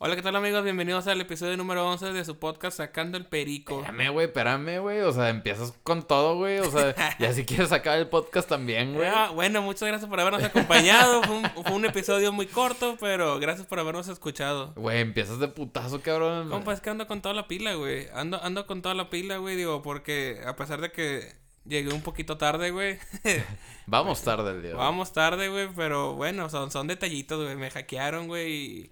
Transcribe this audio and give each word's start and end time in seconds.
Hola, 0.00 0.14
¿qué 0.14 0.22
tal 0.22 0.36
amigos? 0.36 0.62
Bienvenidos 0.62 1.08
al 1.08 1.20
episodio 1.20 1.56
número 1.56 1.84
11 1.90 2.12
de 2.12 2.24
su 2.24 2.38
podcast 2.38 2.76
Sacando 2.76 3.18
el 3.18 3.26
Perico. 3.26 3.80
Espérame, 3.80 4.12
güey, 4.12 4.26
espérame, 4.26 4.78
güey. 4.78 5.00
O 5.00 5.10
sea, 5.10 5.28
empiezas 5.28 5.74
con 5.82 6.04
todo, 6.06 6.36
güey. 6.36 6.60
O 6.60 6.70
sea, 6.70 6.94
y 7.18 7.24
así 7.24 7.44
quieres 7.44 7.70
sacar 7.70 7.98
el 7.98 8.06
podcast 8.06 8.48
también, 8.48 8.94
güey. 8.94 9.08
Ah, 9.12 9.32
bueno, 9.34 9.60
muchas 9.60 9.88
gracias 9.88 10.08
por 10.08 10.20
habernos 10.20 10.44
acompañado. 10.44 11.24
fue, 11.24 11.38
un, 11.38 11.50
fue, 11.50 11.72
un, 11.72 11.84
episodio 11.84 12.30
muy 12.30 12.46
corto, 12.46 12.96
pero 13.00 13.40
gracias 13.40 13.66
por 13.66 13.80
habernos 13.80 14.06
escuchado. 14.06 14.72
Güey, 14.76 15.00
empiezas 15.00 15.40
de 15.40 15.48
putazo, 15.48 16.00
cabrón. 16.00 16.48
Compa, 16.48 16.74
es 16.74 16.80
que 16.80 16.90
ando 16.90 17.08
con 17.08 17.20
toda 17.20 17.34
la 17.34 17.48
pila, 17.48 17.74
güey. 17.74 18.06
Ando, 18.14 18.40
ando 18.40 18.68
con 18.68 18.82
toda 18.82 18.94
la 18.94 19.10
pila, 19.10 19.38
güey. 19.38 19.56
Digo, 19.56 19.82
porque 19.82 20.40
a 20.46 20.54
pesar 20.54 20.80
de 20.80 20.92
que 20.92 21.32
Llegué 21.64 21.92
un 21.92 22.02
poquito 22.02 22.38
tarde, 22.38 22.70
güey. 22.70 22.98
Vamos 23.86 24.22
tarde 24.22 24.52
el 24.52 24.62
día. 24.62 24.74
Vamos 24.74 25.12
tarde, 25.12 25.48
güey, 25.48 25.68
pero 25.74 26.14
bueno, 26.14 26.48
son, 26.48 26.70
son 26.70 26.86
detallitos, 26.86 27.42
güey. 27.42 27.56
Me 27.56 27.70
hackearon, 27.70 28.26
güey, 28.26 28.52
y, 28.52 28.90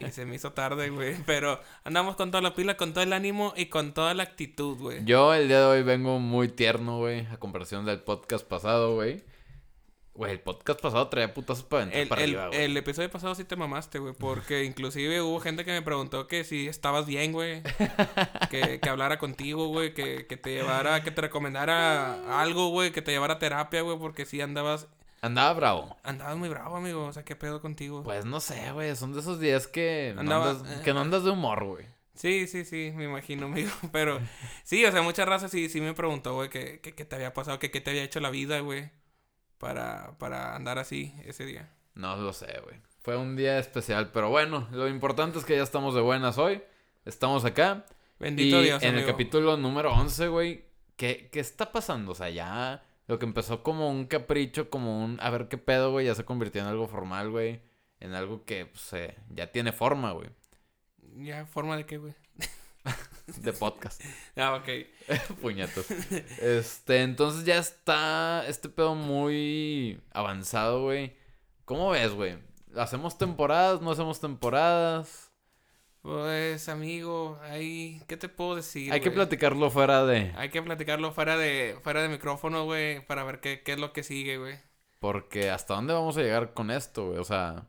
y, 0.00 0.10
se 0.10 0.24
me 0.24 0.34
hizo 0.36 0.52
tarde, 0.52 0.90
güey. 0.90 1.16
Pero 1.26 1.60
andamos 1.84 2.16
con 2.16 2.30
toda 2.30 2.42
la 2.42 2.54
pila, 2.54 2.76
con 2.76 2.92
todo 2.92 3.04
el 3.04 3.12
ánimo 3.12 3.52
y 3.56 3.66
con 3.66 3.92
toda 3.94 4.14
la 4.14 4.22
actitud, 4.22 4.78
güey. 4.78 5.04
Yo 5.04 5.34
el 5.34 5.48
día 5.48 5.60
de 5.60 5.64
hoy 5.66 5.82
vengo 5.82 6.18
muy 6.18 6.48
tierno, 6.48 6.98
güey, 6.98 7.26
a 7.26 7.38
comparación 7.38 7.84
del 7.84 8.00
podcast 8.00 8.46
pasado, 8.46 8.94
güey. 8.94 9.22
Güey, 10.14 10.30
el 10.30 10.40
podcast 10.40 10.80
pasado 10.80 11.08
traía 11.08 11.34
putazos 11.34 11.64
para 11.64 11.92
el, 11.92 12.06
para 12.06 12.22
el, 12.22 12.30
arriba, 12.30 12.46
güey. 12.46 12.62
El 12.62 12.76
episodio 12.76 13.10
pasado 13.10 13.34
sí 13.34 13.42
te 13.42 13.56
mamaste, 13.56 13.98
güey. 13.98 14.14
Porque 14.14 14.62
inclusive 14.64 15.20
hubo 15.20 15.40
gente 15.40 15.64
que 15.64 15.72
me 15.72 15.82
preguntó 15.82 16.28
que 16.28 16.44
si 16.44 16.68
estabas 16.68 17.06
bien, 17.06 17.32
güey. 17.32 17.62
que, 18.50 18.78
que 18.78 18.88
hablara 18.88 19.18
contigo, 19.18 19.66
güey. 19.66 19.92
Que, 19.92 20.26
que 20.28 20.36
te 20.36 20.50
llevara, 20.50 21.02
que 21.02 21.10
te 21.10 21.20
recomendara 21.20 22.40
algo, 22.40 22.68
güey. 22.68 22.92
Que 22.92 23.02
te 23.02 23.10
llevara 23.10 23.34
a 23.34 23.38
terapia, 23.40 23.82
güey. 23.82 23.98
Porque 23.98 24.24
si 24.24 24.40
andabas... 24.40 24.86
Andaba 25.20 25.52
bravo. 25.54 25.96
Andabas 26.04 26.36
muy 26.36 26.48
bravo, 26.48 26.76
amigo. 26.76 27.06
O 27.06 27.12
sea, 27.12 27.24
¿qué 27.24 27.34
pedo 27.34 27.60
contigo? 27.60 28.04
Pues 28.04 28.24
no 28.24 28.38
sé, 28.38 28.70
güey. 28.70 28.94
Son 28.94 29.14
de 29.14 29.20
esos 29.20 29.40
días 29.40 29.66
que, 29.66 30.14
Andaba, 30.16 30.52
no 30.52 30.60
andas, 30.60 30.80
que 30.82 30.94
no 30.94 31.00
andas 31.00 31.24
de 31.24 31.30
humor, 31.30 31.64
güey. 31.64 31.86
Sí, 32.14 32.46
sí, 32.46 32.64
sí, 32.64 32.92
me 32.94 33.04
imagino, 33.04 33.46
amigo. 33.46 33.72
Pero 33.92 34.20
sí, 34.62 34.84
o 34.84 34.92
sea, 34.92 35.02
muchas 35.02 35.26
razas 35.26 35.50
sí, 35.50 35.68
sí 35.68 35.80
me 35.80 35.92
preguntó, 35.92 36.34
güey, 36.34 36.50
que, 36.50 36.78
que, 36.78 36.94
que 36.94 37.04
te 37.04 37.16
había 37.16 37.34
pasado, 37.34 37.58
que 37.58 37.72
qué 37.72 37.80
te 37.80 37.90
había 37.90 38.04
hecho 38.04 38.20
la 38.20 38.30
vida, 38.30 38.60
güey 38.60 38.92
para, 39.58 40.16
para 40.18 40.54
andar 40.54 40.78
así 40.78 41.14
ese 41.24 41.44
día? 41.44 41.70
No 41.94 42.16
lo 42.16 42.32
sé, 42.32 42.60
güey. 42.64 42.76
Fue 43.00 43.16
un 43.16 43.36
día 43.36 43.58
especial, 43.58 44.10
pero 44.12 44.30
bueno, 44.30 44.66
lo 44.72 44.88
importante 44.88 45.38
es 45.38 45.44
que 45.44 45.56
ya 45.56 45.62
estamos 45.62 45.94
de 45.94 46.00
buenas 46.00 46.38
hoy. 46.38 46.62
Estamos 47.04 47.44
acá. 47.44 47.84
Bendito 48.18 48.60
y 48.60 48.64
Dios. 48.64 48.82
En 48.82 48.90
amigo. 48.90 49.06
el 49.06 49.12
capítulo 49.12 49.56
número 49.56 49.92
11, 49.92 50.28
güey, 50.28 50.64
¿qué, 50.96 51.28
¿qué 51.30 51.40
está 51.40 51.70
pasando? 51.70 52.12
O 52.12 52.14
sea, 52.14 52.30
ya 52.30 52.82
lo 53.06 53.18
que 53.18 53.26
empezó 53.26 53.62
como 53.62 53.90
un 53.90 54.06
capricho, 54.06 54.70
como 54.70 55.04
un 55.04 55.18
a 55.20 55.30
ver 55.30 55.48
qué 55.48 55.58
pedo, 55.58 55.90
güey, 55.92 56.06
ya 56.06 56.14
se 56.14 56.24
convirtió 56.24 56.62
en 56.62 56.68
algo 56.68 56.88
formal, 56.88 57.30
güey. 57.30 57.60
En 58.00 58.14
algo 58.14 58.44
que, 58.44 58.66
pues, 58.66 58.92
eh, 58.94 59.16
ya 59.30 59.52
tiene 59.52 59.72
forma, 59.72 60.12
güey. 60.12 60.30
¿Ya 61.16 61.46
forma 61.46 61.76
de 61.76 61.86
qué, 61.86 61.98
güey? 61.98 62.14
De 63.26 63.52
podcast. 63.52 64.02
Ah, 64.36 64.54
ok. 64.54 64.68
Puñetos. 65.40 65.90
Este, 66.40 67.02
entonces 67.02 67.44
ya 67.44 67.58
está 67.58 68.44
este 68.48 68.68
pedo 68.68 68.94
muy 68.94 70.00
avanzado, 70.12 70.82
güey. 70.82 71.16
¿Cómo 71.64 71.90
ves, 71.90 72.12
güey? 72.12 72.36
¿Hacemos 72.76 73.16
temporadas? 73.16 73.80
¿No 73.80 73.92
hacemos 73.92 74.20
temporadas? 74.20 75.30
Pues, 76.02 76.68
amigo, 76.68 77.38
ahí, 77.44 78.02
¿qué 78.08 78.16
te 78.16 78.28
puedo 78.28 78.56
decir? 78.56 78.92
Hay 78.92 79.00
wey? 79.00 79.04
que 79.04 79.10
platicarlo 79.10 79.70
fuera 79.70 80.04
de. 80.04 80.32
Hay 80.36 80.50
que 80.50 80.60
platicarlo 80.60 81.12
fuera 81.12 81.38
de, 81.38 81.78
fuera 81.82 82.02
de 82.02 82.08
micrófono, 82.08 82.64
güey, 82.64 83.06
para 83.06 83.24
ver 83.24 83.40
qué, 83.40 83.62
qué 83.62 83.72
es 83.72 83.78
lo 83.78 83.92
que 83.92 84.02
sigue, 84.02 84.36
güey. 84.36 84.58
Porque 84.98 85.50
hasta 85.50 85.74
dónde 85.74 85.94
vamos 85.94 86.16
a 86.18 86.22
llegar 86.22 86.52
con 86.52 86.70
esto, 86.70 87.06
güey. 87.06 87.18
O 87.18 87.24
sea. 87.24 87.68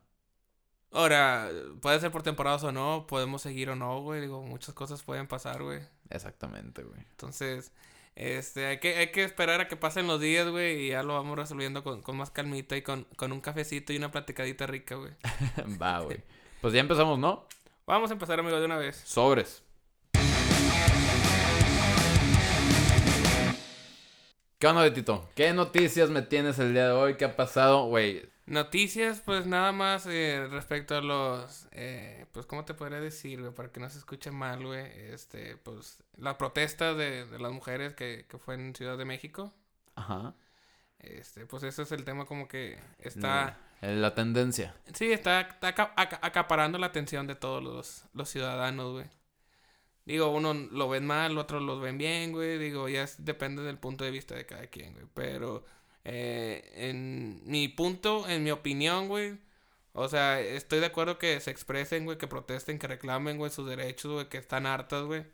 Ahora, 0.95 1.51
puede 1.81 1.99
ser 1.99 2.09
por 2.09 2.23
temporadas 2.23 2.63
o 2.63 2.71
no, 2.71 3.05
podemos 3.05 3.41
seguir 3.41 3.69
o 3.69 3.75
no, 3.75 4.01
güey. 4.01 4.21
Digo, 4.21 4.41
muchas 4.41 4.73
cosas 4.73 5.03
pueden 5.03 5.27
pasar, 5.27 5.61
güey. 5.61 5.81
Exactamente, 6.09 6.83
güey. 6.83 7.01
Entonces, 7.11 7.73
este, 8.15 8.67
hay 8.67 8.79
que, 8.79 8.95
hay 8.95 9.11
que 9.11 9.25
esperar 9.25 9.59
a 9.59 9.67
que 9.67 9.75
pasen 9.75 10.07
los 10.07 10.21
días, 10.21 10.47
güey, 10.47 10.85
y 10.85 10.89
ya 10.91 11.03
lo 11.03 11.15
vamos 11.15 11.37
resolviendo 11.37 11.83
con, 11.83 12.01
con 12.01 12.15
más 12.15 12.31
calmita 12.31 12.77
y 12.77 12.81
con, 12.81 13.03
con 13.17 13.33
un 13.33 13.41
cafecito 13.41 13.91
y 13.91 13.97
una 13.97 14.09
platicadita 14.09 14.67
rica, 14.67 14.95
güey. 14.95 15.11
Va, 15.81 15.99
güey. 15.99 16.23
Pues 16.61 16.73
ya 16.73 16.79
empezamos, 16.79 17.19
¿no? 17.19 17.45
Vamos 17.85 18.09
a 18.09 18.13
empezar, 18.13 18.39
amigo, 18.39 18.57
de 18.57 18.65
una 18.65 18.77
vez. 18.77 18.95
Sobres. 18.95 19.63
¿Qué 24.59 24.67
onda, 24.67 24.81
Betito? 24.81 25.27
¿Qué 25.35 25.51
noticias 25.51 26.09
me 26.09 26.21
tienes 26.21 26.57
el 26.59 26.71
día 26.71 26.85
de 26.85 26.93
hoy? 26.93 27.17
¿Qué 27.17 27.25
ha 27.25 27.35
pasado, 27.35 27.87
güey? 27.87 28.33
Noticias, 28.47 29.21
pues 29.21 29.47
nada 29.47 29.71
más 29.71 30.05
eh, 30.05 30.47
respecto 30.51 30.95
a 30.95 31.01
los, 31.01 31.67
eh, 31.71 32.27
pues, 32.31 32.45
¿cómo 32.45 32.63
te 32.63 32.75
podría 32.75 32.99
decir, 32.99 33.41
güey? 33.41 33.51
Para 33.51 33.71
que 33.71 33.79
no 33.79 33.89
se 33.89 33.97
escuche 33.97 34.29
mal, 34.29 34.63
güey. 34.63 34.85
Este, 35.11 35.57
pues, 35.57 36.03
la 36.17 36.37
protesta 36.37 36.93
de, 36.93 37.25
de 37.25 37.39
las 37.39 37.51
mujeres 37.51 37.95
que, 37.95 38.27
que, 38.29 38.37
fue 38.37 38.53
en 38.53 38.75
Ciudad 38.75 38.99
de 38.99 39.05
México. 39.05 39.51
Ajá. 39.95 40.35
Este, 40.99 41.47
pues, 41.47 41.63
ese 41.63 41.81
es 41.81 41.91
el 41.91 42.05
tema 42.05 42.25
como 42.25 42.47
que 42.47 42.77
está... 42.99 43.57
La, 43.81 44.13
tendencia. 44.13 44.75
Sí, 44.93 45.11
está, 45.11 45.41
está 45.41 45.69
aca 45.69 46.19
acaparando 46.21 46.77
la 46.77 46.87
atención 46.87 47.27
de 47.27 47.35
todos 47.35 47.63
los, 47.63 48.05
los 48.13 48.29
ciudadanos, 48.29 48.93
güey. 48.93 49.05
Digo, 50.05 50.29
uno 50.29 50.53
lo 50.53 50.87
ven 50.87 51.05
mal, 51.05 51.37
otros 51.39 51.63
lo 51.63 51.79
ven 51.79 51.97
bien, 51.97 52.31
güey. 52.31 52.59
Digo, 52.59 52.89
ya 52.89 53.03
es, 53.03 53.25
depende 53.25 53.63
del 53.63 53.79
punto 53.79 54.03
de 54.03 54.11
vista 54.11 54.35
de 54.35 54.45
cada 54.45 54.67
quien, 54.67 54.93
güey. 54.93 55.07
Pero... 55.15 55.65
Eh, 56.05 56.71
en 56.75 57.41
mi 57.45 57.67
punto, 57.67 58.27
en 58.29 58.43
mi 58.43 58.51
opinión, 58.51 59.07
güey. 59.07 59.37
O 59.93 60.07
sea, 60.07 60.39
estoy 60.39 60.79
de 60.79 60.87
acuerdo 60.87 61.17
que 61.17 61.39
se 61.39 61.51
expresen, 61.51 62.05
güey, 62.05 62.17
que 62.17 62.27
protesten, 62.27 62.79
que 62.79 62.87
reclamen, 62.87 63.37
güey, 63.37 63.51
sus 63.51 63.67
derechos, 63.67 64.11
güey, 64.11 64.29
que 64.29 64.37
están 64.37 64.65
hartas, 64.65 65.03
güey. 65.03 65.25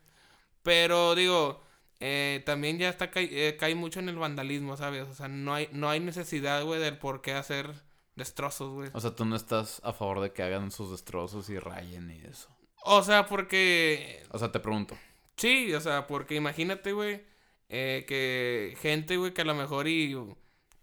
Pero 0.62 1.14
digo, 1.14 1.62
eh, 2.00 2.42
también 2.46 2.78
ya 2.78 2.88
está 2.88 3.10
eh, 3.14 3.56
cae 3.58 3.74
mucho 3.74 4.00
en 4.00 4.08
el 4.08 4.16
vandalismo, 4.16 4.76
¿sabes? 4.76 5.08
O 5.08 5.14
sea, 5.14 5.28
no 5.28 5.54
hay, 5.54 5.68
no 5.72 5.90
hay 5.90 6.00
necesidad, 6.00 6.64
güey, 6.64 6.80
del 6.80 6.98
por 6.98 7.20
qué 7.20 7.32
hacer 7.32 7.72
destrozos, 8.16 8.72
güey. 8.72 8.90
O 8.94 9.00
sea, 9.00 9.14
tú 9.14 9.24
no 9.24 9.36
estás 9.36 9.80
a 9.84 9.92
favor 9.92 10.20
de 10.20 10.32
que 10.32 10.42
hagan 10.42 10.70
sus 10.70 10.90
destrozos 10.90 11.50
y 11.50 11.58
rayen 11.58 12.10
y 12.10 12.26
eso. 12.26 12.48
O 12.84 13.02
sea, 13.02 13.26
porque... 13.26 14.22
O 14.30 14.38
sea, 14.38 14.50
te 14.50 14.60
pregunto. 14.60 14.96
Sí, 15.36 15.72
o 15.74 15.80
sea, 15.80 16.06
porque 16.06 16.34
imagínate, 16.34 16.92
güey, 16.92 17.24
eh, 17.68 18.04
que 18.06 18.76
gente, 18.80 19.16
güey, 19.16 19.34
que 19.34 19.42
a 19.42 19.44
lo 19.44 19.54
mejor 19.54 19.88
y 19.88 20.16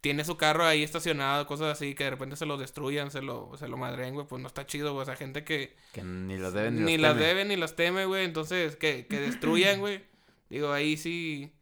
tiene 0.02 0.24
su 0.24 0.38
carro 0.38 0.66
ahí 0.66 0.84
estacionado, 0.84 1.46
cosas 1.46 1.74
así, 1.74 1.94
que 1.94 2.06
de 2.06 2.12
repente 2.12 2.36
se 2.36 2.46
lo 2.46 2.58
destruyan, 2.58 3.12
se 3.12 3.22
lo, 3.22 3.52
se 3.58 3.68
lo 3.68 3.78
madren, 3.78 4.14
güey, 4.14 4.26
pues 4.26 4.42
no 4.42 4.48
está 4.48 4.66
chido, 4.66 4.94
güey. 4.94 5.04
O 5.04 5.06
sea, 5.06 5.16
gente 5.16 5.44
que... 5.44 5.76
Que 5.92 6.04
ni 6.04 6.38
las 6.38 6.54
deben 6.54 6.76
ni, 6.76 6.84
ni 6.84 6.98
las, 6.98 7.14
teme. 7.14 7.26
deben 7.26 7.48
ni 7.50 7.56
las 7.58 7.76
teme, 7.76 8.06
güey. 8.06 8.26
Entonces, 8.26 8.78
que, 8.78 9.08
que 9.08 9.20
destruyan, 9.20 9.80
güey. 9.80 10.04
Digo, 10.50 10.72
ahí 10.72 10.96
sí... 10.96 11.54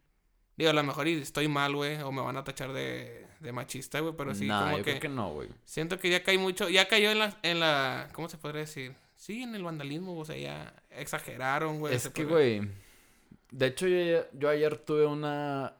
Digo, 0.56 0.70
a 0.70 0.74
lo 0.74 0.84
mejor 0.84 1.08
estoy 1.08 1.48
mal, 1.48 1.76
güey, 1.76 2.02
o 2.02 2.12
me 2.12 2.22
van 2.22 2.38
a 2.38 2.44
tachar 2.44 2.74
de, 2.74 3.28
de 3.40 3.52
machista, 3.52 4.00
güey, 4.00 4.14
pero 4.18 4.34
sí 4.34 4.48
nah, 4.48 4.64
como 4.64 4.78
yo 4.78 4.84
que... 4.84 4.92
creo 4.92 5.02
que 5.02 5.10
no, 5.10 5.34
güey. 5.34 5.50
Siento 5.66 6.00
que 6.00 6.10
ya 6.10 6.24
cae 6.24 6.38
mucho, 6.38 6.70
ya 6.70 6.88
cayó 6.88 7.12
en 7.12 7.20
la, 7.20 7.38
en 7.44 7.60
la... 7.60 8.10
¿Cómo 8.14 8.30
se 8.30 8.38
podría 8.38 8.62
decir? 8.62 8.96
Sí, 9.16 9.42
en 9.44 9.56
el 9.56 9.64
vandalismo, 9.64 10.18
o 10.18 10.26
sea, 10.26 10.38
ya 10.38 10.76
exageraron, 10.92 11.80
güey. 11.80 11.96
Es 11.96 12.10
que, 12.10 12.26
güey... 12.26 12.70
De 13.50 13.68
hecho, 13.68 13.88
yo, 13.88 14.26
yo 14.34 14.50
ayer 14.50 14.78
tuve 14.78 15.06
una... 15.06 15.74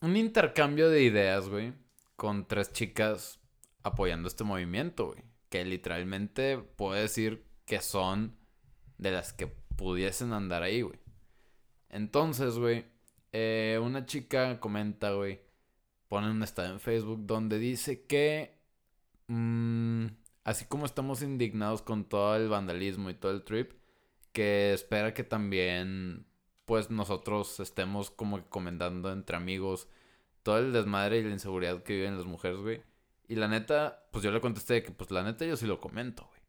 Un 0.00 0.16
intercambio 0.16 0.88
de 0.88 1.02
ideas, 1.02 1.48
güey 1.48 1.72
con 2.16 2.46
tres 2.46 2.72
chicas 2.72 3.40
apoyando 3.82 4.28
este 4.28 4.44
movimiento, 4.44 5.06
güey. 5.08 5.24
Que 5.48 5.64
literalmente 5.64 6.58
puedo 6.58 6.94
decir 6.94 7.44
que 7.66 7.80
son 7.80 8.36
de 8.98 9.10
las 9.10 9.32
que 9.32 9.46
pudiesen 9.46 10.32
andar 10.32 10.62
ahí, 10.62 10.82
güey. 10.82 10.98
Entonces, 11.90 12.58
güey, 12.58 12.86
eh, 13.32 13.78
una 13.82 14.06
chica 14.06 14.60
comenta, 14.60 15.12
güey, 15.12 15.40
pone 16.08 16.30
un 16.30 16.42
estado 16.42 16.72
en 16.72 16.80
Facebook 16.80 17.20
donde 17.26 17.58
dice 17.58 18.06
que, 18.06 18.58
mmm, 19.28 20.06
así 20.44 20.64
como 20.66 20.86
estamos 20.86 21.22
indignados 21.22 21.82
con 21.82 22.04
todo 22.04 22.36
el 22.36 22.48
vandalismo 22.48 23.10
y 23.10 23.14
todo 23.14 23.32
el 23.32 23.44
trip, 23.44 23.72
que 24.32 24.72
espera 24.72 25.14
que 25.14 25.24
también, 25.24 26.26
pues 26.64 26.90
nosotros 26.90 27.60
estemos 27.60 28.10
como 28.10 28.38
que 28.38 28.48
comentando 28.48 29.12
entre 29.12 29.36
amigos 29.36 29.88
todo 30.42 30.58
el 30.58 30.72
desmadre 30.72 31.18
y 31.18 31.24
la 31.24 31.30
inseguridad 31.30 31.82
que 31.82 31.94
viven 31.94 32.16
las 32.16 32.26
mujeres, 32.26 32.58
güey. 32.58 32.82
Y 33.28 33.36
la 33.36 33.48
neta, 33.48 34.06
pues 34.10 34.24
yo 34.24 34.30
le 34.30 34.40
contesté 34.40 34.82
que, 34.82 34.90
pues 34.90 35.10
la 35.10 35.22
neta, 35.22 35.44
yo 35.44 35.56
sí 35.56 35.66
lo 35.66 35.80
comento, 35.80 36.26
güey. 36.26 36.40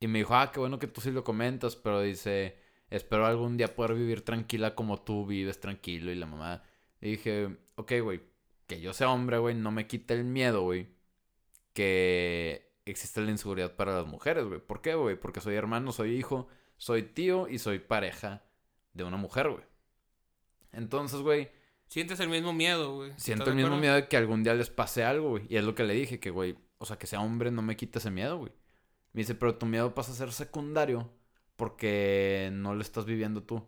Y 0.00 0.08
me 0.08 0.18
dijo, 0.18 0.34
ah, 0.34 0.50
qué 0.52 0.60
bueno 0.60 0.78
que 0.78 0.86
tú 0.86 1.00
sí 1.00 1.10
lo 1.10 1.24
comentas, 1.24 1.76
pero 1.76 2.00
dice, 2.00 2.58
espero 2.90 3.26
algún 3.26 3.56
día 3.56 3.74
poder 3.74 3.94
vivir 3.94 4.22
tranquila 4.22 4.74
como 4.74 5.00
tú 5.02 5.26
vives 5.26 5.60
tranquilo. 5.60 6.10
Y 6.12 6.16
la 6.16 6.26
mamá, 6.26 6.62
y 7.00 7.12
dije, 7.12 7.56
ok, 7.76 7.92
güey, 8.02 8.22
que 8.66 8.80
yo 8.80 8.92
sea 8.92 9.10
hombre, 9.10 9.38
güey, 9.38 9.54
no 9.54 9.70
me 9.70 9.86
quita 9.86 10.14
el 10.14 10.24
miedo, 10.24 10.62
güey, 10.62 10.88
que 11.72 12.74
existe 12.84 13.20
la 13.20 13.30
inseguridad 13.30 13.74
para 13.76 13.94
las 13.94 14.06
mujeres, 14.06 14.44
güey. 14.44 14.60
¿Por 14.60 14.80
qué, 14.80 14.94
güey? 14.94 15.16
Porque 15.18 15.40
soy 15.40 15.54
hermano, 15.54 15.92
soy 15.92 16.16
hijo, 16.16 16.48
soy 16.76 17.02
tío 17.02 17.48
y 17.48 17.58
soy 17.58 17.78
pareja 17.78 18.44
de 18.92 19.04
una 19.04 19.16
mujer, 19.16 19.50
güey. 19.50 19.64
Entonces, 20.72 21.20
güey, 21.20 21.50
Sientes 21.88 22.20
el 22.20 22.28
mismo 22.28 22.52
miedo, 22.52 22.94
güey. 22.94 23.12
Siento 23.16 23.44
¿Estás 23.44 23.52
el 23.52 23.56
mismo 23.56 23.68
acuerdo? 23.68 23.80
miedo 23.80 23.94
de 23.94 24.08
que 24.08 24.16
algún 24.16 24.42
día 24.42 24.54
les 24.54 24.70
pase 24.70 25.04
algo, 25.04 25.30
güey. 25.30 25.46
Y 25.48 25.56
es 25.56 25.64
lo 25.64 25.74
que 25.74 25.84
le 25.84 25.94
dije, 25.94 26.18
que, 26.20 26.30
güey, 26.30 26.56
o 26.78 26.84
sea, 26.84 26.98
que 26.98 27.06
sea 27.06 27.20
hombre 27.20 27.50
no 27.50 27.62
me 27.62 27.76
quita 27.76 27.98
ese 27.98 28.10
miedo, 28.10 28.38
güey. 28.38 28.52
Me 29.12 29.20
dice, 29.20 29.34
pero 29.34 29.56
tu 29.56 29.66
miedo 29.66 29.94
pasa 29.94 30.12
a 30.12 30.14
ser 30.14 30.32
secundario 30.32 31.10
porque 31.56 32.50
no 32.52 32.74
lo 32.74 32.82
estás 32.82 33.06
viviendo 33.06 33.42
tú. 33.42 33.66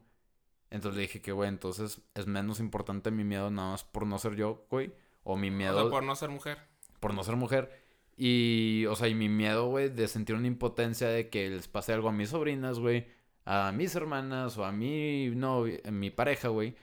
Entonces 0.70 0.96
le 0.96 1.02
dije 1.02 1.22
que, 1.22 1.32
güey, 1.32 1.48
entonces 1.48 2.02
es 2.14 2.26
menos 2.26 2.60
importante 2.60 3.10
mi 3.10 3.24
miedo 3.24 3.50
nada 3.50 3.70
más 3.70 3.84
por 3.84 4.06
no 4.06 4.18
ser 4.18 4.36
yo, 4.36 4.66
güey. 4.70 4.92
O 5.22 5.36
mi 5.36 5.50
miedo... 5.50 5.78
O 5.78 5.80
sea, 5.82 5.90
por 5.90 6.02
no 6.02 6.14
ser 6.14 6.28
mujer. 6.28 6.58
Por 7.00 7.14
no 7.14 7.24
ser 7.24 7.36
mujer. 7.36 7.82
Y, 8.16 8.84
o 8.86 8.96
sea, 8.96 9.08
y 9.08 9.14
mi 9.14 9.28
miedo, 9.28 9.68
güey, 9.68 9.88
de 9.88 10.08
sentir 10.08 10.34
una 10.34 10.48
impotencia 10.48 11.08
de 11.08 11.30
que 11.30 11.48
les 11.48 11.68
pase 11.68 11.92
algo 11.92 12.08
a 12.08 12.12
mis 12.12 12.30
sobrinas, 12.30 12.78
güey. 12.78 13.06
A 13.44 13.72
mis 13.72 13.94
hermanas 13.94 14.58
o 14.58 14.64
a 14.64 14.72
mi 14.72 15.30
novia, 15.30 15.80
a 15.86 15.90
mi 15.90 16.10
pareja, 16.10 16.48
güey. 16.48 16.74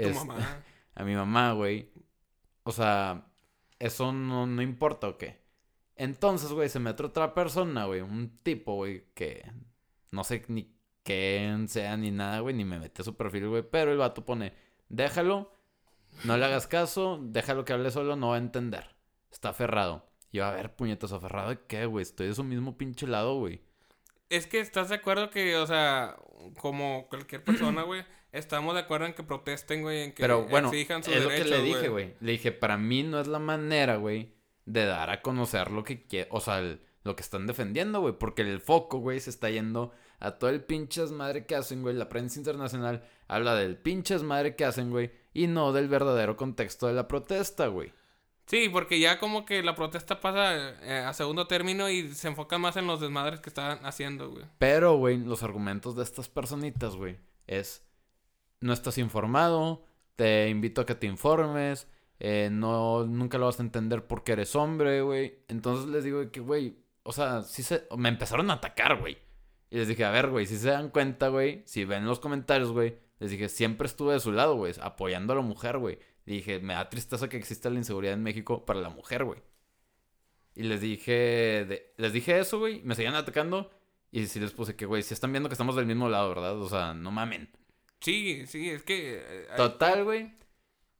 Tu 0.00 0.08
mamá. 0.10 0.62
A 0.98 1.04
mi 1.04 1.14
mamá, 1.14 1.52
güey. 1.52 1.92
O 2.64 2.72
sea, 2.72 3.30
eso 3.78 4.12
no, 4.12 4.46
no 4.46 4.62
importa 4.62 5.06
o 5.08 5.16
qué. 5.16 5.40
Entonces, 5.94 6.50
güey, 6.52 6.68
se 6.68 6.80
mete 6.80 7.04
otra 7.04 7.34
persona, 7.34 7.84
güey. 7.86 8.00
Un 8.00 8.40
tipo, 8.42 8.74
güey, 8.74 9.04
que 9.14 9.48
no 10.10 10.24
sé 10.24 10.44
ni 10.48 10.74
quién 11.04 11.68
sea 11.68 11.96
ni 11.96 12.10
nada, 12.10 12.40
güey. 12.40 12.54
Ni 12.56 12.64
me 12.64 12.80
mete 12.80 13.02
a 13.02 13.04
su 13.04 13.16
perfil, 13.16 13.48
güey. 13.48 13.62
Pero 13.62 13.92
el 13.92 13.98
vato 13.98 14.26
pone, 14.26 14.54
déjalo. 14.88 15.52
No 16.24 16.36
le 16.36 16.44
hagas 16.46 16.66
caso. 16.66 17.20
Déjalo 17.22 17.64
que 17.64 17.74
hable 17.74 17.92
solo. 17.92 18.16
No 18.16 18.30
va 18.30 18.34
a 18.34 18.38
entender. 18.38 18.96
Está 19.30 19.50
aferrado. 19.50 20.04
Yo, 20.32 20.44
a 20.44 20.50
ver, 20.50 20.74
puñetas, 20.74 21.12
aferrado 21.12 21.50
de 21.50 21.60
qué, 21.68 21.86
güey. 21.86 22.02
Estoy 22.02 22.26
de 22.26 22.34
su 22.34 22.42
mismo 22.42 22.76
pinche 22.76 23.06
lado, 23.06 23.38
güey. 23.38 23.62
Es 24.30 24.48
que 24.48 24.58
estás 24.58 24.88
de 24.88 24.96
acuerdo 24.96 25.30
que, 25.30 25.56
o 25.56 25.66
sea, 25.66 26.16
como 26.58 27.06
cualquier 27.08 27.44
persona, 27.44 27.82
güey, 27.84 28.04
estamos 28.32 28.74
de 28.74 28.80
acuerdo 28.80 29.06
en 29.06 29.14
que 29.14 29.22
protesten, 29.22 29.82
güey, 29.82 30.02
en 30.04 30.12
que 30.12 30.22
Pero 30.22 30.44
bueno, 30.46 30.68
exijan 30.68 31.02
sus 31.02 31.14
es 31.14 31.22
lo 31.22 31.28
que 31.30 31.44
le 31.44 31.62
dije, 31.62 31.88
güey. 31.88 32.14
Le 32.20 32.32
dije, 32.32 32.52
para 32.52 32.76
mí 32.76 33.02
no 33.02 33.20
es 33.20 33.26
la 33.26 33.38
manera, 33.38 33.96
güey, 33.96 34.34
de 34.64 34.84
dar 34.84 35.10
a 35.10 35.22
conocer 35.22 35.70
lo 35.70 35.84
que 35.84 36.06
quiere, 36.06 36.28
o 36.30 36.40
sea, 36.40 36.58
el- 36.58 36.80
lo 37.04 37.16
que 37.16 37.22
están 37.22 37.46
defendiendo, 37.46 38.00
güey. 38.00 38.14
Porque 38.18 38.42
el 38.42 38.60
foco, 38.60 38.98
güey, 38.98 39.20
se 39.20 39.30
está 39.30 39.48
yendo 39.48 39.92
a 40.20 40.32
todo 40.32 40.50
el 40.50 40.62
pinche 40.62 41.06
madre 41.06 41.46
que 41.46 41.54
hacen, 41.56 41.80
güey. 41.80 41.94
La 41.94 42.08
prensa 42.10 42.38
internacional 42.38 43.02
habla 43.28 43.54
del 43.54 43.76
pinche 43.78 44.18
madre 44.18 44.56
que 44.56 44.64
hacen, 44.66 44.90
güey. 44.90 45.10
Y 45.32 45.46
no 45.46 45.72
del 45.72 45.88
verdadero 45.88 46.36
contexto 46.36 46.86
de 46.86 46.92
la 46.92 47.08
protesta, 47.08 47.68
güey. 47.68 47.92
Sí, 48.46 48.68
porque 48.68 48.98
ya 48.98 49.18
como 49.18 49.46
que 49.46 49.62
la 49.62 49.74
protesta 49.74 50.20
pasa 50.20 50.70
eh, 50.82 50.98
a 51.06 51.12
segundo 51.14 51.46
término 51.46 51.88
y 51.88 52.08
se 52.14 52.28
enfoca 52.28 52.58
más 52.58 52.76
en 52.76 52.86
los 52.86 53.00
desmadres 53.00 53.40
que 53.40 53.48
están 53.50 53.78
haciendo, 53.86 54.30
güey. 54.30 54.44
Pero, 54.58 54.96
güey, 54.96 55.18
los 55.18 55.42
argumentos 55.42 55.96
de 55.96 56.02
estas 56.02 56.28
personitas, 56.28 56.94
güey, 56.96 57.18
es 57.46 57.86
no 58.60 58.72
estás 58.72 58.98
informado, 58.98 59.84
te 60.16 60.48
invito 60.48 60.80
a 60.80 60.86
que 60.86 60.94
te 60.94 61.06
informes, 61.06 61.86
eh, 62.20 62.48
no, 62.50 63.04
nunca 63.06 63.38
lo 63.38 63.46
vas 63.46 63.60
a 63.60 63.62
entender 63.62 64.06
porque 64.06 64.32
eres 64.32 64.54
hombre, 64.56 65.02
güey. 65.02 65.38
Entonces 65.48 65.86
les 65.88 66.04
digo 66.04 66.30
que, 66.30 66.40
güey, 66.40 66.78
o 67.04 67.12
sea, 67.12 67.42
sí 67.42 67.62
se, 67.62 67.86
me 67.96 68.08
empezaron 68.08 68.50
a 68.50 68.54
atacar, 68.54 68.98
güey. 69.00 69.18
Y 69.70 69.76
les 69.78 69.88
dije, 69.88 70.04
a 70.04 70.10
ver, 70.10 70.28
güey, 70.30 70.46
si 70.46 70.56
se 70.58 70.70
dan 70.70 70.90
cuenta, 70.90 71.28
güey, 71.28 71.62
si 71.66 71.84
ven 71.84 72.06
los 72.06 72.20
comentarios, 72.20 72.72
güey, 72.72 72.96
les 73.20 73.30
dije, 73.30 73.48
siempre 73.48 73.86
estuve 73.86 74.14
de 74.14 74.20
su 74.20 74.32
lado, 74.32 74.56
güey, 74.56 74.74
apoyando 74.80 75.32
a 75.32 75.36
la 75.36 75.42
mujer, 75.42 75.78
güey. 75.78 75.98
Dije, 76.26 76.58
me 76.60 76.74
da 76.74 76.88
tristeza 76.90 77.28
que 77.28 77.36
exista 77.36 77.70
la 77.70 77.76
inseguridad 77.78 78.14
en 78.14 78.22
México 78.22 78.64
para 78.66 78.80
la 78.80 78.90
mujer, 78.90 79.24
güey. 79.24 79.40
Y 80.54 80.64
les 80.64 80.80
dije, 80.80 81.12
de- 81.68 81.94
les 81.96 82.12
dije 82.12 82.38
eso, 82.38 82.58
güey, 82.58 82.82
me 82.82 82.94
seguían 82.94 83.14
atacando. 83.14 83.70
Y 84.10 84.26
sí 84.26 84.40
les 84.40 84.52
puse 84.52 84.74
que, 84.74 84.86
güey, 84.86 85.02
si 85.02 85.14
están 85.14 85.32
viendo 85.32 85.48
que 85.48 85.54
estamos 85.54 85.76
del 85.76 85.86
mismo 85.86 86.08
lado, 86.08 86.30
¿verdad? 86.30 86.58
O 86.60 86.68
sea, 86.68 86.94
no 86.94 87.10
mamen. 87.10 87.50
Sí, 88.00 88.46
sí, 88.46 88.70
es 88.70 88.82
que... 88.82 89.16
eh, 89.18 89.46
Total, 89.56 90.04
güey. 90.04 90.32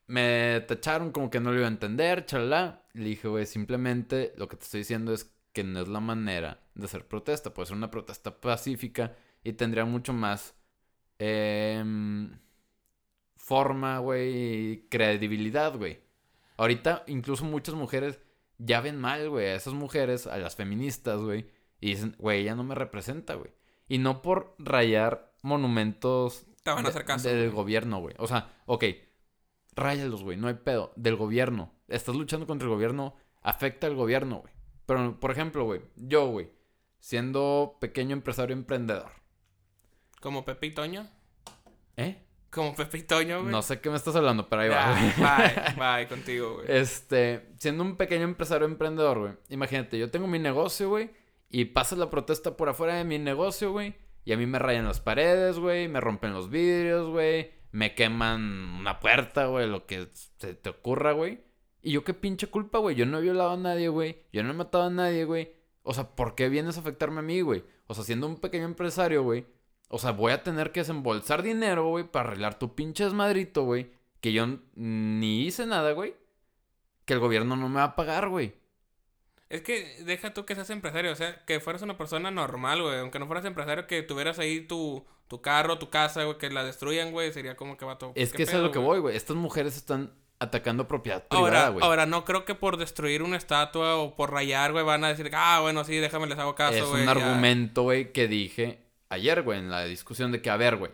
Me 0.06 0.60
tacharon 0.66 1.12
como 1.12 1.30
que 1.30 1.40
no 1.40 1.50
lo 1.52 1.58
iba 1.58 1.66
a 1.66 1.70
entender, 1.70 2.24
chalala. 2.26 2.84
Le 2.94 3.04
dije, 3.10 3.28
güey, 3.28 3.46
simplemente 3.46 4.32
lo 4.36 4.48
que 4.48 4.56
te 4.56 4.64
estoy 4.64 4.80
diciendo 4.80 5.12
es 5.12 5.30
que 5.52 5.64
no 5.64 5.80
es 5.80 5.88
la 5.88 6.00
manera 6.00 6.60
de 6.74 6.86
hacer 6.86 7.06
protesta. 7.06 7.52
Puede 7.54 7.66
ser 7.66 7.76
una 7.76 7.90
protesta 7.90 8.40
pacífica 8.40 9.16
y 9.44 9.52
tendría 9.52 9.84
mucho 9.84 10.12
más 10.12 10.54
em, 11.18 12.38
forma, 13.36 13.98
güey, 13.98 14.86
credibilidad, 14.88 15.76
güey. 15.76 16.00
Ahorita 16.56 17.04
incluso 17.06 17.44
muchas 17.44 17.74
mujeres 17.74 18.18
ya 18.58 18.80
ven 18.80 19.00
mal, 19.00 19.28
güey, 19.30 19.46
a 19.46 19.54
esas 19.54 19.74
mujeres, 19.74 20.26
a 20.26 20.36
las 20.38 20.56
feministas, 20.56 21.20
güey, 21.20 21.46
y 21.80 21.90
dicen, 21.90 22.16
güey, 22.18 22.40
ella 22.42 22.54
no 22.56 22.64
me 22.64 22.74
representa, 22.74 23.34
güey. 23.34 23.52
Y 23.88 23.98
no 23.98 24.22
por 24.22 24.54
rayar 24.58 25.32
monumentos 25.42 26.46
Te 26.68 26.74
van 26.74 26.86
a 26.86 26.88
hacer 26.88 27.04
caso. 27.04 27.28
del 27.28 27.50
gobierno, 27.50 28.00
güey. 28.00 28.14
O 28.18 28.26
sea, 28.26 28.52
ok, 28.66 28.84
ráyalos, 29.74 30.22
güey, 30.22 30.36
no 30.36 30.48
hay 30.48 30.54
pedo. 30.54 30.92
Del 30.96 31.16
gobierno. 31.16 31.72
Estás 31.88 32.14
luchando 32.14 32.46
contra 32.46 32.66
el 32.66 32.74
gobierno, 32.74 33.14
afecta 33.42 33.86
al 33.86 33.94
gobierno, 33.94 34.40
güey. 34.40 34.52
Pero, 34.86 35.18
por 35.20 35.30
ejemplo, 35.30 35.64
güey, 35.64 35.82
yo, 35.96 36.26
güey, 36.28 36.50
siendo 36.98 37.76
pequeño 37.80 38.12
empresario 38.14 38.54
emprendedor, 38.54 39.10
Como 40.20 40.44
Pepe 40.44 40.66
y 40.66 40.70
Toño. 40.72 41.06
¿eh? 41.96 42.24
Como 42.50 42.74
Pepe 42.74 42.98
y 42.98 43.02
Toño, 43.02 43.40
güey. 43.42 43.52
No 43.52 43.62
sé 43.62 43.80
qué 43.80 43.90
me 43.90 43.96
estás 43.96 44.16
hablando, 44.16 44.48
pero 44.48 44.62
ahí 44.62 44.68
va. 44.68 44.98
Ya, 45.18 45.74
bye, 45.76 45.84
bye 45.98 46.08
contigo, 46.08 46.54
güey. 46.54 46.66
Este, 46.68 47.50
siendo 47.58 47.84
un 47.84 47.96
pequeño 47.96 48.24
empresario 48.24 48.66
emprendedor, 48.66 49.18
güey. 49.18 49.32
Imagínate, 49.50 49.98
yo 49.98 50.10
tengo 50.10 50.26
mi 50.26 50.38
negocio, 50.38 50.88
güey. 50.88 51.10
Y 51.50 51.66
pasa 51.66 51.96
la 51.96 52.10
protesta 52.10 52.56
por 52.56 52.68
afuera 52.68 52.94
de 52.94 53.04
mi 53.04 53.18
negocio, 53.18 53.72
güey. 53.72 53.94
Y 54.28 54.32
a 54.34 54.36
mí 54.36 54.44
me 54.44 54.58
rayan 54.58 54.84
las 54.84 55.00
paredes, 55.00 55.58
güey. 55.58 55.88
Me 55.88 56.02
rompen 56.02 56.34
los 56.34 56.50
vidrios, 56.50 57.08
güey. 57.08 57.50
Me 57.72 57.94
queman 57.94 58.75
una 58.78 59.00
puerta, 59.00 59.46
güey. 59.46 59.66
Lo 59.66 59.86
que 59.86 60.06
se 60.12 60.52
te 60.52 60.69
ocurra, 60.69 61.12
güey. 61.12 61.40
Y 61.80 61.92
yo 61.92 62.04
qué 62.04 62.12
pinche 62.12 62.48
culpa, 62.48 62.76
güey. 62.76 62.94
Yo 62.94 63.06
no 63.06 63.16
he 63.16 63.22
violado 63.22 63.52
a 63.52 63.56
nadie, 63.56 63.88
güey. 63.88 64.26
Yo 64.30 64.42
no 64.42 64.50
he 64.50 64.52
matado 64.52 64.84
a 64.84 64.90
nadie, 64.90 65.25
güey. 65.25 65.54
O 65.82 65.94
sea, 65.94 66.14
¿por 66.14 66.34
qué 66.34 66.50
vienes 66.50 66.76
a 66.76 66.80
afectarme 66.80 67.20
a 67.20 67.22
mí, 67.22 67.40
güey? 67.40 67.64
O 67.86 67.94
sea, 67.94 68.04
siendo 68.04 68.26
un 68.26 68.36
pequeño 68.36 68.66
empresario, 68.66 69.22
güey. 69.22 69.46
O 69.88 69.98
sea, 69.98 70.10
voy 70.10 70.32
a 70.32 70.42
tener 70.42 70.72
que 70.72 70.80
desembolsar 70.80 71.42
dinero, 71.42 71.88
güey, 71.88 72.04
para 72.04 72.28
arreglar 72.28 72.58
tu 72.58 72.75
pinche 72.75 73.04
desmadrito, 73.04 73.62
güey. 73.62 73.92
Que 74.20 74.34
yo 74.34 74.46
ni 74.75 75.46
hice 75.46 75.64
nada, 75.64 75.92
güey. 75.92 76.14
Que 77.06 77.14
el 77.14 77.20
gobierno 77.20 77.56
no 77.56 77.70
me 77.70 77.76
va 77.76 77.84
a 77.84 77.96
pagar, 77.96 78.28
güey. 78.28 78.52
Es 79.48 79.62
que 79.62 80.02
deja 80.04 80.34
tú 80.34 80.44
que 80.44 80.54
seas 80.54 80.68
empresario, 80.70 81.10
o 81.12 81.14
sea, 81.14 81.44
que 81.46 81.58
fueras 81.60 81.82
una 81.82 81.96
persona 81.96 82.30
normal, 82.30 82.82
güey. 82.82 82.98
Aunque 82.98 83.18
no 83.18 83.26
fueras 83.26 83.44
empresario, 83.46 83.86
que 83.86 84.02
tuvieras 84.02 84.38
ahí 84.38 84.60
tu, 84.60 85.06
tu 85.26 85.40
carro, 85.40 85.78
tu 85.78 85.88
casa, 85.90 86.24
güey, 86.24 86.36
que 86.38 86.50
la 86.50 86.64
destruyan, 86.64 87.12
güey, 87.12 87.32
sería 87.32 87.56
como 87.56 87.76
que 87.78 87.84
va 87.86 87.96
todo. 87.98 88.12
Es 88.14 88.32
que 88.32 88.42
eso 88.42 88.58
es 88.58 88.62
lo 88.62 88.70
que 88.70 88.78
voy, 88.78 88.98
güey. 89.00 89.16
Estas 89.16 89.36
mujeres 89.36 89.76
están 89.76 90.12
atacando 90.38 90.86
propiedad 90.86 91.26
privada, 91.26 91.46
Ahora, 91.66 91.68
güey. 91.70 91.84
ahora, 91.84 92.06
no 92.06 92.24
creo 92.24 92.44
que 92.44 92.54
por 92.54 92.76
destruir 92.76 93.22
una 93.22 93.36
estatua 93.38 93.96
o 93.96 94.14
por 94.16 94.30
rayar, 94.32 94.72
güey, 94.72 94.84
van 94.84 95.02
a 95.04 95.08
decir, 95.08 95.30
ah, 95.34 95.60
bueno, 95.62 95.82
sí, 95.84 95.96
déjame 95.96 96.26
les 96.26 96.38
hago 96.38 96.54
caso, 96.54 96.76
es 96.84 96.84
güey. 96.90 97.00
un 97.02 97.06
ya". 97.06 97.10
argumento, 97.12 97.82
güey, 97.84 98.12
que 98.12 98.28
dije 98.28 98.84
ayer, 99.08 99.42
güey, 99.42 99.58
en 99.58 99.70
la 99.70 99.84
discusión 99.84 100.30
de 100.30 100.42
que, 100.42 100.50
a 100.50 100.56
ver, 100.58 100.76
güey. 100.76 100.92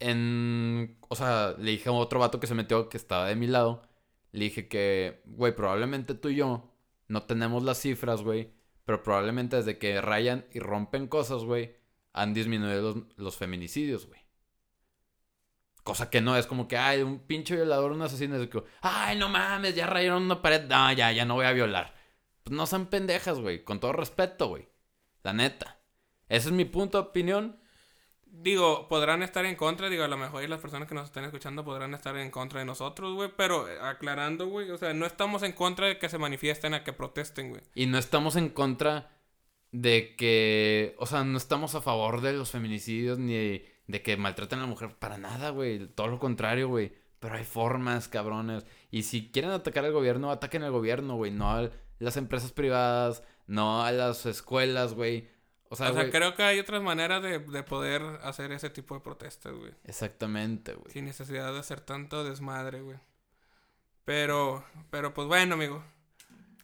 En. 0.00 0.96
O 1.08 1.16
sea, 1.16 1.54
le 1.58 1.70
dije 1.72 1.88
a 1.88 1.92
otro 1.92 2.20
vato 2.20 2.40
que 2.40 2.46
se 2.46 2.54
metió 2.54 2.88
que 2.88 2.96
estaba 2.96 3.26
de 3.26 3.36
mi 3.36 3.46
lado. 3.46 3.82
Le 4.32 4.44
dije 4.46 4.68
que, 4.68 5.22
güey, 5.26 5.54
probablemente 5.54 6.14
tú 6.14 6.28
y 6.28 6.36
yo 6.36 6.73
no 7.08 7.24
tenemos 7.24 7.62
las 7.62 7.80
cifras, 7.80 8.22
güey. 8.22 8.52
Pero 8.84 9.02
probablemente 9.02 9.56
desde 9.56 9.78
que 9.78 10.00
rayan 10.00 10.46
y 10.52 10.58
rompen 10.58 11.08
cosas, 11.08 11.44
güey, 11.44 11.76
han 12.12 12.34
disminuido 12.34 12.82
los, 12.82 12.96
los 13.16 13.36
feminicidios, 13.36 14.06
güey. 14.06 14.20
Cosa 15.82 16.08
que 16.08 16.22
no 16.22 16.36
es 16.36 16.46
como 16.46 16.66
que, 16.66 16.78
ay, 16.78 17.02
un 17.02 17.20
pinche 17.20 17.54
violador, 17.54 17.92
un 17.92 18.02
asesino. 18.02 18.36
Es 18.36 18.48
que, 18.48 18.64
ay, 18.80 19.18
no 19.18 19.28
mames, 19.28 19.74
ya 19.74 19.86
rayaron 19.86 20.22
una 20.22 20.40
pared. 20.40 20.66
No, 20.66 20.92
ya, 20.92 21.12
ya 21.12 21.24
no 21.24 21.34
voy 21.34 21.46
a 21.46 21.52
violar. 21.52 21.94
Pues 22.42 22.56
no 22.56 22.66
sean 22.66 22.86
pendejas, 22.86 23.38
güey. 23.38 23.64
Con 23.64 23.80
todo 23.80 23.92
respeto, 23.92 24.48
güey. 24.48 24.68
La 25.22 25.32
neta. 25.34 25.78
Ese 26.28 26.48
es 26.48 26.54
mi 26.54 26.64
punto 26.64 26.98
de 26.98 27.08
opinión. 27.08 27.58
Digo, 28.36 28.88
podrán 28.88 29.22
estar 29.22 29.44
en 29.46 29.54
contra, 29.54 29.88
digo, 29.88 30.02
a 30.02 30.08
lo 30.08 30.16
mejor 30.16 30.42
y 30.42 30.48
las 30.48 30.60
personas 30.60 30.88
que 30.88 30.94
nos 30.94 31.04
están 31.04 31.24
escuchando 31.24 31.64
podrán 31.64 31.94
estar 31.94 32.16
en 32.16 32.30
contra 32.30 32.58
de 32.58 32.66
nosotros, 32.66 33.14
güey, 33.14 33.30
pero 33.36 33.68
eh, 33.68 33.78
aclarando, 33.80 34.48
güey, 34.48 34.70
o 34.70 34.76
sea, 34.76 34.92
no 34.92 35.06
estamos 35.06 35.44
en 35.44 35.52
contra 35.52 35.86
de 35.86 35.98
que 35.98 36.08
se 36.08 36.18
manifiesten, 36.18 36.74
a 36.74 36.82
que 36.82 36.92
protesten, 36.92 37.50
güey. 37.50 37.62
Y 37.74 37.86
no 37.86 37.96
estamos 37.96 38.34
en 38.34 38.48
contra 38.48 39.14
de 39.74 40.14
que. 40.16 40.94
O 40.98 41.06
sea, 41.06 41.24
no 41.24 41.36
estamos 41.36 41.74
a 41.74 41.82
favor 41.82 42.20
de 42.20 42.32
los 42.32 42.52
feminicidios 42.52 43.18
ni 43.18 43.34
de, 43.34 44.02
que 44.02 44.16
maltraten 44.16 44.60
a 44.60 44.62
la 44.62 44.68
mujer. 44.68 44.96
Para 44.98 45.18
nada, 45.18 45.50
güey. 45.50 45.88
Todo 45.88 46.06
lo 46.06 46.18
contrario, 46.20 46.68
güey. 46.68 46.92
Pero 47.18 47.34
hay 47.34 47.44
formas, 47.44 48.08
cabrones. 48.08 48.64
Y 48.90 49.02
si 49.02 49.30
quieren 49.30 49.50
atacar 49.50 49.84
al 49.84 49.92
gobierno, 49.92 50.30
ataquen 50.30 50.62
al 50.62 50.70
gobierno, 50.70 51.16
güey. 51.16 51.32
No 51.32 51.50
a 51.50 51.70
las 51.98 52.16
empresas 52.16 52.52
privadas, 52.52 53.24
no 53.48 53.82
a 53.82 53.90
las 53.90 54.26
escuelas, 54.26 54.94
güey. 54.94 55.28
O 55.74 55.76
sea, 55.76 55.90
o 55.90 55.92
sea, 55.92 56.02
güey. 56.02 56.10
creo 56.12 56.34
que 56.34 56.42
hay 56.42 56.58
otras 56.58 56.82
maneras 56.82 57.22
de, 57.22 57.38
de 57.38 57.62
poder 57.62 58.02
hacer 58.22 58.50
ese 58.52 58.70
tipo 58.70 58.94
de 58.94 59.00
protestas, 59.00 59.52
güey. 59.52 59.72
Exactamente, 59.84 60.74
güey. 60.74 60.90
Sin 60.92 61.04
necesidad 61.04 61.52
de 61.52 61.58
hacer 61.58 61.80
tanto 61.80 62.24
desmadre, 62.24 62.80
güey. 62.80 62.98
Pero, 64.04 64.64
pero 64.90 65.14
pues 65.14 65.28
bueno, 65.28 65.54
amigo. 65.54 65.82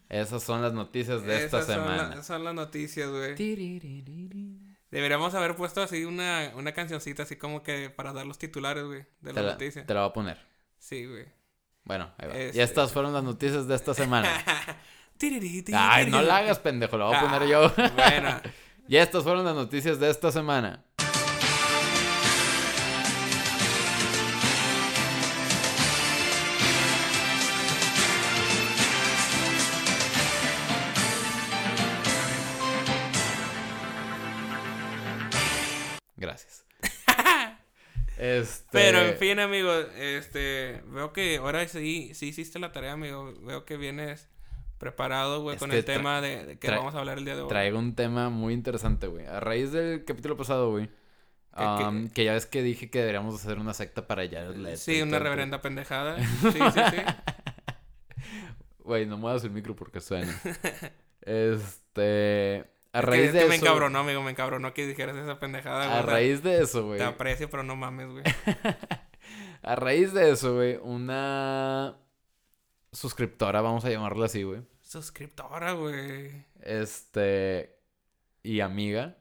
Esas 0.09 0.43
son 0.43 0.61
las 0.63 0.73
noticias 0.73 1.23
de 1.23 1.45
esta 1.45 1.61
Esas 1.61 1.75
son 1.77 1.87
la- 1.87 1.99
semana. 1.99 2.23
son 2.23 2.45
las 2.45 2.55
noticias, 2.55 3.09
güey. 3.11 3.35
Deberíamos 4.91 5.35
haber 5.35 5.55
puesto 5.55 5.83
así 5.83 6.05
una, 6.05 6.51
una 6.57 6.73
cancioncita 6.73 7.23
así 7.23 7.37
como 7.37 7.63
que 7.63 7.91
para 7.91 8.13
dar 8.13 8.27
los 8.27 8.39
titulares, 8.39 8.85
güey, 8.85 9.07
de 9.21 9.33
Te 9.33 9.33
la 9.35 9.43
la, 9.43 9.53
noticia. 9.53 9.87
te 9.87 9.95
la 9.95 10.01
voy 10.01 10.11
a 10.11 10.13
poner. 10.13 10.39
Sí, 10.79 11.07
güey. 11.07 11.27
Bueno, 11.85 12.13
ahí 12.19 12.29
va. 12.29 12.35
Y 12.37 12.41
Este- 12.41 12.63
estas 12.63 12.93
fueron 12.93 13.13
las 13.13 13.23
noticias 13.23 13.67
de 13.69 13.75
esta 13.77 13.95
semana. 13.95 14.29
Ay, 15.75 16.11
no 16.11 16.23
la 16.23 16.39
hagas, 16.39 16.59
pendejo. 16.61 16.97
La 16.97 17.05
voy 17.05 17.15
a 17.15 17.21
poner 17.21 17.43
Ah, 17.43 17.47
yo. 17.47 17.73
bueno, 17.95 18.41
Y 18.91 18.97
estas 18.97 19.23
fueron 19.23 19.45
las 19.45 19.55
noticias 19.55 20.01
de 20.01 20.11
esta 20.11 20.33
semana. 20.33 20.85
Gracias. 36.17 36.65
Este... 38.19 38.67
Pero 38.73 38.99
en 38.99 39.17
fin, 39.17 39.39
amigo, 39.39 39.73
este, 39.97 40.83
veo 40.87 41.13
que 41.13 41.37
ahora 41.37 41.67
sí, 41.69 42.13
sí 42.15 42.27
hiciste 42.27 42.59
la 42.59 42.73
tarea, 42.73 42.93
amigo. 42.93 43.33
Veo 43.41 43.65
que 43.65 43.77
vienes 43.77 44.29
preparado, 44.81 45.43
güey, 45.43 45.55
Es 45.57 45.61
con 45.61 45.71
el 45.71 45.85
tema 45.85 46.21
de, 46.21 46.45
de 46.47 46.59
que 46.59 46.69
vamos 46.71 46.95
a 46.95 46.99
hablar 46.99 47.19
el 47.19 47.25
día 47.25 47.37
de 47.37 47.43
hoy. 47.43 47.49
Traigo 47.49 47.79
un 47.79 47.95
tema 47.95 48.31
muy 48.31 48.55
interesante, 48.55 49.07
güey. 49.07 49.27
A 49.27 49.39
raíz 49.39 49.71
del 49.71 50.05
capítulo 50.05 50.37
pasado, 50.37 50.71
güey. 50.71 50.89
que- 51.57 51.65
um, 51.65 52.09
que 52.09 52.25
ya 52.25 52.33
ves 52.33 52.47
que 52.47 52.63
dije 52.63 52.91
que 52.91 52.99
deberíamos 53.01 53.35
hacer 53.35 53.59
una 53.59 53.75
secta 53.75 54.07
para 54.07 54.23
Jared 54.23 54.57
Leto. 54.57 54.79
Sí, 54.79 55.03
una 55.03 55.19
reverenda 55.21 55.61
pendejada. 55.61 56.17
Sí, 56.43 56.51
sí, 56.53 56.81
sí. 56.91 57.03
Güey, 58.79 59.07
no 59.07 59.19
muevas 59.19 59.45
el 59.45 59.51
micro 59.51 59.77
porque 59.77 60.01
suena. 60.01 60.33
este... 61.21 62.65
A 62.93 62.99
Es 62.99 63.05
que- 63.05 63.11
raíz 63.11 63.27
es 63.27 63.33
de 63.35 63.39
que 63.39 63.45
eso... 63.45 63.49
me 63.51 63.57
encabronó, 63.57 63.99
amigo, 64.01 64.23
me 64.23 64.31
encabronó 64.33 64.75
que 64.75 64.87
dijeras 64.87 65.15
esa 65.17 65.39
pendejada, 65.39 65.87
güey. 65.87 65.99
A 65.99 66.03
raíz 66.03 66.43
de 66.43 66.63
eso, 66.63 66.87
güey. 66.87 66.99
Te 66.99 67.05
aprecio, 67.05 67.49
pero 67.51 67.63
no 67.63 67.77
mames, 67.77 68.09
güey. 68.09 68.25
A 69.63 69.77
raíz 69.77 70.13
de 70.15 70.31
eso, 70.31 70.55
güey, 70.55 70.79
una 70.83 71.99
suscriptora, 72.93 73.61
vamos 73.61 73.85
a 73.85 73.91
llamarla 73.91 74.27
así, 74.27 74.43
güey. 74.43 74.63
Suscriptora, 74.83 75.73
güey. 75.73 76.45
Este. 76.61 77.79
Y 78.43 78.61
amiga. 78.61 79.19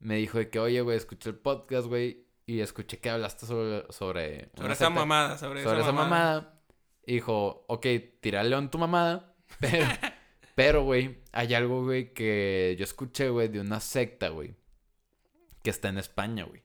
Me 0.00 0.16
dijo 0.16 0.38
de 0.38 0.50
que, 0.50 0.58
oye, 0.58 0.80
güey, 0.80 0.96
escuché 0.96 1.30
el 1.30 1.36
podcast, 1.36 1.86
güey. 1.86 2.26
Y 2.46 2.60
escuché 2.60 2.98
que 2.98 3.10
hablaste 3.10 3.46
sobre. 3.46 3.90
Sobre, 3.92 4.50
Sobre 4.56 4.72
esa 4.72 4.90
mamada, 4.90 5.38
sobre, 5.38 5.62
Sobre 5.62 5.80
esa 5.80 5.92
mamada. 5.92 6.60
Y 7.06 7.14
dijo, 7.14 7.64
ok, 7.68 7.86
tira 8.20 8.42
león 8.42 8.70
tu 8.70 8.78
mamada. 8.78 9.34
Pero, 9.60 9.86
pero, 10.54 10.82
güey, 10.84 11.22
hay 11.32 11.54
algo, 11.54 11.84
güey, 11.84 12.12
que 12.12 12.74
yo 12.78 12.84
escuché, 12.84 13.28
güey, 13.28 13.48
de 13.48 13.60
una 13.60 13.80
secta, 13.80 14.28
güey. 14.28 14.54
Que 15.62 15.70
está 15.70 15.88
en 15.88 15.98
España, 15.98 16.44
güey. 16.44 16.62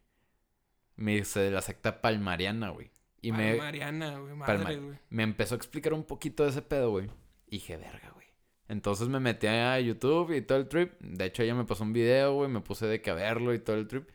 Me 0.96 1.16
dice 1.16 1.40
de 1.40 1.52
la 1.52 1.62
secta 1.62 2.02
palmariana, 2.02 2.70
güey. 2.70 2.90
Y 3.28 3.32
me, 3.34 3.58
Mariana, 3.58 4.20
güey, 4.20 4.36
madre, 4.36 4.78
güey. 4.78 4.98
me 5.10 5.24
empezó 5.24 5.56
a 5.56 5.58
explicar 5.58 5.94
un 5.94 6.06
poquito 6.06 6.44
de 6.44 6.52
ese 6.52 6.62
pedo, 6.62 6.92
güey. 6.92 7.08
Y 7.48 7.58
dije, 7.58 7.76
verga, 7.76 8.10
güey. 8.14 8.28
Entonces 8.70 9.10
me 9.10 9.20
metí 9.20 9.48
a 9.48 9.78
YouTube 9.82 10.32
y 10.34 10.42
todo 10.42 10.58
el 10.58 10.70
trip. 10.70 10.94
De 11.02 11.26
hecho, 11.26 11.44
ella 11.44 11.54
me 11.54 11.66
pasó 11.66 11.84
un 11.84 11.92
video, 11.92 12.36
güey. 12.36 12.50
Me 12.50 12.62
puse 12.62 12.86
de 12.86 13.02
que 13.02 13.10
a 13.10 13.16
verlo 13.16 13.54
y 13.54 13.60
todo 13.60 13.76
el 13.76 13.86
trip. 13.90 14.08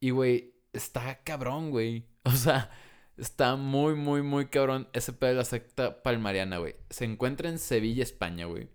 Y, 0.00 0.10
güey, 0.10 0.56
está 0.72 1.22
cabrón, 1.22 1.70
güey. 1.70 2.06
O 2.24 2.32
sea, 2.32 2.72
está 3.16 3.54
muy, 3.54 3.94
muy, 3.94 4.22
muy 4.22 4.46
cabrón 4.46 4.88
ese 4.92 5.12
pedo 5.12 5.30
de 5.30 5.36
la 5.36 5.44
secta 5.44 6.02
palmariana, 6.02 6.58
güey. 6.58 6.74
Se 6.90 7.04
encuentra 7.04 7.48
en 7.48 7.60
Sevilla, 7.60 8.02
España, 8.02 8.46
güey. 8.46 8.68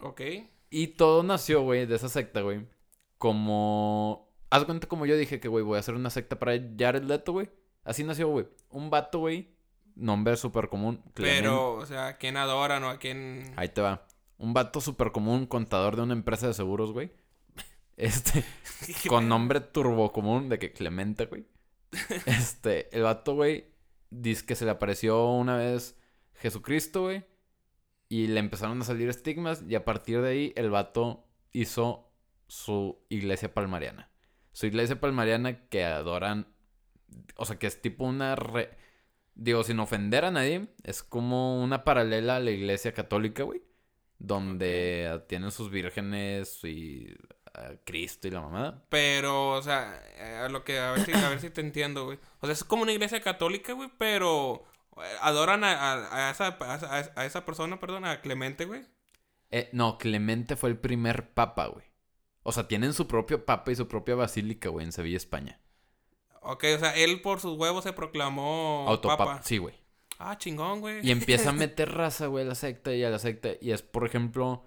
Ok. 0.00 0.22
Y 0.70 0.86
todo 0.88 1.22
nació, 1.22 1.60
güey, 1.60 1.84
de 1.84 1.96
esa 1.96 2.08
secta, 2.08 2.40
güey. 2.40 2.66
Como... 3.18 4.32
Haz 4.48 4.64
cuenta 4.64 4.88
como 4.88 5.04
yo 5.04 5.18
dije 5.18 5.40
que, 5.40 5.48
güey, 5.48 5.62
voy 5.62 5.76
a 5.76 5.80
hacer 5.80 5.94
una 5.94 6.08
secta 6.08 6.38
para 6.38 6.52
Jared 6.78 7.02
Leto, 7.02 7.32
güey. 7.32 7.50
Así 7.84 8.02
nació, 8.04 8.28
güey. 8.28 8.46
Un 8.70 8.90
vato, 8.90 9.20
güey. 9.20 9.54
Nombre 9.94 10.36
súper 10.36 10.68
común. 10.68 11.02
Pero, 11.14 11.74
o 11.74 11.86
sea, 11.86 12.08
¿a 12.08 12.16
quién 12.16 12.36
adoran 12.36 12.82
o 12.84 12.90
a 12.90 12.98
quién...? 12.98 13.52
Ahí 13.56 13.68
te 13.68 13.80
va. 13.80 14.06
Un 14.38 14.52
vato 14.52 14.80
súper 14.80 15.12
común, 15.12 15.46
contador 15.46 15.96
de 15.96 16.02
una 16.02 16.14
empresa 16.14 16.46
de 16.46 16.54
seguros, 16.54 16.92
güey. 16.92 17.12
Este, 17.96 18.44
con 19.08 19.28
nombre 19.28 19.60
turbo 19.60 20.10
común 20.10 20.48
de 20.48 20.58
que 20.58 20.72
Clemente, 20.72 21.26
güey. 21.26 21.46
Este, 22.26 22.94
el 22.96 23.04
vato, 23.04 23.34
güey, 23.34 23.66
dice 24.10 24.44
que 24.44 24.56
se 24.56 24.64
le 24.64 24.72
apareció 24.72 25.26
una 25.30 25.56
vez 25.56 25.96
Jesucristo, 26.34 27.02
güey. 27.02 27.24
Y 28.08 28.26
le 28.26 28.40
empezaron 28.40 28.80
a 28.80 28.84
salir 28.84 29.08
estigmas. 29.08 29.62
Y 29.68 29.76
a 29.76 29.84
partir 29.84 30.20
de 30.22 30.28
ahí, 30.28 30.52
el 30.56 30.70
vato 30.70 31.26
hizo 31.52 32.12
su 32.48 33.04
iglesia 33.08 33.54
palmariana. 33.54 34.10
Su 34.52 34.66
iglesia 34.66 35.00
palmariana 35.00 35.68
que 35.68 35.84
adoran. 35.84 36.53
O 37.36 37.44
sea, 37.44 37.58
que 37.58 37.66
es 37.66 37.80
tipo 37.82 38.04
una. 38.04 38.36
re- 38.36 38.76
Digo, 39.36 39.64
sin 39.64 39.80
ofender 39.80 40.24
a 40.24 40.30
nadie, 40.30 40.68
es 40.84 41.02
como 41.02 41.62
una 41.62 41.82
paralela 41.84 42.36
a 42.36 42.40
la 42.40 42.50
iglesia 42.52 42.92
católica, 42.94 43.42
güey. 43.42 43.62
Donde 44.18 45.22
tienen 45.28 45.50
sus 45.50 45.70
vírgenes 45.70 46.62
y 46.64 47.14
a 47.52 47.72
Cristo 47.84 48.28
y 48.28 48.30
la 48.30 48.40
mamada. 48.40 48.84
Pero, 48.88 49.50
o 49.52 49.62
sea, 49.62 50.00
eh, 50.16 50.36
a 50.44 50.48
lo 50.48 50.64
que... 50.64 50.78
A 50.78 50.92
ver 50.92 51.04
si, 51.04 51.12
a 51.12 51.28
ver 51.28 51.40
si 51.40 51.50
te 51.50 51.60
entiendo, 51.60 52.04
güey. 52.06 52.18
O 52.40 52.46
sea, 52.46 52.52
es 52.52 52.64
como 52.64 52.82
una 52.84 52.92
iglesia 52.92 53.20
católica, 53.20 53.72
güey, 53.72 53.90
pero... 53.98 54.64
eh, 54.96 55.16
Adoran 55.20 55.64
a, 55.64 55.72
a- 55.72 56.28
a 56.28 56.30
esa, 56.30 56.56
a, 56.60 56.76
esa- 56.76 57.12
a 57.14 57.26
esa 57.26 57.44
persona, 57.44 57.78
perdón, 57.80 58.04
a 58.06 58.20
Clemente, 58.20 58.64
güey. 58.64 58.82
Eh, 59.50 59.68
no, 59.72 59.98
Clemente 59.98 60.56
fue 60.56 60.70
el 60.70 60.78
primer 60.78 61.30
papa, 61.32 61.66
güey. 61.66 61.84
O 62.44 62.52
sea, 62.52 62.68
tienen 62.68 62.92
su 62.92 63.06
propio 63.08 63.44
papa 63.44 63.72
y 63.72 63.76
su 63.76 63.88
propia 63.88 64.14
basílica, 64.14 64.68
güey, 64.68 64.86
en 64.86 64.92
Sevilla, 64.92 65.16
España. 65.16 65.60
Ok, 66.44 66.64
o 66.76 66.78
sea, 66.78 66.94
él 66.96 67.20
por 67.22 67.40
sus 67.40 67.56
huevos 67.58 67.84
se 67.84 67.92
proclamó 67.92 68.84
Autopapa. 68.88 69.24
papa. 69.24 69.42
Sí, 69.42 69.58
güey. 69.58 69.74
Ah, 70.18 70.38
chingón, 70.38 70.80
güey. 70.80 71.06
Y 71.06 71.10
empieza 71.10 71.50
a 71.50 71.52
meter 71.54 71.90
raza, 71.92 72.26
güey, 72.26 72.44
a 72.44 72.48
la 72.48 72.54
secta 72.54 72.94
y 72.94 73.02
a 73.02 73.10
la 73.10 73.18
secta. 73.18 73.50
Y 73.60 73.72
es, 73.72 73.82
por 73.82 74.06
ejemplo, 74.06 74.64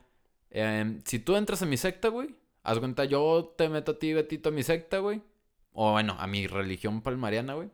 em, 0.50 1.02
si 1.06 1.20
tú 1.20 1.36
entras 1.36 1.62
a 1.62 1.66
mi 1.66 1.78
secta, 1.78 2.10
güey, 2.10 2.36
haz 2.64 2.80
cuenta, 2.80 3.06
yo 3.06 3.54
te 3.58 3.70
meto 3.70 3.94
a 3.94 4.00
ti, 4.00 4.14
Betito, 4.14 4.50
a 4.50 4.52
mi 4.52 4.64
secta, 4.64 5.00
güey. 5.00 5.22
O 5.72 5.92
bueno, 5.92 6.16
a 6.20 6.28
mi 6.28 6.48
religión 6.48 7.02
palmariana, 7.02 7.54
güey. 7.54 7.70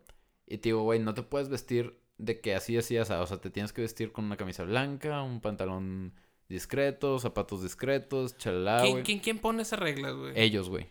Y 0.45 0.57
te 0.57 0.69
digo, 0.69 0.83
güey, 0.83 0.99
no 0.99 1.13
te 1.13 1.23
puedes 1.23 1.49
vestir 1.49 1.97
de 2.17 2.41
que 2.41 2.53
así, 2.55 2.77
así, 2.77 2.97
así. 2.97 3.13
O 3.13 3.25
sea, 3.25 3.37
te 3.37 3.49
tienes 3.49 3.73
que 3.73 3.81
vestir 3.81 4.11
con 4.11 4.25
una 4.25 4.37
camisa 4.37 4.63
blanca, 4.63 5.23
un 5.23 5.39
pantalón 5.39 6.13
discreto, 6.49 7.17
zapatos 7.19 7.63
discretos, 7.63 8.37
chalala, 8.37 8.81
¿Quién, 8.81 8.91
güey. 8.93 9.03
quién, 9.03 9.19
quién 9.19 9.39
pone 9.39 9.61
esas 9.61 9.79
reglas, 9.79 10.13
güey? 10.15 10.33
Ellos, 10.35 10.69
güey. 10.69 10.87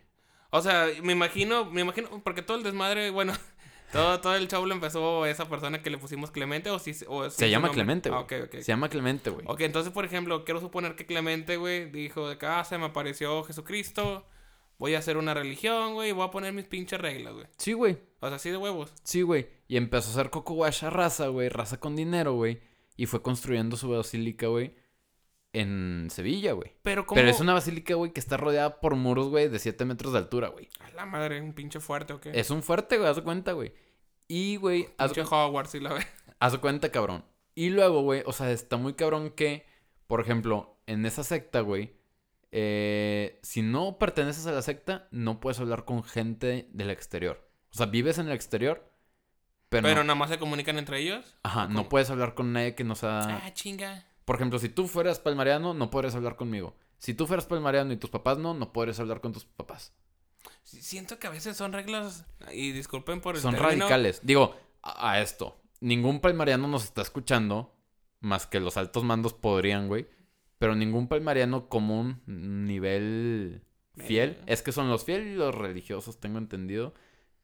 O 0.55 0.61
sea, 0.63 0.87
me 1.03 1.13
imagino, 1.15 1.65
me 1.65 1.81
imagino, 1.81 2.09
porque 2.23 2.43
todo 2.43 2.59
el 2.59 2.63
desmadre, 2.63 3.11
bueno, 3.11 3.33
todo, 3.93 4.21
todo 4.21 4.37
el 4.37 4.49
show 4.49 4.65
lo 4.67 4.75
empezó 4.75 5.25
esa 5.27 5.49
persona 5.49 5.83
que 5.83 5.89
le 5.91 5.99
pusimos 5.99 6.31
Clemente 6.31 6.71
o 6.71 6.79
si 6.79 6.93
o 7.09 7.29
si 7.31 7.37
Se 7.39 7.51
llama 7.51 7.69
nombre- 7.69 7.77
Clemente, 7.83 8.11
Ah, 8.11 8.25
güey. 8.29 8.43
ok, 8.43 8.47
ok. 8.49 8.61
Se 8.61 8.65
llama 8.73 8.89
Clemente, 8.89 9.31
güey. 9.31 9.47
Ok, 9.49 9.61
entonces, 9.63 9.93
por 9.93 10.05
ejemplo, 10.05 10.45
quiero 10.45 10.61
suponer 10.61 10.95
que 10.95 11.07
Clemente, 11.07 11.57
güey, 11.57 11.91
dijo 11.91 12.29
de 12.29 12.37
que, 12.39 12.47
ah, 12.47 12.65
se 12.65 12.77
me 12.79 12.85
apareció 12.87 13.43
Jesucristo, 13.45 14.27
voy 14.79 14.95
a 14.95 14.99
hacer 14.99 15.17
una 15.17 15.33
religión, 15.35 15.95
güey, 15.95 16.11
y 16.11 16.13
voy 16.13 16.27
a 16.27 16.31
poner 16.31 16.53
mis 16.53 16.67
pinches 16.67 17.01
reglas, 17.01 17.33
güey. 17.35 17.47
Sí, 17.57 17.73
güey. 17.73 17.99
O 18.21 18.27
sea, 18.29 18.37
así 18.37 18.51
de 18.51 18.57
huevos. 18.59 18.93
Sí, 19.05 19.23
güey. 19.23 19.49
Y 19.69 19.77
empezó 19.79 20.09
a 20.09 20.13
hacer 20.13 20.31
Coco 20.31 20.65
a 20.65 20.71
raza, 20.71 21.29
güey. 21.29 21.49
Raza 21.49 21.81
con 21.81 21.97
dinero, 21.97 22.35
güey. 22.35 22.61
Y 22.97 23.07
fue 23.07 23.23
construyendo 23.23 23.77
su 23.77 23.89
basílica, 23.89 24.49
güey. 24.49 24.75
En 25.53 26.09
Sevilla, 26.11 26.53
güey. 26.53 26.73
Pero 26.83 27.05
como... 27.05 27.21
Pero 27.21 27.31
es 27.31 27.41
una 27.41 27.53
basílica, 27.53 27.95
güey, 27.95 28.13
que 28.13 28.21
está 28.21 28.37
rodeada 28.39 28.81
por 28.81 28.97
muros, 28.97 29.29
güey, 29.29 29.49
de 29.49 29.59
7 29.59 29.85
metros 29.85 30.13
de 30.13 30.21
altura, 30.21 30.49
güey. 30.49 30.71
A 30.81 30.91
la 30.93 31.05
madre, 31.05 31.41
un 31.43 31.53
pinche 31.53 31.79
fuerte, 31.79 32.15
¿o 32.15 32.21
qué? 32.21 32.31
Es 32.35 32.51
un 32.51 32.63
fuerte, 32.63 32.97
güey, 32.97 33.09
haz 33.11 33.17
de 33.17 33.23
cuenta, 33.23 33.53
güey. 33.53 33.75
Y, 34.29 34.57
güey, 34.57 34.89
haz, 34.97 35.13
Pinche 35.13 35.29
Hogwarts, 35.31 35.75
y 35.75 35.81
la 35.81 35.93
ve. 35.93 36.07
haz 36.41 36.53
de 36.53 36.59
cuenta, 36.59 36.91
cabrón. 36.91 37.25
Y 37.55 37.69
luego, 37.69 38.01
güey, 38.03 38.23
o 38.25 38.33
sea, 38.33 38.51
está 38.51 38.79
muy 38.79 38.95
cabrón 38.95 39.31
que, 39.31 39.67
por 40.07 40.21
ejemplo, 40.21 40.79
en 40.87 41.05
esa 41.05 41.23
secta, 41.23 41.61
güey, 41.61 41.93
eh, 42.51 43.39
si 43.43 43.61
no 43.61 43.99
perteneces 43.99 44.47
a 44.47 44.53
la 44.53 44.63
secta, 44.63 45.09
no 45.11 45.39
puedes 45.41 45.61
hablar 45.61 45.85
con 45.85 46.03
gente 46.03 46.69
del 46.73 46.91
exterior. 46.91 47.47
O 47.73 47.77
sea, 47.77 47.87
vives 47.87 48.17
en 48.19 48.29
el 48.29 48.33
exterior, 48.33 48.91
pero, 49.69 49.83
Pero 49.85 49.97
no, 49.97 50.05
nada 50.05 50.15
más 50.15 50.29
se 50.29 50.39
comunican 50.39 50.79
entre 50.79 51.01
ellos. 51.01 51.37
ajá, 51.43 51.67
no 51.67 51.89
puedes 51.89 52.11
hablar 52.11 52.35
con 52.35 52.53
nadie 52.53 52.75
que 52.75 52.85
no 52.85 52.95
sea... 52.95 53.21
Ah, 53.43 53.55
chinga. 53.55 54.07
Por 54.25 54.37
ejemplo, 54.37 54.59
si 54.59 54.69
tú 54.69 54.87
fueras 54.87 55.19
palmariano, 55.19 55.75
no 55.75 55.91
podrías 55.91 56.15
hablar 56.15 56.37
conmigo. 56.37 56.77
Si 56.99 57.15
tú 57.15 57.27
fueras 57.27 57.47
palmariano 57.47 57.93
y 57.93 57.97
tus 57.97 58.11
papás 58.11 58.39
no, 58.39 58.55
no 58.55 58.73
podrías 58.73 59.01
hablar 59.01 59.21
con 59.21 59.33
tus 59.33 59.45
papás. 59.45 59.93
Siento 60.63 61.19
que 61.19 61.27
a 61.27 61.31
veces 61.31 61.57
son 61.57 61.73
reglas, 61.73 62.25
y 62.53 62.73
disculpen 62.73 63.21
por 63.21 63.35
el 63.35 63.43
Son 63.43 63.55
término, 63.55 63.81
radicales. 63.81 64.21
Digo, 64.23 64.57
a, 64.83 65.13
a 65.13 65.21
esto. 65.21 65.61
Ningún 65.81 66.21
palmariano 66.21 66.69
nos 66.69 66.85
está 66.85 67.03
escuchando, 67.03 67.75
más 68.21 68.47
que 68.47 68.61
los 68.61 68.77
altos 68.77 69.03
mandos 69.03 69.35
podrían, 69.35 69.89
güey. 69.89 70.07
Pero 70.59 70.77
ningún 70.77 71.09
palmariano 71.09 71.69
común, 71.69 72.23
nivel 72.27 73.65
fiel. 73.97 74.31
Medio. 74.31 74.45
Es 74.47 74.63
que 74.63 74.71
son 74.71 74.89
los 74.89 75.05
fieles 75.05 75.27
y 75.29 75.35
los 75.35 75.55
religiosos, 75.55 76.21
tengo 76.21 76.39
entendido. 76.39 76.95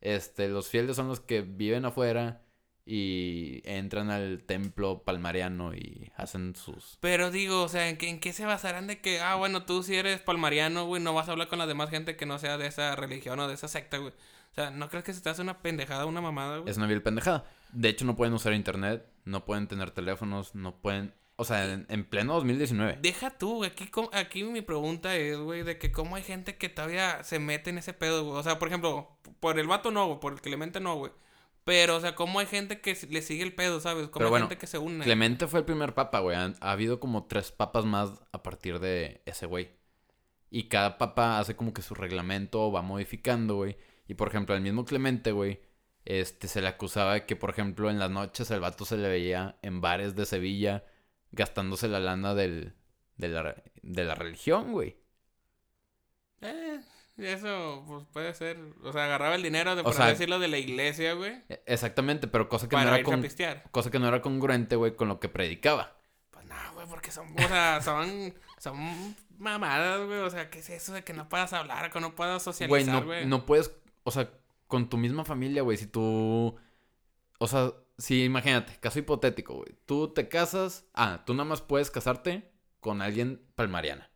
Este, 0.00 0.48
los 0.48 0.68
fieles 0.68 0.94
son 0.94 1.08
los 1.08 1.18
que 1.18 1.42
viven 1.42 1.84
afuera 1.84 2.44
y 2.90 3.60
entran 3.64 4.10
al 4.10 4.42
templo 4.44 5.02
palmariano 5.02 5.74
y 5.74 6.10
hacen 6.16 6.56
sus... 6.56 6.96
Pero 7.00 7.30
digo, 7.30 7.62
o 7.62 7.68
sea, 7.68 7.90
¿en 7.90 7.98
qué, 7.98 8.08
en 8.08 8.18
qué 8.18 8.32
se 8.32 8.46
basarán 8.46 8.86
de 8.86 8.98
que, 8.98 9.20
ah, 9.20 9.34
bueno, 9.34 9.66
tú 9.66 9.82
si 9.82 9.94
eres 9.94 10.22
palmariano, 10.22 10.86
güey, 10.86 11.02
no 11.02 11.12
vas 11.12 11.28
a 11.28 11.32
hablar 11.32 11.48
con 11.48 11.58
la 11.58 11.66
demás 11.66 11.90
gente 11.90 12.16
que 12.16 12.24
no 12.24 12.38
sea 12.38 12.56
de 12.56 12.66
esa 12.66 12.96
religión 12.96 13.38
o 13.40 13.46
de 13.46 13.52
esa 13.52 13.68
secta, 13.68 13.98
güey? 13.98 14.14
O 14.52 14.54
sea, 14.54 14.70
¿no 14.70 14.88
crees 14.88 15.04
que 15.04 15.12
se 15.12 15.20
te 15.20 15.28
hace 15.28 15.42
una 15.42 15.60
pendejada, 15.60 16.06
una 16.06 16.22
mamada, 16.22 16.58
güey? 16.58 16.70
Es 16.70 16.78
una 16.78 16.86
vil 16.86 17.02
pendejada. 17.02 17.44
De 17.72 17.90
hecho, 17.90 18.06
no 18.06 18.16
pueden 18.16 18.32
usar 18.32 18.54
internet, 18.54 19.06
no 19.26 19.44
pueden 19.44 19.68
tener 19.68 19.90
teléfonos, 19.90 20.54
no 20.54 20.80
pueden 20.80 21.12
O 21.36 21.44
sea, 21.44 21.70
en, 21.70 21.84
en 21.90 22.06
pleno 22.06 22.32
2019. 22.36 23.00
Deja 23.02 23.28
tú, 23.28 23.56
güey. 23.56 23.70
Aquí, 23.70 23.90
aquí 24.14 24.44
mi 24.44 24.62
pregunta 24.62 25.14
es, 25.14 25.36
güey, 25.36 25.62
de 25.62 25.76
que 25.76 25.92
cómo 25.92 26.16
hay 26.16 26.22
gente 26.22 26.56
que 26.56 26.70
todavía 26.70 27.22
se 27.22 27.38
mete 27.38 27.68
en 27.68 27.76
ese 27.76 27.92
pedo, 27.92 28.24
güey. 28.24 28.38
O 28.38 28.42
sea, 28.42 28.58
por 28.58 28.68
ejemplo, 28.68 29.18
por 29.40 29.58
el 29.58 29.66
vato 29.66 29.90
no, 29.90 30.06
güey. 30.06 30.20
Por 30.20 30.32
el 30.32 30.40
Clemente 30.40 30.80
no, 30.80 30.96
güey. 30.96 31.12
Pero, 31.68 31.96
o 31.96 32.00
sea, 32.00 32.14
cómo 32.14 32.38
hay 32.38 32.46
gente 32.46 32.80
que 32.80 32.96
le 33.10 33.20
sigue 33.20 33.42
el 33.42 33.54
pedo, 33.54 33.78
¿sabes? 33.78 34.08
Cómo 34.08 34.14
Pero 34.14 34.28
hay 34.28 34.30
bueno, 34.30 34.48
gente 34.48 34.58
que 34.58 34.66
se 34.66 34.78
une. 34.78 35.04
Clemente 35.04 35.46
fue 35.46 35.60
el 35.60 35.66
primer 35.66 35.92
papa, 35.92 36.20
güey. 36.20 36.34
Ha 36.34 36.54
habido 36.62 36.98
como 36.98 37.26
tres 37.26 37.52
papas 37.52 37.84
más 37.84 38.22
a 38.32 38.42
partir 38.42 38.78
de 38.78 39.20
ese 39.26 39.44
güey. 39.44 39.68
Y 40.48 40.70
cada 40.70 40.96
papa 40.96 41.38
hace 41.38 41.56
como 41.56 41.74
que 41.74 41.82
su 41.82 41.94
reglamento 41.94 42.72
va 42.72 42.80
modificando, 42.80 43.56
güey. 43.56 43.76
Y 44.06 44.14
por 44.14 44.28
ejemplo, 44.28 44.54
al 44.54 44.62
mismo 44.62 44.86
Clemente, 44.86 45.30
güey, 45.30 45.60
este, 46.06 46.48
se 46.48 46.62
le 46.62 46.68
acusaba 46.68 47.12
de 47.12 47.26
que, 47.26 47.36
por 47.36 47.50
ejemplo, 47.50 47.90
en 47.90 47.98
las 47.98 48.10
noches 48.10 48.50
el 48.50 48.60
vato 48.60 48.86
se 48.86 48.96
le 48.96 49.10
veía 49.10 49.58
en 49.60 49.82
bares 49.82 50.16
de 50.16 50.24
Sevilla 50.24 50.86
gastándose 51.32 51.86
la 51.86 52.00
lana 52.00 52.34
del, 52.34 52.72
de, 53.18 53.28
la, 53.28 53.62
de 53.82 54.04
la 54.06 54.14
religión, 54.14 54.72
güey. 54.72 54.96
Eh, 56.40 56.80
eso, 57.18 57.84
pues 57.86 58.04
puede 58.12 58.34
ser. 58.34 58.58
O 58.82 58.92
sea, 58.92 59.04
agarraba 59.04 59.34
el 59.34 59.42
dinero 59.42 59.74
de, 59.76 59.82
por 59.82 59.94
sea, 59.94 60.06
decirlo, 60.06 60.38
de 60.38 60.48
la 60.48 60.58
iglesia, 60.58 61.14
güey. 61.14 61.42
E- 61.48 61.62
Exactamente, 61.66 62.28
pero 62.28 62.48
cosa 62.48 62.68
que, 62.68 62.76
no 62.76 62.82
era 62.82 63.02
con- 63.02 63.26
cosa 63.70 63.90
que 63.90 63.98
no 63.98 64.08
era 64.08 64.22
congruente, 64.22 64.76
güey, 64.76 64.94
con 64.96 65.08
lo 65.08 65.18
que 65.20 65.28
predicaba. 65.28 65.96
Pues 66.30 66.46
no, 66.46 66.54
güey, 66.74 66.86
porque 66.86 67.10
son, 67.10 67.28
o 67.32 67.48
sea, 67.48 67.80
son, 67.82 68.34
son 68.58 69.16
mamadas, 69.38 70.06
güey. 70.06 70.20
O 70.20 70.30
sea, 70.30 70.50
¿qué 70.50 70.60
es 70.60 70.70
eso 70.70 70.92
de 70.92 71.02
que 71.04 71.12
no 71.12 71.28
puedas 71.28 71.52
hablar, 71.52 71.90
que 71.90 72.00
no 72.00 72.14
puedas 72.14 72.44
Güey, 72.44 72.54
socializar, 72.54 72.94
no, 73.00 73.04
güey? 73.06 73.26
no 73.26 73.46
puedes, 73.46 73.72
o 74.04 74.10
sea, 74.10 74.30
con 74.66 74.88
tu 74.88 74.96
misma 74.98 75.24
familia, 75.24 75.62
güey, 75.62 75.76
si 75.76 75.86
tú, 75.86 76.56
o 77.38 77.46
sea, 77.46 77.72
si 77.98 78.24
imagínate, 78.24 78.78
caso 78.80 78.98
hipotético, 79.00 79.54
güey, 79.54 79.76
tú 79.86 80.12
te 80.12 80.28
casas, 80.28 80.84
ah, 80.94 81.22
tú 81.26 81.34
nada 81.34 81.48
más 81.48 81.62
puedes 81.62 81.90
casarte 81.90 82.50
con 82.80 83.02
alguien 83.02 83.42
palmariana. 83.56 84.10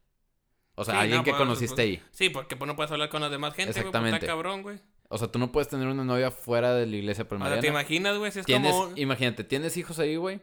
O 0.75 0.85
sea, 0.85 0.95
Sí, 0.95 1.01
alguien 1.01 1.19
no, 1.19 1.25
que 1.25 1.31
pues, 1.33 1.39
conociste 1.41 1.75
pues, 1.75 1.87
ahí. 1.87 2.03
Sí, 2.13 2.31
porque 2.31 2.57
pues 2.57 2.67
no 2.67 2.77
puedes 2.77 2.91
hablar 2.91 3.09
con 3.11 3.21
la 3.21 3.29
demás 3.29 3.55
gente. 3.55 3.73
Pues, 3.73 3.77
Exactamente. 3.79 4.17
está 4.17 4.27
cabrón, 4.27 4.63
güey. 4.63 4.79
O 5.09 5.19
sea, 5.19 5.29
tú 5.29 5.39
no 5.39 5.53
puedes 5.53 5.69
tener 5.69 5.87
una 5.89 6.05
novia 6.05 6.31
fuera 6.31 6.75
de 6.75 6.87
la 6.87 6.97
iglesia 6.97 7.27
O 7.31 7.39
sea, 7.39 7.61
¿te 7.61 7.67
imaginas, 7.67 8.17
güey? 8.17 8.33
Si 8.33 8.39
es 8.41 8.47
Tienes, 8.47 8.73
como... 8.73 8.97
imagínate, 8.97 9.45
tienes 9.45 9.77
hijos 9.77 9.99
ahí, 9.99 10.17
güey, 10.17 10.41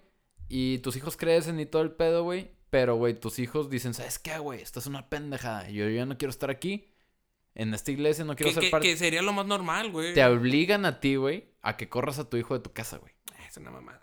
y 0.48 0.78
tus 0.80 0.96
hijos 0.96 1.18
crecen 1.18 1.60
y 1.60 1.66
todo 1.66 1.82
el 1.82 1.92
pedo, 1.92 2.24
güey, 2.24 2.52
pero, 2.70 2.96
güey, 2.96 3.20
tus 3.20 3.40
hijos 3.40 3.72
dicen, 3.72 3.96
¿sabes 3.96 4.20
qué, 4.20 4.38
güey? 4.38 4.62
Esto 4.62 4.80
es 4.80 4.86
una 4.86 5.10
pendejada, 5.10 5.68
yo 5.72 5.90
ya 5.90 6.06
no 6.06 6.20
quiero 6.20 6.30
estar 6.30 6.52
aquí, 6.52 6.86
en 7.56 7.74
esta 7.74 7.90
iglesia 7.90 8.24
no 8.26 8.36
quiero 8.36 8.50
Que, 8.52 8.54
ser 8.54 8.64
que- 8.66 8.70
parte... 8.70 8.88
que 8.90 8.98
sería 8.98 9.24
lo 9.24 9.34
más 9.34 9.48
normal, 9.48 9.90
güey. 9.92 10.14
Te 10.14 10.24
obligan 10.24 10.86
a 10.86 11.00
ti, 11.00 11.16
güey, 11.16 11.50
a 11.64 11.76
que 11.76 11.90
corras 11.90 12.20
a 12.20 12.30
tu 12.30 12.38
hijo 12.38 12.54
de 12.54 12.60
tu 12.60 12.72
casa, 12.72 12.98
güey. 12.98 13.14
Es 13.48 13.58
una 13.58 13.72
mamada. 13.72 14.00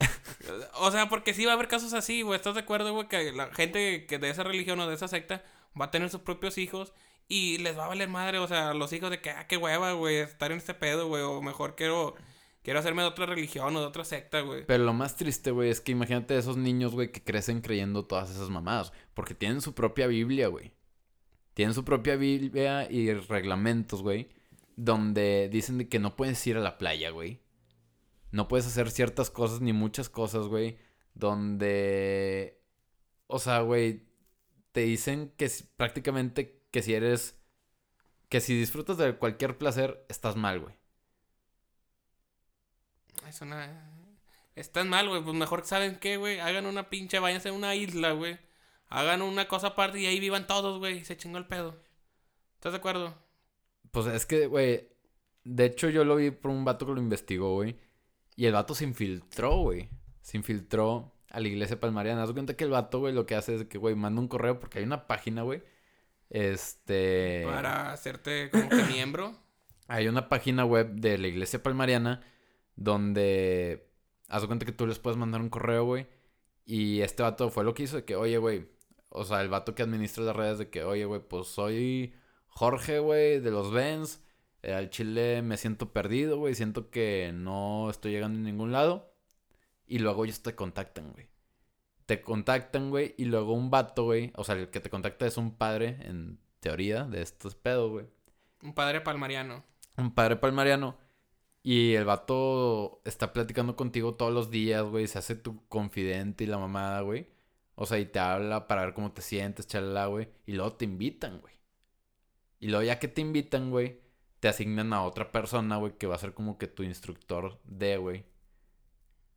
o 0.74 0.90
sea, 0.90 1.08
porque 1.08 1.34
sí 1.34 1.44
va 1.44 1.52
a 1.52 1.54
haber 1.54 1.68
casos 1.68 1.92
así, 1.92 2.22
güey. 2.22 2.36
¿Estás 2.36 2.54
de 2.54 2.60
acuerdo, 2.60 2.92
güey? 2.92 3.08
Que 3.08 3.32
la 3.32 3.52
gente 3.52 4.06
que 4.06 4.18
de 4.18 4.30
esa 4.30 4.44
religión 4.44 4.78
o 4.80 4.88
de 4.88 4.94
esa 4.94 5.08
secta 5.08 5.44
va 5.78 5.86
a 5.86 5.90
tener 5.90 6.10
sus 6.10 6.20
propios 6.20 6.58
hijos 6.58 6.92
y 7.28 7.58
les 7.58 7.76
va 7.76 7.84
a 7.84 7.88
valer 7.88 8.08
madre. 8.08 8.38
O 8.38 8.48
sea, 8.48 8.74
los 8.74 8.92
hijos 8.92 9.10
de 9.10 9.20
que, 9.20 9.30
ah, 9.30 9.46
qué 9.46 9.56
hueva, 9.56 9.92
güey, 9.92 10.16
estar 10.16 10.52
en 10.52 10.58
este 10.58 10.74
pedo, 10.74 11.08
güey. 11.08 11.22
O 11.22 11.42
mejor 11.42 11.74
quiero, 11.76 12.14
quiero 12.62 12.78
hacerme 12.78 13.02
de 13.02 13.08
otra 13.08 13.26
religión 13.26 13.74
o 13.76 13.80
de 13.80 13.86
otra 13.86 14.04
secta, 14.04 14.40
güey. 14.40 14.64
Pero 14.66 14.84
lo 14.84 14.92
más 14.92 15.16
triste, 15.16 15.50
güey, 15.50 15.70
es 15.70 15.80
que 15.80 15.92
imagínate 15.92 16.36
esos 16.36 16.56
niños, 16.56 16.92
güey, 16.92 17.12
que 17.12 17.22
crecen 17.22 17.60
creyendo 17.60 18.04
todas 18.04 18.30
esas 18.30 18.50
mamadas. 18.50 18.92
Porque 19.14 19.34
tienen 19.34 19.60
su 19.60 19.74
propia 19.74 20.06
Biblia, 20.06 20.48
güey. 20.48 20.72
Tienen 21.54 21.74
su 21.74 21.84
propia 21.84 22.16
Biblia 22.16 22.88
y 22.90 23.12
reglamentos, 23.12 24.02
güey. 24.02 24.28
Donde 24.76 25.48
dicen 25.50 25.88
que 25.88 25.98
no 25.98 26.14
puedes 26.14 26.46
ir 26.46 26.56
a 26.56 26.60
la 26.60 26.78
playa, 26.78 27.10
güey. 27.10 27.40
No 28.30 28.48
puedes 28.48 28.66
hacer 28.66 28.90
ciertas 28.90 29.30
cosas 29.30 29.60
ni 29.60 29.72
muchas 29.72 30.08
cosas, 30.08 30.46
güey. 30.46 30.78
Donde... 31.14 32.60
O 33.26 33.38
sea, 33.38 33.60
güey, 33.60 34.06
te 34.72 34.80
dicen 34.80 35.32
que 35.36 35.50
prácticamente 35.76 36.62
que 36.70 36.82
si 36.82 36.94
eres... 36.94 37.38
Que 38.28 38.40
si 38.40 38.58
disfrutas 38.58 38.98
de 38.98 39.16
cualquier 39.16 39.56
placer, 39.56 40.04
estás 40.08 40.36
mal, 40.36 40.60
güey. 40.60 40.74
Es 43.26 43.40
una... 43.40 43.90
Están 44.54 44.88
mal, 44.88 45.08
güey. 45.08 45.22
Pues 45.22 45.36
mejor, 45.36 45.64
¿saben 45.64 45.98
qué, 45.98 46.16
güey? 46.16 46.40
Hagan 46.40 46.66
una 46.66 46.90
pinche, 46.90 47.18
váyanse 47.18 47.48
a 47.48 47.52
una 47.52 47.74
isla, 47.74 48.12
güey. 48.12 48.38
Hagan 48.88 49.22
una 49.22 49.48
cosa 49.48 49.68
aparte 49.68 50.00
y 50.00 50.06
ahí 50.06 50.20
vivan 50.20 50.46
todos, 50.46 50.78
güey. 50.78 51.04
Se 51.04 51.16
chingó 51.16 51.38
el 51.38 51.46
pedo. 51.46 51.80
¿Estás 52.54 52.72
de 52.72 52.78
acuerdo? 52.78 53.14
Pues 53.90 54.06
es 54.06 54.26
que, 54.26 54.46
güey. 54.46 54.88
De 55.44 55.64
hecho, 55.64 55.88
yo 55.88 56.04
lo 56.04 56.16
vi 56.16 56.30
por 56.30 56.50
un 56.50 56.64
vato 56.64 56.86
que 56.86 56.92
lo 56.92 57.00
investigó, 57.00 57.54
güey. 57.54 57.78
Y 58.38 58.46
el 58.46 58.52
vato 58.52 58.72
se 58.72 58.84
infiltró, 58.84 59.56
güey. 59.56 59.88
Se 60.20 60.36
infiltró 60.36 61.12
a 61.28 61.40
la 61.40 61.48
iglesia 61.48 61.80
palmariana. 61.80 62.22
Haz 62.22 62.30
cuenta 62.30 62.54
que 62.54 62.62
el 62.62 62.70
vato, 62.70 63.00
güey, 63.00 63.12
lo 63.12 63.26
que 63.26 63.34
hace 63.34 63.56
es 63.56 63.64
que, 63.64 63.78
güey, 63.78 63.96
manda 63.96 64.20
un 64.20 64.28
correo 64.28 64.60
porque 64.60 64.78
hay 64.78 64.84
una 64.84 65.08
página, 65.08 65.42
güey. 65.42 65.64
Este. 66.30 67.42
Para 67.46 67.90
hacerte 67.92 68.48
como 68.50 68.68
que 68.68 68.76
miembro. 68.92 69.36
Hay 69.88 70.06
una 70.06 70.28
página 70.28 70.64
web 70.64 70.92
de 70.92 71.18
la 71.18 71.26
iglesia 71.26 71.64
palmariana 71.64 72.20
donde. 72.76 73.90
Haz 74.28 74.46
cuenta 74.46 74.64
que 74.64 74.70
tú 74.70 74.86
les 74.86 75.00
puedes 75.00 75.16
mandar 75.18 75.40
un 75.40 75.50
correo, 75.50 75.84
güey. 75.84 76.06
Y 76.64 77.00
este 77.00 77.24
vato 77.24 77.50
fue 77.50 77.64
lo 77.64 77.74
que 77.74 77.82
hizo 77.82 77.96
de 77.96 78.04
que, 78.04 78.14
oye, 78.14 78.38
güey. 78.38 78.68
O 79.08 79.24
sea, 79.24 79.40
el 79.40 79.48
vato 79.48 79.74
que 79.74 79.82
administra 79.82 80.22
las 80.22 80.36
redes 80.36 80.58
de 80.58 80.70
que, 80.70 80.84
oye, 80.84 81.06
güey, 81.06 81.20
pues 81.20 81.48
soy 81.48 82.14
Jorge, 82.46 83.00
güey, 83.00 83.40
de 83.40 83.50
los 83.50 83.72
Vens. 83.72 84.22
Eh, 84.62 84.72
al 84.74 84.90
Chile 84.90 85.42
me 85.42 85.56
siento 85.56 85.92
perdido, 85.92 86.38
güey. 86.38 86.54
Siento 86.54 86.90
que 86.90 87.32
no 87.34 87.90
estoy 87.90 88.12
llegando 88.12 88.38
a 88.38 88.42
ningún 88.42 88.72
lado. 88.72 89.14
Y 89.86 89.98
luego 90.00 90.24
ellos 90.24 90.42
te 90.42 90.54
contactan, 90.54 91.12
güey. 91.12 91.28
Te 92.06 92.20
contactan, 92.20 92.90
güey. 92.90 93.14
Y 93.18 93.26
luego 93.26 93.52
un 93.52 93.70
vato, 93.70 94.04
güey. 94.04 94.32
O 94.36 94.44
sea, 94.44 94.54
el 94.56 94.70
que 94.70 94.80
te 94.80 94.90
contacta 94.90 95.26
es 95.26 95.36
un 95.36 95.56
padre, 95.56 95.98
en 96.02 96.38
teoría, 96.60 97.04
de 97.04 97.22
estos 97.22 97.54
pedos, 97.54 97.90
güey. 97.90 98.06
Un 98.62 98.74
padre 98.74 99.00
palmariano. 99.00 99.64
Un 99.96 100.12
padre 100.14 100.36
palmariano. 100.36 100.96
Y 101.62 101.94
el 101.94 102.04
vato 102.04 103.02
está 103.04 103.32
platicando 103.32 103.76
contigo 103.76 104.14
todos 104.14 104.32
los 104.32 104.50
días, 104.50 104.84
güey. 104.84 105.06
Se 105.06 105.18
hace 105.18 105.34
tu 105.34 105.66
confidente 105.68 106.44
y 106.44 106.46
la 106.46 106.58
mamada, 106.58 107.00
güey. 107.02 107.28
O 107.74 107.86
sea, 107.86 107.98
y 107.98 108.06
te 108.06 108.18
habla 108.18 108.66
para 108.66 108.84
ver 108.84 108.94
cómo 108.94 109.12
te 109.12 109.22
sientes, 109.22 109.66
chalala, 109.66 110.06
güey. 110.06 110.28
Y 110.46 110.52
luego 110.52 110.72
te 110.72 110.84
invitan, 110.84 111.40
güey. 111.40 111.54
Y 112.60 112.68
luego 112.68 112.82
ya 112.82 112.98
que 112.98 113.08
te 113.08 113.20
invitan, 113.20 113.70
güey, 113.70 114.00
te 114.40 114.48
asignan 114.48 114.92
a 114.92 115.02
otra 115.04 115.32
persona, 115.32 115.76
güey, 115.76 115.96
que 115.98 116.06
va 116.06 116.14
a 116.14 116.18
ser 116.18 116.34
como 116.34 116.58
que 116.58 116.66
tu 116.68 116.82
instructor 116.82 117.58
de, 117.64 117.96
güey. 117.96 118.24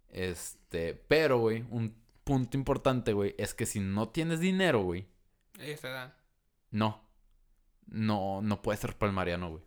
Este, 0.10 0.94
pero, 1.08 1.40
güey, 1.40 1.64
un 1.70 1.96
punto 2.24 2.58
importante, 2.58 3.14
güey, 3.14 3.36
es 3.38 3.54
que 3.54 3.66
si 3.66 3.80
no 3.80 4.10
tienes 4.10 4.40
dinero, 4.40 4.82
güey, 4.84 5.08
Ahí 5.60 5.76
se 5.78 5.88
da. 5.88 6.18
no. 6.72 7.10
No, 7.88 8.42
no 8.42 8.62
puedes 8.62 8.80
ser 8.80 8.98
palmariano, 8.98 9.50
güey. 9.50 9.64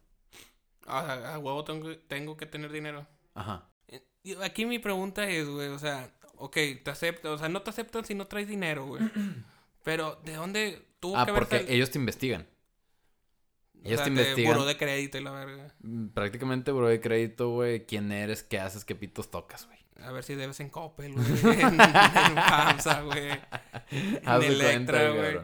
O 0.86 0.90
sea, 0.90 1.34
a 1.34 1.38
huevo 1.38 1.62
tengo, 1.64 1.94
tengo 1.98 2.36
que 2.38 2.46
tener 2.46 2.72
dinero. 2.72 3.06
Ajá. 3.34 3.68
Eh, 3.88 4.02
Aquí 4.42 4.64
mi 4.64 4.78
pregunta 4.78 5.28
es, 5.28 5.46
güey, 5.46 5.68
o 5.68 5.78
sea, 5.78 6.10
ok, 6.36 6.54
te 6.82 6.90
aceptan, 6.90 7.32
o 7.32 7.38
sea, 7.38 7.50
no 7.50 7.60
te 7.60 7.68
aceptan 7.70 8.04
si 8.06 8.14
no 8.14 8.26
traes 8.26 8.48
dinero, 8.48 8.86
güey. 8.86 9.02
Pero, 9.82 10.16
¿de 10.24 10.34
dónde 10.36 10.88
tuvo 11.00 11.18
Ah, 11.18 11.26
que 11.26 11.32
porque 11.34 11.66
ellos 11.68 11.90
te 11.90 11.98
investigan. 11.98 12.46
O 13.84 13.88
ellos 13.88 13.98
sea, 13.98 14.04
te 14.04 14.10
investigan. 14.10 14.52
buró 14.52 14.64
de 14.64 14.76
crédito 14.76 15.18
y 15.18 15.22
la 15.22 15.30
verga. 15.30 15.74
Mm, 15.80 16.08
Prácticamente, 16.08 16.72
bro, 16.72 16.88
de 16.88 17.00
crédito, 17.00 17.50
güey. 17.50 17.84
¿Quién 17.86 18.10
eres? 18.12 18.42
¿Qué 18.42 18.58
haces? 18.58 18.84
¿Qué 18.84 18.94
pitos 18.94 19.30
tocas, 19.30 19.66
güey? 19.66 19.78
A 20.02 20.10
ver 20.12 20.24
si 20.24 20.34
debes 20.34 20.58
en 20.60 20.70
Coppel, 20.70 21.12
güey. 21.14 21.26
en, 21.60 21.78
FAMSA, 22.36 23.02
güey. 23.02 23.30
En 23.90 24.42
Electra, 24.42 25.10
güey. 25.10 25.38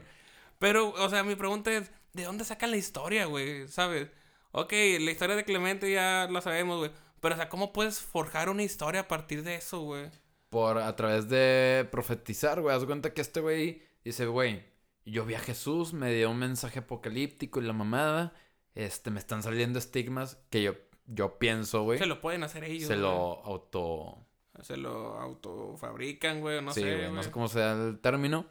Pero, 0.59 0.91
o 0.91 1.09
sea, 1.09 1.23
mi 1.23 1.37
pregunta 1.37 1.73
es, 1.73 1.91
¿de 2.13 2.25
dónde 2.25 2.45
sacan 2.45 2.71
la 2.71 2.77
historia, 2.77 3.27
güey? 3.27 3.69
¿Sabes? 3.69 4.09
Ok, 4.53 4.73
la 4.73 5.11
historia 5.11 5.37
de 5.37 5.45
Clemente 5.45 5.91
ya 5.91 6.27
la 6.31 6.41
sabemos, 6.41 6.79
güey. 6.79 6.91
Pero, 7.21 7.35
o 7.35 7.39
sea, 7.39 7.49
¿cómo 7.49 7.73
puedes 7.73 8.01
forjar 8.01 8.49
una 8.49 8.63
historia 8.63 9.03
a 9.03 9.09
partir 9.09 9.43
de 9.43 9.55
eso, 9.57 9.81
güey? 9.83 10.11
Por 10.49 10.79
a 10.79 10.97
través 10.97 11.29
de 11.29 11.87
profetizar, 11.91 12.61
güey. 12.61 12.75
Haz 12.75 12.85
cuenta 12.85 13.15
que 13.15 13.21
este 13.21 13.41
güey 13.41 13.83
dice, 14.05 14.27
güey, 14.27 14.65
yo 15.05 15.25
vi 15.25 15.35
a 15.35 15.41
Jesús, 15.41 15.93
me 15.93 16.13
dio 16.13 16.31
un 16.31 16.39
mensaje 16.39 16.81
apocalíptico 16.81 17.61
y 17.61 17.65
la 17.65 17.73
mamada. 17.73 18.33
Este, 18.75 19.11
me 19.11 19.19
están 19.19 19.43
saliendo 19.43 19.79
estigmas 19.79 20.39
que 20.51 20.63
yo, 20.63 20.75
yo 21.07 21.39
pienso, 21.39 21.83
güey. 21.83 21.99
Se 21.99 22.07
lo 22.07 22.21
pueden 22.21 22.45
hacer 22.45 22.65
ellos. 22.65 22.87
Se 22.89 22.95
güey. 22.95 23.01
lo 23.01 23.45
auto. 23.45 24.27
Se 24.63 24.77
lo 24.77 25.19
autofabrican, 25.19 26.41
güey, 26.41 26.63
no 26.63 26.73
sí, 26.73 26.83
sé, 26.83 26.97
güey, 26.97 27.13
no 27.13 27.23
sé 27.23 27.31
cómo 27.31 27.49
sea 27.49 27.73
el 27.73 27.99
término. 27.99 28.47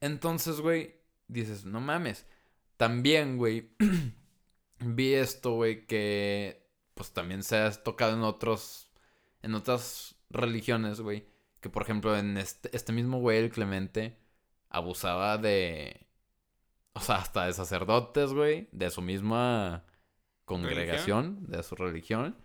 Entonces, 0.00 0.60
güey, 0.60 0.96
dices, 1.28 1.64
no 1.64 1.80
mames. 1.80 2.26
También, 2.76 3.36
güey, 3.36 3.70
vi 4.80 5.14
esto, 5.14 5.52
güey, 5.52 5.86
que 5.86 6.66
pues 6.94 7.12
también 7.12 7.42
se 7.42 7.56
ha 7.56 7.70
tocado 7.70 8.14
en 8.14 8.22
otros, 8.22 8.88
en 9.42 9.54
otras 9.54 10.16
religiones, 10.30 11.00
güey. 11.00 11.26
Que 11.60 11.70
por 11.70 11.82
ejemplo, 11.82 12.16
en 12.16 12.36
este, 12.36 12.74
este 12.76 12.92
mismo 12.92 13.20
güey, 13.20 13.38
el 13.38 13.50
Clemente, 13.50 14.18
abusaba 14.68 15.38
de, 15.38 16.06
o 16.92 17.00
sea, 17.00 17.16
hasta 17.16 17.46
de 17.46 17.52
sacerdotes, 17.52 18.32
güey, 18.32 18.68
de 18.72 18.90
su 18.90 19.02
misma 19.02 19.84
congregación, 20.44 21.46
de 21.50 21.62
su 21.62 21.76
religión. 21.76 22.36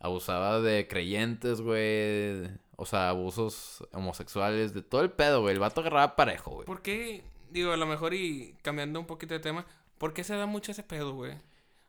Abusaba 0.00 0.60
de 0.60 0.86
creyentes, 0.88 1.60
güey. 1.60 2.48
O 2.76 2.86
sea, 2.86 3.08
abusos 3.10 3.84
homosexuales, 3.92 4.72
de 4.72 4.82
todo 4.82 5.02
el 5.02 5.10
pedo, 5.10 5.42
güey. 5.42 5.54
El 5.54 5.60
vato 5.60 5.80
agarraba 5.80 6.14
parejo, 6.16 6.52
güey. 6.52 6.66
¿Por 6.66 6.82
qué? 6.82 7.24
Digo, 7.50 7.72
a 7.72 7.76
lo 7.76 7.86
mejor 7.86 8.14
y 8.14 8.56
cambiando 8.62 9.00
un 9.00 9.06
poquito 9.06 9.34
de 9.34 9.40
tema, 9.40 9.66
¿por 9.98 10.14
qué 10.14 10.22
se 10.22 10.36
da 10.36 10.46
mucho 10.46 10.70
ese 10.72 10.84
pedo, 10.84 11.14
güey? 11.14 11.34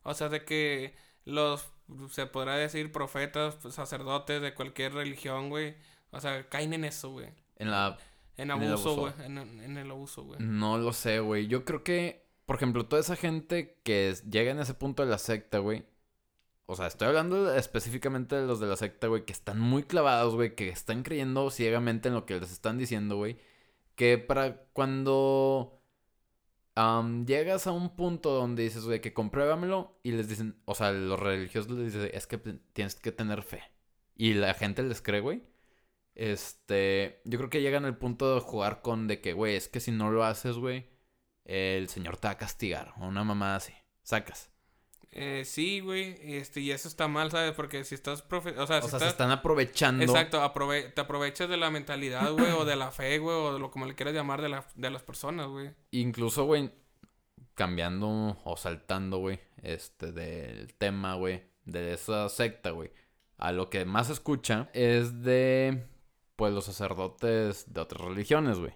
O 0.04 0.14
sea, 0.14 0.30
de 0.30 0.44
que 0.44 0.96
los, 1.26 1.72
se 2.10 2.26
podrá 2.26 2.56
decir, 2.56 2.92
profetas, 2.92 3.58
sacerdotes 3.70 4.42
de 4.42 4.54
cualquier 4.54 4.94
religión, 4.94 5.50
güey. 5.50 5.76
O 6.12 6.20
sea, 6.20 6.50
caen 6.50 6.74
en 6.74 6.86
eso, 6.86 7.12
güey. 7.12 7.30
En 7.58 7.70
la... 7.72 7.98
En 8.40 8.52
abuso, 8.52 8.96
güey. 8.96 9.14
En, 9.26 9.38
en 9.38 9.78
el 9.78 9.92
abuso, 9.92 10.24
güey. 10.24 10.40
No 10.40 10.78
lo 10.78 10.94
sé, 10.94 11.20
güey. 11.20 11.48
Yo 11.48 11.66
creo 11.66 11.84
que, 11.84 12.26
por 12.46 12.56
ejemplo, 12.56 12.86
toda 12.86 13.02
esa 13.02 13.16
gente 13.16 13.80
que 13.84 14.16
llega 14.30 14.52
en 14.52 14.60
ese 14.60 14.74
punto 14.74 15.04
de 15.04 15.10
la 15.10 15.18
secta, 15.18 15.60
güey. 15.60 15.86
O 16.66 16.76
sea, 16.76 16.88
estoy 16.88 17.08
hablando 17.08 17.54
específicamente 17.56 18.36
de 18.36 18.46
los 18.46 18.60
de 18.60 18.68
la 18.68 18.78
secta, 18.78 19.08
güey, 19.08 19.26
que 19.26 19.34
están 19.34 19.60
muy 19.60 19.84
clavados, 19.84 20.36
güey, 20.36 20.56
que 20.56 20.70
están 20.70 21.04
creyendo 21.04 21.50
ciegamente 21.50 22.10
en 22.10 22.14
lo 22.14 22.26
que 22.26 22.40
les 22.40 22.52
están 22.52 22.78
diciendo, 22.78 23.18
güey. 23.18 23.38
Que 23.96 24.18
para 24.18 24.64
cuando 24.72 25.82
llegas 27.26 27.68
a 27.68 27.72
un 27.72 27.96
punto 27.96 28.32
donde 28.32 28.64
dices, 28.64 28.86
güey, 28.86 29.02
que 29.02 29.14
compruébamelo, 29.14 30.00
y 30.04 30.12
les 30.12 30.30
dicen, 30.30 30.62
o 30.66 30.76
sea, 30.76 30.92
los 30.92 31.20
religiosos 31.20 31.72
les 31.72 31.94
dicen, 31.94 32.10
es 32.14 32.26
que 32.28 32.38
tienes 32.38 32.96
que 32.96 33.12
tener 33.12 33.42
fe. 33.42 33.64
Y 34.16 34.36
la 34.36 34.54
gente 34.54 34.84
les 34.84 35.02
cree, 35.02 35.20
güey. 35.22 35.44
Este, 36.20 37.22
yo 37.24 37.38
creo 37.38 37.50
que 37.50 37.62
llegan 37.62 37.86
al 37.86 37.98
punto 37.98 38.36
de 38.36 38.42
jugar 38.42 38.82
con 38.82 39.08
de 39.08 39.22
que, 39.22 39.32
güey, 39.32 39.56
es 39.56 39.70
que 39.70 39.80
si 39.80 39.92
no 39.92 40.12
lo 40.12 40.26
haces, 40.26 40.58
güey, 40.58 40.90
el 41.46 41.88
señor 41.88 42.18
te 42.18 42.28
va 42.28 42.34
a 42.34 42.38
castigar. 42.38 42.94
O 43.00 43.08
una 43.08 43.24
mamá 43.24 43.56
así. 43.56 43.74
Sacas. 44.04 44.50
Eh, 45.12 45.44
sí, 45.46 45.80
güey. 45.80 46.18
Este, 46.22 46.60
y 46.60 46.72
eso 46.72 46.90
está 46.90 47.08
mal, 47.08 47.32
¿sabes? 47.32 47.54
Porque 47.54 47.86
si 47.86 47.96
estás... 47.96 48.22
Profe 48.22 48.50
o 48.60 48.68
sea, 48.68 48.80
O 48.80 48.90
se 48.90 49.08
están 49.08 49.32
aprovechando. 49.32 50.04
Exacto, 50.04 50.42
aprove- 50.44 50.94
te 50.94 51.00
aprovechas 51.00 51.48
de 51.48 51.56
la 51.56 51.72
mentalidad, 51.72 52.32
güey, 52.34 52.52
o 52.52 52.66
de 52.66 52.76
la 52.76 52.92
fe, 52.92 53.18
güey, 53.20 53.36
o 53.38 53.54
de 53.54 53.60
lo 53.60 53.72
como 53.72 53.86
le 53.86 53.96
quieras 53.96 54.14
llamar 54.14 54.42
de, 54.42 54.50
la, 54.50 54.68
de 54.76 54.90
las 54.90 55.04
personas, 55.04 55.48
güey. 55.48 55.72
Incluso, 55.92 56.44
güey, 56.44 56.70
cambiando 57.56 58.38
o 58.44 58.58
saltando, 58.58 59.20
güey, 59.20 59.40
este, 59.64 60.12
del 60.12 60.74
tema, 60.74 61.16
güey, 61.16 61.44
de 61.64 61.94
esa 61.94 62.28
secta, 62.28 62.72
güey. 62.72 62.92
A 63.38 63.54
lo 63.54 63.70
que 63.70 63.86
más 63.86 64.08
se 64.08 64.14
escucha 64.14 64.70
es 64.74 65.24
de, 65.24 65.86
pues, 66.40 66.54
los 66.54 66.64
sacerdotes 66.66 67.72
de 67.74 67.82
otras 67.82 68.02
religiones, 68.02 68.58
güey. 68.60 68.74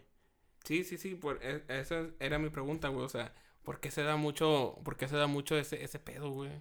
Sí, 0.66 0.84
sí, 0.84 0.98
sí, 0.98 1.16
por, 1.16 1.40
e- 1.42 1.64
esa 1.70 2.08
era 2.20 2.38
mi 2.38 2.50
pregunta, 2.50 2.90
güey, 2.90 3.06
o 3.06 3.10
sea, 3.10 3.34
¿por 3.64 3.80
qué 3.80 3.90
se 3.90 4.04
da 4.04 4.18
mucho, 4.18 4.78
por 4.84 4.98
qué 4.98 5.08
se 5.08 5.16
da 5.16 5.28
mucho 5.28 5.58
ese, 5.58 5.82
ese 5.84 5.98
pedo, 5.98 6.30
güey? 6.32 6.52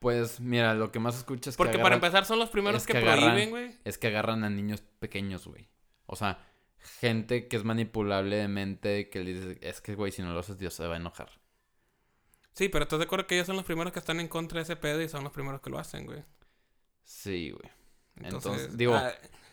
Pues, 0.00 0.40
mira, 0.40 0.74
lo 0.74 0.90
que 0.90 0.98
más 0.98 1.14
se 1.14 1.20
escucha 1.20 1.50
es 1.50 1.56
que 1.56 1.58
Porque 1.58 1.78
para 1.78 1.94
agarran- 1.94 2.04
empezar 2.04 2.24
son 2.24 2.40
los 2.40 2.50
primeros 2.50 2.82
es 2.82 2.86
que, 2.88 2.92
que 2.94 2.98
agarran- 2.98 3.30
prohíben, 3.30 3.50
güey. 3.50 3.78
es 3.84 3.98
que 3.98 4.08
agarran 4.08 4.42
a 4.42 4.50
niños 4.50 4.82
pequeños, 4.98 5.46
güey. 5.46 5.68
O 6.06 6.16
sea, 6.16 6.44
gente 7.00 7.46
que 7.46 7.56
es 7.56 7.62
manipulable 7.64 8.34
de 8.36 8.48
mente, 8.48 9.08
que 9.10 9.20
le 9.22 9.32
dice, 9.34 9.58
es 9.62 9.80
que, 9.80 9.94
güey, 9.94 10.10
si 10.10 10.22
no 10.22 10.32
lo 10.32 10.40
haces, 10.40 10.58
Dios 10.58 10.74
se 10.74 10.86
va 10.88 10.94
a 10.94 10.98
enojar. 10.98 11.30
Sí, 12.54 12.68
pero 12.68 12.82
estás 12.82 12.98
de 12.98 13.04
acuerdo 13.04 13.26
que 13.28 13.36
ellos 13.36 13.46
son 13.46 13.54
los 13.56 13.64
primeros 13.64 13.92
que 13.92 14.00
están 14.00 14.18
en 14.18 14.26
contra 14.28 14.58
de 14.58 14.64
ese 14.64 14.74
pedo 14.76 15.00
y 15.00 15.08
son 15.08 15.22
los 15.24 15.32
primeros 15.32 15.60
que 15.60 15.70
lo 15.70 15.78
hacen, 15.78 16.04
güey. 16.04 16.24
Sí, 17.04 17.50
güey. 17.52 17.70
Entonces, 18.16 18.50
Entonces, 18.52 18.76
digo- 18.76 18.94
ah, 18.94 19.12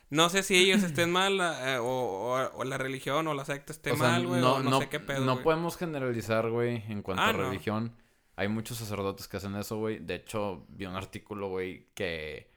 no 0.09 0.29
sé 0.29 0.43
si 0.43 0.55
ellos 0.55 0.83
estén 0.83 1.11
mal 1.11 1.39
ah, 1.41 1.73
eh, 1.75 1.77
o, 1.77 1.85
o- 1.85 2.57
o 2.57 2.63
la 2.63 2.77
religión 2.77 3.27
o 3.27 3.33
la 3.33 3.45
secta 3.45 3.71
esté 3.73 3.91
O 3.91 3.97
sea, 3.97 4.09
mal, 4.09 4.27
güey, 4.27 4.41
o 4.41 4.59
no, 4.63 4.79
sé 4.79 4.89
qué 4.89 4.99
pedo, 4.99 5.25
no 5.25 5.41
podemos 5.41 5.77
generalizar, 5.77 6.49
güey, 6.49 6.83
en 6.89 7.01
cuanto 7.01 7.23
Ah, 7.23 7.29
a 7.29 7.33
no. 7.33 7.49
religión. 7.49 7.95
Hay 8.35 8.47
muchos 8.47 8.77
sacerdotes 8.77 9.27
que 9.27 9.37
hacen 9.37 9.55
eso, 9.55 9.77
güey. 9.77 9.99
De 9.99 10.15
hecho, 10.15 10.65
vi 10.69 10.85
un 10.85 10.95
artículo, 10.95 11.49
güey, 11.49 11.87
que 11.93 12.49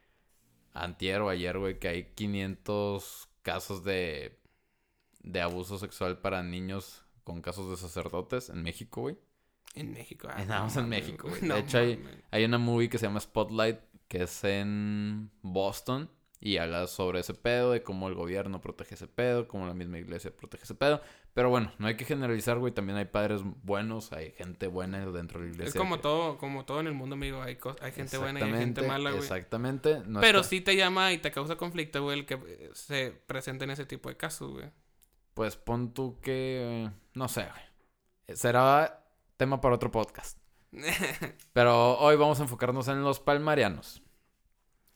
antier 0.75 1.21
o 1.23 1.29
ayer, 1.29 1.59
güey, 1.59 1.79
que 1.81 1.89
hay 1.89 2.05
500 2.15 3.29
casos 3.43 3.83
de, 3.85 4.39
de 5.23 5.41
abuso 5.41 5.79
sexual 5.79 6.19
para 6.21 6.43
niños 6.45 7.05
con 7.25 7.43
casos 7.43 7.69
de 7.71 7.77
sacerdotes 7.77 8.49
en 8.49 8.63
México, 8.63 9.03
güey. 9.03 9.17
En 9.75 9.93
México. 9.93 10.29
No 10.29 10.45
nada 10.45 10.63
más 10.65 10.77
en 10.77 10.89
México, 10.89 11.29
güey. 11.29 11.43
No 11.43 11.55
De 11.55 11.61
hecho, 11.61 11.79
hay-. 11.79 12.01
Hay 12.31 12.45
una 12.45 12.59
movie 12.59 12.89
que 12.89 12.99
se 12.99 13.07
llama 13.07 13.21
Spotlight, 13.21 13.79
que 14.07 14.23
es 14.25 14.45
en 14.45 15.31
Boston. 15.43 16.11
Y 16.45 16.57
habla 16.57 16.89
sobre 16.89 17.21
ese 17.21 17.35
pedo, 17.35 17.71
de 17.71 17.85
cómo 17.85 18.09
el 18.09 18.15
gobierno 18.17 18.61
protege 18.61 18.97
ese 18.97 19.07
pedo, 19.07 19.47
cómo 19.47 19.65
la 19.65 19.75
misma 19.75 19.99
iglesia 19.99 20.35
protege 20.37 20.65
ese 20.65 20.75
pedo. 20.75 21.01
Pero 21.35 21.51
bueno, 21.51 21.73
no 21.79 21.87
hay 21.87 21.97
que 21.97 22.05
generalizar, 22.05 22.59
güey. 22.59 22.73
También 22.73 22.99
hay 22.99 23.05
padres 23.05 23.43
buenos, 23.63 24.13
hay 24.13 24.33
gente 24.33 24.67
buena 24.67 25.07
dentro 25.07 25.39
de 25.39 25.47
la 25.47 25.53
iglesia. 25.53 25.69
Es 25.69 25.77
como 25.77 25.97
que- 25.97 26.03
todo, 26.03 26.39
como 26.39 26.65
todo 26.65 26.81
en 26.81 26.89
el 26.89 26.95
mundo, 26.95 27.15
amigo. 27.15 27.41
Hay, 27.41 27.59
gente 27.93 28.19
buena 28.19 28.41
y 28.41 28.43
hay 28.43 28.59
gente 28.59 28.83
mala, 28.83 29.11
güey. 29.11 29.23
Exactamente. 29.23 30.03
no 30.05 30.21
Pero 30.21 30.41
está- 30.41 30.51
sí 30.51 30.61
te 30.61 30.75
llama 30.75 31.13
y 31.13 31.19
te 31.19 31.31
causa 31.31 31.55
conflicto, 31.55 32.03
güey, 32.03 32.19
el 32.19 32.27
que 32.27 32.35
eh, 32.35 32.71
se 32.75 33.13
presenten 33.13 33.71
ese 33.71 33.87
tipo 33.87 34.09
de 34.09 34.17
casos, 34.17 34.51
güey. 34.51 34.69
Pues 35.35 35.55
pon 35.55 35.95
tú 35.95 36.19
que... 36.21 36.91
No 37.15 37.29
sé, 37.29 37.43
güey. 37.47 38.37
Será 38.37 39.07
tema 39.37 39.61
para 39.61 39.77
otro 39.77 39.93
podcast. 39.93 40.39
Pero 41.53 41.99
hoy 42.01 42.17
vamos 42.17 42.41
a 42.41 42.43
enfocarnos 42.43 42.89
en 42.89 43.05
los 43.05 43.21
palmarianos. 43.21 44.03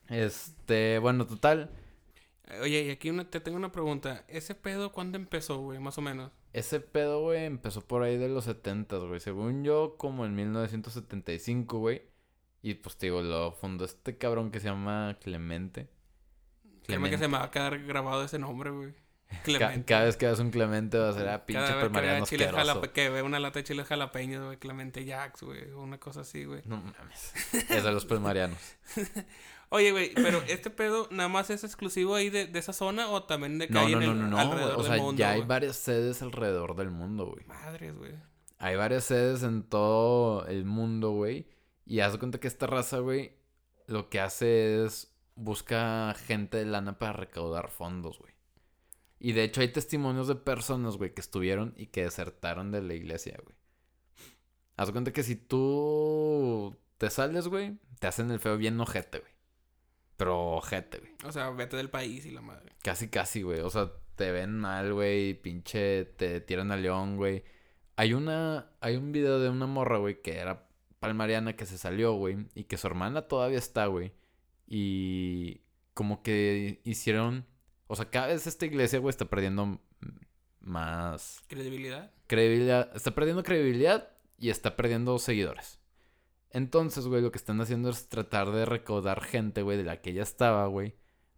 Este, 0.09 0.99
bueno, 0.99 1.25
total. 1.27 1.69
Oye, 2.61 2.83
y 2.83 2.89
aquí 2.91 3.09
una- 3.09 3.29
te 3.29 3.39
tengo 3.41 3.57
una 3.57 3.71
pregunta. 3.71 4.23
¿Ese 4.27 4.55
pedo 4.55 4.91
cuándo 4.91 5.17
empezó, 5.17 5.59
güey? 5.59 5.79
Más 5.79 5.97
o 5.97 6.01
menos. 6.01 6.31
Ese 6.53 6.79
pedo, 6.79 7.21
güey, 7.21 7.43
empezó 7.45 7.81
por 7.81 8.03
ahí 8.03 8.17
de 8.17 8.29
los 8.29 8.45
70, 8.45 8.97
güey. 8.97 9.19
Según 9.19 9.63
yo, 9.63 9.95
como 9.97 10.25
en 10.25 10.33
1975, 10.35 11.77
güey. 11.79 12.03
Y 12.61 12.75
pues, 12.75 12.97
te 12.97 13.07
digo, 13.07 13.21
lo 13.21 13.51
fundó 13.51 13.85
este 13.85 14.17
cabrón 14.17 14.49
que 14.51 14.59
se 14.59 14.67
llama 14.69 15.17
Clemente. 15.21 15.89
Créeme 16.85 17.09
que 17.09 17.17
Clemente. 17.17 17.17
se 17.17 17.27
me 17.27 17.37
va 17.37 17.43
a 17.43 17.51
quedar 17.51 17.77
grabado 17.83 18.23
ese 18.23 18.39
nombre, 18.39 18.69
güey. 18.71 18.93
Ca- 19.29 19.41
Clemente. 19.43 19.83
cada 19.85 20.05
vez 20.05 20.15
que 20.15 20.25
hagas 20.25 20.39
un 20.39 20.51
Clemente 20.51 20.97
va 20.97 21.09
a 21.09 21.13
ser 21.13 21.27
a 21.27 21.45
pinche 21.45 21.61
Cada 21.61 21.75
vez 21.75 22.29
que 22.29 22.37
jalap- 22.49 22.91
que 22.93 23.09
ve 23.09 23.21
una 23.23 23.39
lata 23.41 23.59
de 23.59 23.65
chiles 23.65 23.85
jalapeños, 23.85 24.45
güey. 24.45 24.57
Clemente 24.57 25.03
Jacks, 25.03 25.43
güey. 25.43 25.69
Una 25.73 25.99
cosa 25.99 26.21
así, 26.21 26.45
güey. 26.45 26.61
No 26.65 26.77
mames. 26.77 27.33
Es 27.69 27.83
de 27.83 27.91
los 27.91 28.05
palmarianos. 28.05 28.57
Oye, 29.69 29.91
güey, 29.91 30.13
pero 30.15 30.41
este 30.47 30.69
pedo 30.69 31.07
nada 31.11 31.27
más 31.29 31.49
es 31.49 31.63
exclusivo 31.63 32.15
ahí 32.15 32.29
de, 32.29 32.47
de 32.47 32.59
esa 32.59 32.73
zona 32.73 33.09
o 33.09 33.23
también 33.23 33.59
de 33.59 33.67
que 33.67 33.73
No, 33.73 33.81
hay 33.81 33.95
no, 33.95 34.01
en 34.01 34.05
no, 34.07 34.11
el, 34.13 34.19
no, 34.21 34.27
no. 34.27 34.39
alrededor 34.39 34.73
O 34.79 34.83
del 34.83 34.91
sea, 34.93 34.97
mundo, 35.01 35.19
ya 35.19 35.31
hay 35.31 35.41
varias 35.41 35.75
sedes 35.75 36.21
alrededor 36.21 36.75
del 36.75 36.89
mundo, 36.89 37.25
güey. 37.25 37.45
Madres, 37.45 37.95
güey. 37.97 38.13
Hay 38.59 38.75
varias 38.75 39.03
sedes 39.03 39.43
en 39.43 39.63
todo 39.63 40.45
el 40.47 40.65
mundo, 40.65 41.11
güey. 41.11 41.47
Y 41.85 41.99
haz 41.99 42.13
de 42.13 42.19
cuenta 42.19 42.39
que 42.39 42.47
esta 42.47 42.65
raza, 42.67 42.99
güey, 42.99 43.33
lo 43.87 44.09
que 44.09 44.19
hace 44.19 44.83
es 44.85 45.13
busca 45.35 46.13
gente 46.25 46.57
de 46.57 46.65
lana 46.65 46.97
para 46.97 47.13
recaudar 47.13 47.69
fondos, 47.69 48.19
güey. 48.19 48.33
Y 49.19 49.33
de 49.33 49.43
hecho 49.43 49.61
hay 49.61 49.69
testimonios 49.69 50.27
de 50.27 50.35
personas, 50.35 50.97
güey, 50.97 51.13
que 51.13 51.21
estuvieron 51.21 51.73
y 51.75 51.87
que 51.87 52.03
desertaron 52.03 52.71
de 52.71 52.81
la 52.81 52.93
iglesia, 52.93 53.37
güey. 53.43 53.55
Haz 54.75 54.87
de 54.87 54.93
cuenta 54.93 55.11
que 55.13 55.23
si 55.23 55.35
tú 55.35 56.77
te 56.97 57.09
sales, 57.09 57.47
güey, 57.47 57.77
te 57.99 58.07
hacen 58.07 58.29
el 58.31 58.39
feo 58.39 58.57
bien 58.57 58.79
ojete, 58.79 59.19
güey. 59.19 59.31
Pero 60.17 60.55
ojete, 60.55 60.97
güey. 60.99 61.11
O 61.25 61.31
sea, 61.31 61.49
vete 61.51 61.77
del 61.77 61.89
país 61.89 62.25
y 62.25 62.31
la 62.31 62.41
madre. 62.41 62.73
Casi, 62.83 63.07
casi, 63.07 63.43
güey. 63.43 63.61
O 63.61 63.69
sea, 63.69 63.91
te 64.15 64.31
ven 64.31 64.57
mal, 64.57 64.93
güey. 64.93 65.35
Pinche, 65.35 66.05
te 66.05 66.41
tiran 66.41 66.71
a 66.71 66.77
león, 66.77 67.17
güey. 67.17 67.43
Hay 67.95 68.13
una, 68.13 68.71
hay 68.81 68.95
un 68.95 69.11
video 69.11 69.39
de 69.39 69.49
una 69.49 69.67
morra, 69.67 69.97
güey, 69.99 70.21
que 70.21 70.37
era 70.37 70.67
palmariana 70.99 71.55
que 71.55 71.65
se 71.65 71.77
salió, 71.77 72.13
güey. 72.13 72.47
Y 72.55 72.63
que 72.65 72.77
su 72.77 72.87
hermana 72.87 73.23
todavía 73.27 73.59
está, 73.59 73.85
güey. 73.85 74.11
Y 74.67 75.61
como 75.93 76.21
que 76.23 76.81
hicieron, 76.83 77.45
o 77.87 77.95
sea, 77.95 78.09
cada 78.09 78.27
vez 78.27 78.47
esta 78.47 78.65
iglesia, 78.65 78.99
güey, 78.99 79.11
está 79.11 79.25
perdiendo 79.25 79.79
más 80.59 81.41
¿Credibilidad? 81.47 82.11
credibilidad. 82.27 82.91
Está 82.95 83.15
perdiendo 83.15 83.43
credibilidad 83.43 84.09
y 84.37 84.49
está 84.49 84.75
perdiendo 84.75 85.17
seguidores. 85.19 85.79
Entonces, 86.51 87.07
güey, 87.07 87.21
lo 87.21 87.31
que 87.31 87.37
están 87.37 87.59
haciendo 87.61 87.89
es 87.89 88.09
tratar 88.09 88.51
de 88.51 88.65
recaudar 88.65 89.21
gente, 89.23 89.61
güey, 89.61 89.77
de 89.77 89.83
la 89.83 90.01
que 90.01 90.13
ya 90.13 90.23
estaba, 90.23 90.65
güey, 90.67 90.95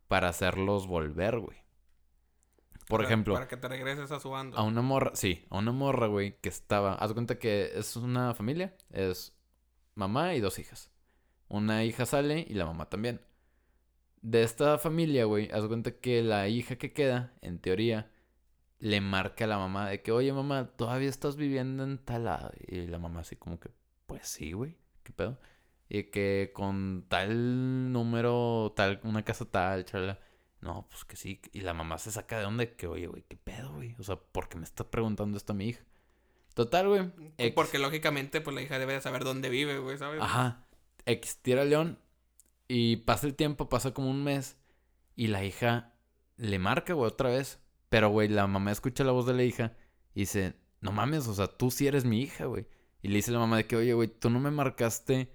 para 0.07 0.29
hacerlos 0.29 0.87
volver, 0.87 1.39
güey. 1.39 1.57
Por 2.87 2.99
Para- 3.01 3.09
ejemplo, 3.09 3.33
Para 3.35 3.47
que 3.47 3.57
te 3.57 3.67
regreses 3.67 4.11
a 4.11 4.19
su 4.19 4.29
bando. 4.31 4.57
a 4.57 4.63
una 4.63 4.81
morra, 4.81 5.11
sí, 5.13 5.45
a 5.49 5.57
una 5.59 5.71
morra, 5.71 6.07
güey, 6.07 6.39
que 6.41 6.49
estaba. 6.49 6.93
Haz 6.95 7.13
cuenta 7.13 7.37
que 7.37 7.71
es 7.75 7.95
una 7.95 8.33
familia, 8.33 8.75
es 8.91 9.35
mamá 9.95 10.33
y 10.35 10.39
dos 10.39 10.57
hijas. 10.59 10.89
Una 11.49 11.83
hija 11.83 12.05
sale 12.05 12.45
y 12.47 12.53
la 12.55 12.65
mamá 12.65 12.89
también. 12.89 13.21
De 14.21 14.43
esta 14.43 14.77
familia, 14.79 15.25
güey, 15.25 15.49
haz 15.51 15.65
cuenta 15.67 15.91
que 15.99 16.21
la 16.23 16.47
hija 16.47 16.77
que 16.77 16.91
queda, 16.93 17.33
en 17.41 17.59
teoría, 17.59 18.11
le 18.79 19.01
marca 19.01 19.45
a 19.45 19.47
la 19.47 19.57
mamá 19.57 19.89
de 19.89 20.01
que, 20.01 20.11
oye, 20.11 20.33
mamá, 20.33 20.71
¿todavía 20.75 21.09
estás 21.09 21.35
viviendo 21.35 21.83
en 21.83 21.97
tal 21.99 22.25
lado? 22.25 22.51
Y 22.67 22.87
la 22.87 22.97
mamá 22.99 23.21
así 23.21 23.35
como 23.35 23.59
que, 23.59 23.69
pues 24.07 24.27
sí, 24.27 24.51
güey, 24.53 24.77
¿qué 25.03 25.13
pedo? 25.13 25.39
Y 25.89 26.03
que 26.05 26.51
con 26.53 27.05
tal 27.07 27.91
número, 27.91 28.73
tal, 28.75 28.99
una 29.03 29.23
casa 29.23 29.45
tal, 29.45 29.85
chala. 29.85 30.19
No, 30.61 30.87
pues 30.89 31.05
que 31.05 31.15
sí. 31.15 31.41
Y 31.51 31.61
la 31.61 31.73
mamá 31.73 31.97
se 31.97 32.11
saca 32.11 32.39
de 32.39 32.45
onda 32.45 32.65
que, 32.65 32.87
oye, 32.87 33.07
güey, 33.07 33.23
¿qué 33.27 33.37
pedo, 33.37 33.73
güey? 33.73 33.95
O 33.97 34.03
sea, 34.03 34.17
¿por 34.17 34.49
qué 34.49 34.57
me 34.57 34.65
está 34.65 34.89
preguntando 34.89 35.37
esto 35.37 35.53
a 35.53 35.55
mi 35.55 35.69
hija? 35.69 35.83
Total, 36.53 36.87
güey. 36.87 37.53
Porque 37.53 37.79
lógicamente, 37.79 38.41
pues 38.41 38.53
la 38.53 38.61
hija 38.61 38.77
debe 38.77 38.93
de 38.93 39.01
saber 39.01 39.23
dónde 39.23 39.49
vive, 39.49 39.79
güey, 39.79 39.97
¿sabes? 39.97 40.21
Ajá. 40.21 40.65
X 41.05 41.39
tira 41.41 41.63
León. 41.63 41.99
Y 42.67 42.97
pasa 42.97 43.25
el 43.25 43.35
tiempo, 43.35 43.69
pasa 43.69 43.93
como 43.93 44.09
un 44.09 44.23
mes. 44.23 44.57
Y 45.15 45.27
la 45.27 45.43
hija 45.43 45.93
le 46.35 46.59
marca, 46.59 46.93
güey, 46.93 47.07
otra 47.07 47.29
vez. 47.29 47.59
Pero, 47.89 48.09
güey, 48.09 48.27
la 48.27 48.45
mamá 48.45 48.71
escucha 48.71 49.03
la 49.03 49.11
voz 49.11 49.25
de 49.25 49.33
la 49.33 49.43
hija 49.43 49.75
y 50.13 50.21
dice, 50.21 50.55
no 50.81 50.91
mames, 50.91 51.27
o 51.27 51.33
sea, 51.33 51.47
tú 51.47 51.71
sí 51.71 51.87
eres 51.87 52.05
mi 52.05 52.21
hija, 52.21 52.45
güey. 52.45 52.67
Y 53.01 53.07
le 53.09 53.15
dice 53.15 53.31
a 53.31 53.33
la 53.35 53.39
mamá 53.39 53.57
de 53.57 53.65
que, 53.67 53.75
oye, 53.75 53.93
güey, 53.93 54.07
tú 54.09 54.29
no 54.29 54.39
me 54.39 54.51
marcaste, 54.51 55.31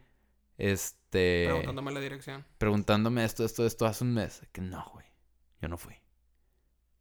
este... 0.59 1.45
Preguntándome 1.47 1.93
la 1.93 2.01
dirección. 2.01 2.45
Preguntándome 2.59 3.25
esto, 3.25 3.45
esto, 3.45 3.65
esto 3.67 3.87
hace 3.87 4.05
un 4.05 4.15
mes. 4.15 4.43
Que 4.53 4.61
no, 4.61 4.85
güey, 4.93 5.07
yo 5.63 5.69
no 5.69 5.77
fui. 5.79 5.95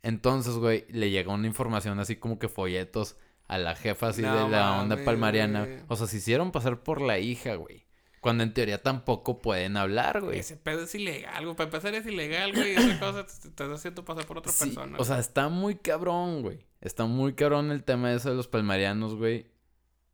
Entonces, 0.01 0.55
güey, 0.55 0.85
le 0.89 1.09
llegó 1.09 1.33
una 1.33 1.47
información 1.47 1.99
así 1.99 2.15
como 2.17 2.39
que 2.39 2.49
folletos 2.49 3.17
a 3.47 3.57
la 3.57 3.75
jefa 3.75 4.07
así 4.09 4.21
No 4.21 4.45
de 4.45 4.49
la 4.49 4.81
onda 4.81 5.03
palmariana. 5.03 5.65
güey. 5.65 5.79
O 5.87 5.95
sea, 5.95 6.07
se 6.07 6.17
hicieron 6.17 6.51
pasar 6.51 6.83
por 6.83 7.01
la 7.01 7.19
hija, 7.19 7.55
güey. 7.55 7.85
Cuando 8.19 8.43
en 8.43 8.53
teoría 8.53 8.81
tampoco 8.81 9.41
pueden 9.41 9.75
hablar, 9.75 10.21
güey. 10.21 10.39
Ese 10.39 10.55
pedo 10.55 10.83
es 10.83 10.95
ilegal, 10.95 11.43
güey. 11.43 11.55
Para 11.57 11.65
empezar 11.69 11.93
es 11.93 12.05
ilegal, 12.05 12.53
güey. 12.53 12.75
Otra 12.77 12.99
cosa, 12.99 13.25
te 13.25 13.33
te 13.33 13.47
estás 13.49 13.69
haciendo 13.71 14.05
pasar 14.05 14.25
por 14.25 14.37
otra 14.37 14.51
Sí, 14.51 14.65
persona. 14.65 14.97
o 14.97 15.03
sea, 15.03 15.19
está 15.19 15.49
muy 15.49 15.75
cabrón, 15.75 16.41
güey. 16.41 16.65
Está 16.79 17.05
muy 17.05 17.33
cabrón 17.33 17.71
el 17.71 17.83
tema 17.83 18.13
ese 18.13 18.29
de 18.29 18.35
los 18.35 18.47
palmarianos, 18.47 19.15
güey. 19.15 19.47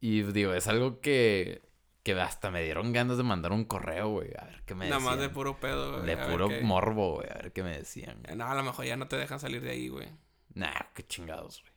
Y 0.02 0.22
digo, 0.24 0.54
es 0.54 0.68
algo 0.68 1.02
que, 1.02 1.62
que 2.04 2.14
hasta 2.14 2.52
me 2.52 2.64
dieron 2.64 2.94
ganas 2.94 3.18
de 3.18 3.24
mandar 3.24 3.52
un 3.52 3.66
correo, 3.66 4.10
güey. 4.10 4.30
A 4.38 4.46
ver 4.46 4.64
qué 4.66 4.76
me 4.76 4.86
Nada 4.86 4.98
decían. 5.00 5.14
más 5.16 5.22
de 5.22 5.30
puro 5.30 5.60
pedo, 5.60 5.94
güey. 5.94 6.06
De 6.06 6.18
puro 6.18 6.48
qué- 6.50 6.62
morbo, 6.62 7.16
güey. 7.16 7.28
A 7.30 7.36
ver 7.36 7.52
qué 7.52 7.64
me 7.64 7.76
decían. 7.78 8.22
No, 8.36 8.46
a 8.46 8.56
lo 8.56 8.64
mejor 8.64 8.86
ya 8.86 8.96
no 8.98 9.08
te 9.08 9.18
dejan 9.18 9.40
salir 9.40 9.62
de 9.62 9.72
ahí, 9.72 9.90
güey. 9.90 10.08
Nah, 10.54 10.74
qué 10.94 11.06
chingados, 11.06 11.62
güey. 11.62 11.74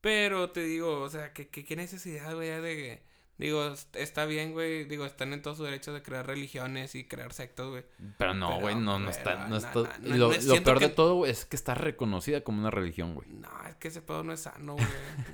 Pero 0.00 0.50
te 0.50 0.60
digo, 0.62 1.00
o 1.00 1.10
sea, 1.10 1.32
¿qué, 1.32 1.48
qué, 1.48 1.64
qué 1.64 1.74
necesidad, 1.76 2.34
güey, 2.34 2.48
de 2.48 2.76
que... 2.76 3.02
Digo, 3.38 3.66
est- 3.66 3.94
está 3.96 4.24
bien, 4.24 4.52
güey. 4.52 4.84
Digo, 4.84 5.04
están 5.04 5.32
en 5.34 5.42
todo 5.42 5.54
su 5.54 5.62
derecho 5.64 5.92
de 5.92 6.02
crear 6.02 6.26
religiones 6.26 6.94
y 6.94 7.04
crear 7.04 7.32
sectas, 7.34 7.66
güey. 7.66 7.84
Pero 8.16 8.32
no, 8.32 8.58
güey, 8.60 8.74
no, 8.74 8.98
no 8.98 9.10
está, 9.10 9.46
no 9.46 9.56
está. 9.58 9.74
no, 10.00 10.16
lo, 10.16 10.16
no, 10.16 10.16
lo 10.28 10.32
siento 10.40 10.64
peor 10.64 10.80
de 10.80 10.88
todo, 10.88 11.16
güey, 11.16 11.30
es 11.32 11.44
que 11.44 11.56
está 11.56 11.74
reconocida 11.74 12.40
como 12.42 12.60
una 12.60 12.70
religión, 12.70 13.14
güey. 13.14 13.28
No, 13.28 13.48
es 13.68 13.74
que 13.76 13.88
ese 13.88 14.00
pedo 14.00 14.22
no 14.24 14.32
es 14.32 14.40
sano, 14.40 14.74
güey. 14.74 14.86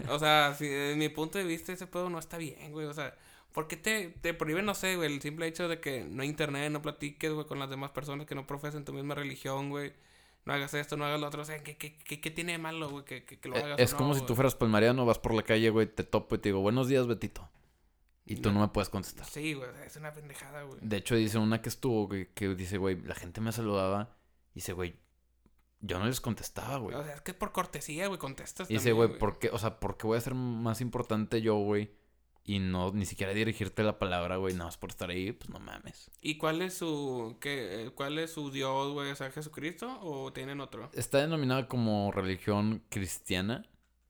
o 0.08 0.18
sea, 0.18 0.54
si, 0.58 0.66
desde 0.66 0.96
mi 0.96 1.08
punto 1.10 1.38
de 1.38 1.44
vista, 1.44 1.72
ese 1.72 1.86
pedo 1.86 2.10
no 2.10 2.18
está 2.18 2.38
bien, 2.38 2.72
güey. 2.72 2.86
O 2.86 2.92
sea, 2.94 3.14
¿por 3.52 3.68
qué 3.68 3.76
te, 3.76 4.08
te 4.20 4.34
prohíben, 4.34 4.64
no 4.64 4.74
sé, 4.74 4.96
güey, 4.96 5.12
el 5.14 5.22
simple 5.22 5.46
hecho 5.46 5.68
de 5.68 5.78
que 5.78 6.02
no 6.04 6.22
hay 6.22 6.28
internet, 6.28 6.72
no 6.72 6.82
platiques, 6.82 7.32
güey, 7.32 7.46
con 7.46 7.60
las 7.60 7.70
demás 7.70 7.92
personas 7.92 8.26
que 8.26 8.34
no 8.34 8.46
profesan 8.48 8.84
tu 8.84 8.92
misma 8.92 9.14
religión, 9.14 9.70
güey? 9.70 9.92
No 10.44 10.52
hagas 10.54 10.74
esto, 10.74 10.96
no 10.96 11.04
hagas 11.04 11.20
lo 11.20 11.28
otro. 11.28 11.42
O 11.42 11.44
sea, 11.44 11.62
¿qué, 11.62 11.76
qué, 11.76 11.96
qué, 11.98 12.20
qué 12.20 12.30
tiene 12.32 12.50
de 12.50 12.58
malo, 12.58 12.90
güey, 12.90 13.04
que, 13.04 13.22
que, 13.24 13.38
que 13.38 13.48
lo 13.48 13.54
Eh, 13.56 13.62
hagas? 13.62 13.78
Es 13.78 13.92
o 13.92 13.96
como 13.96 14.12
si 14.16 14.22
tú 14.26 14.34
fueras 14.34 14.56
palmariano, 14.56 15.06
vas 15.06 15.20
por 15.20 15.34
la 15.34 15.42
calle, 15.44 15.70
güey, 15.70 15.86
te 15.86 16.02
topo 16.02 16.34
y 16.34 16.38
te 16.38 16.48
digo, 16.48 16.58
buenos 16.60 16.88
días, 16.88 17.06
Betito. 17.06 17.48
Y 18.32 18.36
tú 18.36 18.48
No. 18.50 18.56
no 18.56 18.60
me 18.66 18.68
puedes 18.68 18.88
contestar. 18.88 19.26
Sí, 19.26 19.54
güey, 19.54 19.68
es 19.86 19.96
una 19.96 20.12
pendejada, 20.12 20.62
güey. 20.62 20.78
De 20.80 20.96
hecho, 20.96 21.14
dice 21.14 21.38
una 21.38 21.60
que 21.62 21.68
estuvo, 21.68 22.06
güey, 22.06 22.28
que 22.34 22.54
dice, 22.54 22.78
güey, 22.78 23.00
la 23.02 23.14
gente 23.14 23.40
me 23.40 23.52
saludaba. 23.52 24.16
Y 24.52 24.56
dice, 24.56 24.72
güey, 24.72 24.96
yo 25.80 25.98
no 25.98 26.06
les 26.06 26.20
contestaba, 26.20 26.78
güey. 26.78 26.94
O 26.96 27.02
sea, 27.02 27.14
es 27.14 27.20
que 27.22 27.34
por 27.34 27.52
cortesía, 27.52 28.06
güey, 28.06 28.18
contestas 28.18 28.70
Y 28.70 28.74
dice, 28.74 28.92
güey, 28.92 29.18
¿por 29.18 29.38
qué? 29.38 29.50
O 29.50 29.58
sea, 29.58 29.80
¿por 29.80 29.96
qué 29.96 30.06
voy 30.06 30.18
a 30.18 30.20
ser 30.20 30.34
más 30.34 30.80
importante 30.80 31.42
yo, 31.42 31.56
güey? 31.56 31.90
Y 32.44 32.58
no, 32.58 32.90
ni 32.90 33.06
siquiera 33.06 33.32
dirigirte 33.32 33.84
la 33.84 33.98
palabra, 34.00 34.36
güey, 34.36 34.54
nada 34.54 34.64
más 34.66 34.76
por 34.76 34.90
estar 34.90 35.10
ahí, 35.10 35.30
pues 35.30 35.48
no 35.50 35.60
mames. 35.60 36.10
¿Y 36.20 36.38
cuál 36.38 36.60
es 36.60 36.74
su, 36.74 37.36
qué, 37.40 37.92
cuál 37.94 38.18
es 38.18 38.32
su 38.32 38.50
Dios, 38.50 38.92
güey? 38.92 39.10
O 39.12 39.14
sea, 39.14 39.30
Jesucristo 39.30 40.00
o 40.02 40.32
tienen 40.32 40.60
otro? 40.60 40.90
Está 40.92 41.18
denominada 41.18 41.68
como 41.68 42.10
religión 42.10 42.82
cristiana, 42.88 43.64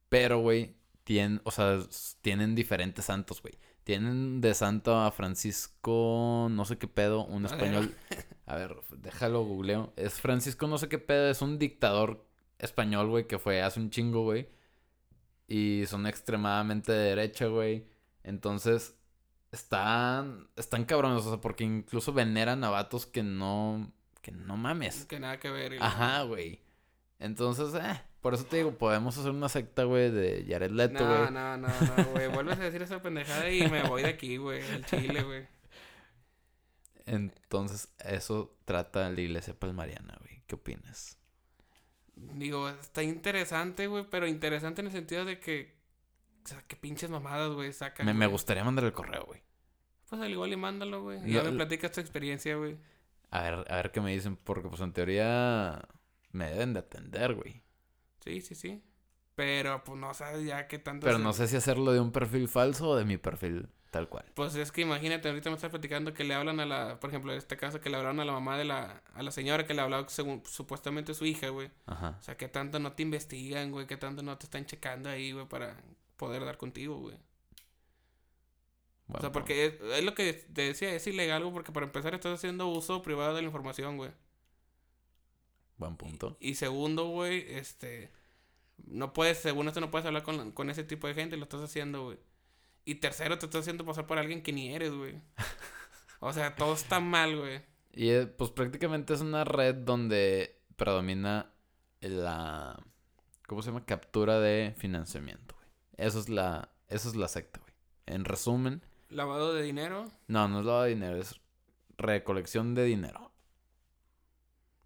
pero, 0.08 0.38
güey, 0.38 0.76
tienen, 1.04 1.42
o 1.44 1.50
sea, 1.50 1.78
tienen 2.22 2.54
diferentes 2.54 3.04
santos, 3.04 3.42
güey. 3.42 3.58
Tienen 3.84 4.40
de 4.40 4.54
santo 4.54 4.96
a 4.96 5.10
Francisco, 5.10 6.48
no 6.50 6.64
sé 6.64 6.78
qué 6.78 6.86
pedo, 6.86 7.24
un 7.24 7.46
español. 7.46 7.94
A 8.46 8.56
ver, 8.56 8.76
déjalo 8.98 9.44
googleo. 9.44 9.92
Es 9.96 10.20
Francisco, 10.20 10.66
no 10.66 10.78
sé 10.78 10.88
qué 10.88 10.98
pedo, 10.98 11.30
es 11.30 11.42
un 11.42 11.58
dictador 11.58 12.24
español, 12.58 13.08
güey, 13.08 13.26
que 13.26 13.38
fue 13.38 13.62
hace 13.62 13.80
un 13.80 13.90
chingo, 13.90 14.22
güey. 14.22 14.48
Y 15.48 15.84
son 15.86 16.06
extremadamente 16.06 16.92
de 16.92 17.08
derecha, 17.10 17.46
güey. 17.46 17.86
Entonces, 18.22 18.96
están, 19.50 20.48
están 20.56 20.84
cabrones, 20.84 21.24
o 21.26 21.30
sea, 21.30 21.40
porque 21.40 21.64
incluso 21.64 22.12
veneran 22.12 22.64
a 22.64 22.70
vatos 22.70 23.06
que 23.06 23.22
no, 23.22 23.92
que 24.22 24.32
no 24.32 24.56
mames. 24.56 25.06
Que 25.06 25.20
nada 25.20 25.38
que 25.38 25.50
ver. 25.50 25.74
y 25.74 25.78
Ajá, 25.80 26.22
güey. 26.22 26.60
Entonces, 27.18 27.74
eh, 27.74 28.00
por 28.22 28.34
eso 28.34 28.44
te 28.44 28.56
digo, 28.58 28.72
podemos 28.78 29.18
hacer 29.18 29.30
una 29.32 29.48
secta, 29.50 29.84
güey, 29.84 30.10
de 30.10 30.46
Jared 30.48 30.70
Leto, 30.70 31.04
No, 31.04 31.18
güey. 31.18 31.30
no, 31.32 31.56
no, 31.58 31.68
no, 31.68 32.04
güey. 32.12 32.28
Vuelves 32.28 32.58
a 32.58 32.62
decir 32.62 32.80
esa 32.80 33.02
pendejada 33.02 33.50
y 33.50 33.68
me 33.68 33.82
voy 33.82 34.02
de 34.02 34.08
aquí, 34.08 34.36
güey. 34.38 34.62
El 34.62 34.86
chile, 34.86 35.22
güey. 35.22 35.46
Entonces, 37.06 37.88
eso 37.98 38.56
trata 38.64 39.10
la 39.10 39.20
iglesia 39.20 39.54
palmariana, 39.58 40.16
güey. 40.20 40.42
¿Qué 40.46 40.54
opinas? 40.54 41.18
Digo, 42.14 42.68
está 42.68 43.02
interesante, 43.02 43.86
güey, 43.86 44.06
pero 44.08 44.26
interesante 44.26 44.80
en 44.82 44.86
el 44.86 44.92
sentido 44.92 45.24
de 45.24 45.40
que. 45.40 45.74
O 46.44 46.48
sea, 46.48 46.62
qué 46.66 46.76
pinches 46.76 47.10
mamadas, 47.10 47.50
güey, 47.52 47.72
sacan. 47.72 48.06
Me, 48.06 48.14
me 48.14 48.26
gustaría 48.26 48.64
mandar 48.64 48.84
el 48.84 48.92
correo, 48.92 49.24
güey. 49.26 49.42
Pues 50.08 50.20
al 50.20 50.30
igual 50.30 50.52
y 50.52 50.56
mándalo, 50.56 51.02
güey. 51.02 51.20
Ya 51.30 51.42
me 51.42 51.52
platicas 51.52 51.90
tu 51.92 52.00
experiencia, 52.00 52.54
güey. 52.56 52.76
A 53.30 53.40
ver, 53.42 53.64
a 53.72 53.76
ver 53.76 53.90
qué 53.92 54.00
me 54.00 54.12
dicen, 54.12 54.36
porque 54.36 54.68
pues 54.68 54.80
en 54.82 54.92
teoría 54.92 55.80
me 56.32 56.50
deben 56.50 56.74
de 56.74 56.80
atender, 56.80 57.34
güey. 57.34 57.62
Sí, 58.24 58.40
sí, 58.40 58.54
sí. 58.54 58.82
Pero, 59.34 59.82
pues 59.84 59.98
no 59.98 60.12
sabes 60.14 60.44
ya 60.44 60.68
qué 60.68 60.78
tanto. 60.78 61.06
Pero 61.06 61.16
se- 61.18 61.24
no 61.24 61.32
sé 61.32 61.48
si 61.48 61.56
hacerlo 61.56 61.92
de 61.92 62.00
un 62.00 62.12
perfil 62.12 62.48
falso 62.48 62.90
o 62.90 62.96
de 62.96 63.04
mi 63.04 63.16
perfil 63.16 63.68
tal 63.90 64.08
cual. 64.08 64.24
Pues 64.34 64.54
es 64.54 64.70
que 64.72 64.82
imagínate, 64.82 65.28
ahorita 65.28 65.50
me 65.50 65.56
estás 65.56 65.70
platicando 65.70 66.12
que 66.14 66.24
le 66.24 66.34
hablan 66.34 66.60
a 66.60 66.66
la. 66.66 67.00
Por 67.00 67.10
ejemplo, 67.10 67.32
en 67.32 67.38
este 67.38 67.56
caso, 67.56 67.80
que 67.80 67.88
le 67.90 67.96
hablaron 67.96 68.20
a 68.20 68.24
la 68.24 68.32
mamá 68.32 68.56
de 68.58 68.64
la. 68.64 69.02
A 69.14 69.22
la 69.22 69.30
señora 69.30 69.66
que 69.66 69.74
le 69.74 69.80
hablaba 69.80 70.08
según 70.08 70.42
supuestamente 70.46 71.14
su 71.14 71.24
hija, 71.24 71.48
güey. 71.48 71.70
Ajá. 71.86 72.16
O 72.20 72.22
sea, 72.22 72.36
que 72.36 72.48
tanto 72.48 72.78
no 72.78 72.92
te 72.92 73.02
investigan, 73.02 73.70
güey, 73.70 73.86
que 73.86 73.96
tanto 73.96 74.22
no 74.22 74.36
te 74.38 74.44
están 74.46 74.66
checando 74.66 75.08
ahí, 75.08 75.32
güey, 75.32 75.46
para 75.46 75.76
poder 76.16 76.44
dar 76.44 76.58
contigo, 76.58 76.98
güey. 76.98 77.16
O 79.08 79.12
Buen 79.12 79.20
sea, 79.20 79.32
porque 79.32 79.66
es, 79.66 79.74
es 79.98 80.04
lo 80.04 80.14
que 80.14 80.32
te 80.32 80.62
decía, 80.62 80.94
es 80.94 81.06
ilegal, 81.06 81.42
güey, 81.42 81.52
porque 81.52 81.72
para 81.72 81.86
empezar 81.86 82.14
estás 82.14 82.34
haciendo 82.38 82.68
uso 82.68 83.02
privado 83.02 83.34
de 83.34 83.42
la 83.42 83.46
información, 83.48 83.96
güey. 83.96 84.10
Buen 85.82 85.96
punto. 85.96 86.36
Y 86.38 86.54
segundo, 86.54 87.06
güey, 87.08 87.44
este, 87.48 88.12
no 88.86 89.12
puedes, 89.12 89.38
según 89.38 89.66
esto 89.66 89.80
no 89.80 89.90
puedes 89.90 90.06
hablar 90.06 90.22
con, 90.22 90.52
con 90.52 90.70
ese 90.70 90.84
tipo 90.84 91.08
de 91.08 91.14
gente, 91.14 91.36
lo 91.36 91.42
estás 91.42 91.60
haciendo, 91.60 92.04
güey. 92.04 92.18
Y 92.84 92.96
tercero, 92.96 93.36
te 93.38 93.46
estás 93.46 93.62
haciendo 93.62 93.84
pasar 93.84 94.06
por 94.06 94.16
alguien 94.18 94.42
que 94.44 94.52
ni 94.52 94.72
eres, 94.72 94.92
güey. 94.92 95.20
O 96.20 96.32
sea, 96.32 96.54
todo 96.54 96.74
está 96.74 97.00
mal, 97.00 97.36
güey. 97.36 97.62
Y 97.92 98.10
eh, 98.10 98.26
pues 98.26 98.50
prácticamente 98.52 99.12
es 99.12 99.22
una 99.22 99.42
red 99.42 99.74
donde 99.74 100.60
predomina 100.76 101.52
la 102.00 102.80
¿cómo 103.48 103.60
se 103.60 103.70
llama? 103.70 103.84
captura 103.84 104.38
de 104.38 104.72
financiamiento, 104.78 105.56
güey. 105.56 105.68
Eso 105.96 106.20
es 106.20 106.28
la 106.28 106.68
eso 106.88 107.08
es 107.08 107.16
la 107.16 107.26
secta, 107.26 107.58
güey. 107.58 107.72
En 108.06 108.24
resumen, 108.24 108.82
Lavado 109.08 109.52
de 109.52 109.62
dinero. 109.64 110.08
no, 110.28 110.46
no 110.46 110.60
es 110.60 110.64
lavado 110.64 110.84
de 110.84 110.90
dinero, 110.90 111.16
es 111.16 111.40
recolección 111.98 112.76
de 112.76 112.84
dinero. 112.84 113.31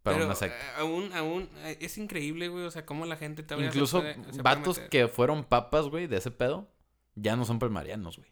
Para 0.06 0.16
pero 0.16 0.26
una 0.26 0.34
secta. 0.34 0.56
eh, 0.58 0.70
aún, 0.78 1.12
aún, 1.12 1.48
eh, 1.64 1.76
es 1.80 1.98
increíble, 1.98 2.48
güey, 2.48 2.64
o 2.64 2.70
sea, 2.70 2.86
cómo 2.86 3.04
la 3.06 3.16
gente 3.16 3.42
todavía 3.42 3.70
se 3.70 3.76
Incluso 3.78 4.00
puede- 4.00 4.14
se 4.14 4.20
puede 4.22 4.42
vatos 4.42 4.76
meter. 4.78 4.90
que 4.90 5.08
fueron 5.08 5.44
papas, 5.44 5.86
güey, 5.88 6.06
de 6.06 6.16
ese 6.16 6.30
pedo, 6.30 6.68
ya 7.14 7.36
no 7.36 7.44
son 7.44 7.58
palmarianos, 7.58 8.16
güey. 8.16 8.30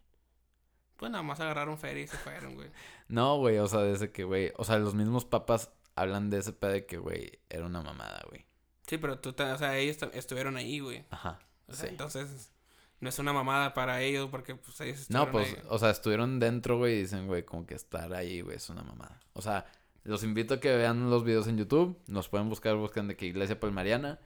Pues 0.96 1.10
nada 1.10 1.22
más 1.22 1.40
agarraron 1.40 1.76
feria 1.78 2.04
y 2.04 2.06
se 2.06 2.16
fueron, 2.16 2.54
güey. 2.54 2.70
No, 3.08 3.36
güey, 3.38 3.58
o 3.58 3.66
sea, 3.66 3.80
desde 3.80 4.10
que, 4.10 4.24
güey, 4.24 4.52
o 4.56 4.64
sea, 4.64 4.78
los 4.78 4.94
mismos 4.94 5.24
papas 5.26 5.70
hablan 5.94 6.30
de 6.30 6.38
ese 6.38 6.52
pedo 6.54 6.70
de 6.72 6.86
que, 6.86 6.96
güey, 6.96 7.38
era 7.50 7.66
una 7.66 7.82
mamada, 7.82 8.22
güey. 8.30 8.46
Sí, 8.86 8.96
pero 8.98 9.18
tú, 9.18 9.34
o 9.38 9.58
sea, 9.58 9.76
ellos 9.76 9.98
estuvieron 10.12 10.56
ahí, 10.56 10.80
güey. 10.80 11.04
Ajá. 11.10 11.38
O 11.66 11.72
sea, 11.74 11.86
sí. 11.86 11.90
entonces, 11.90 12.52
no 13.00 13.08
es 13.08 13.18
una 13.18 13.32
mamada 13.32 13.74
para 13.74 14.00
ellos 14.02 14.28
porque, 14.30 14.54
pues, 14.54 14.80
ellos 14.80 15.10
No, 15.10 15.24
estuvieron 15.24 15.32
pues, 15.32 15.64
ahí. 15.64 15.68
o 15.70 15.78
sea, 15.78 15.90
estuvieron 15.90 16.38
dentro, 16.40 16.78
güey, 16.78 16.94
y 16.94 17.00
dicen, 17.02 17.26
güey, 17.26 17.42
como 17.44 17.66
que 17.66 17.74
estar 17.74 18.12
ahí, 18.14 18.40
güey, 18.40 18.56
es 18.56 18.68
una 18.70 18.82
mamada. 18.82 19.20
O 19.34 19.42
sea, 19.42 19.66
los 20.04 20.22
invito 20.22 20.54
a 20.54 20.60
que 20.60 20.74
vean 20.76 21.10
los 21.10 21.24
videos 21.24 21.48
en 21.48 21.58
YouTube, 21.58 21.98
nos 22.06 22.28
pueden 22.28 22.48
buscar, 22.48 22.76
buscan 22.76 23.08
de 23.08 23.16
que 23.16 23.26
Iglesia 23.26 23.58
Palmariana, 23.58 24.20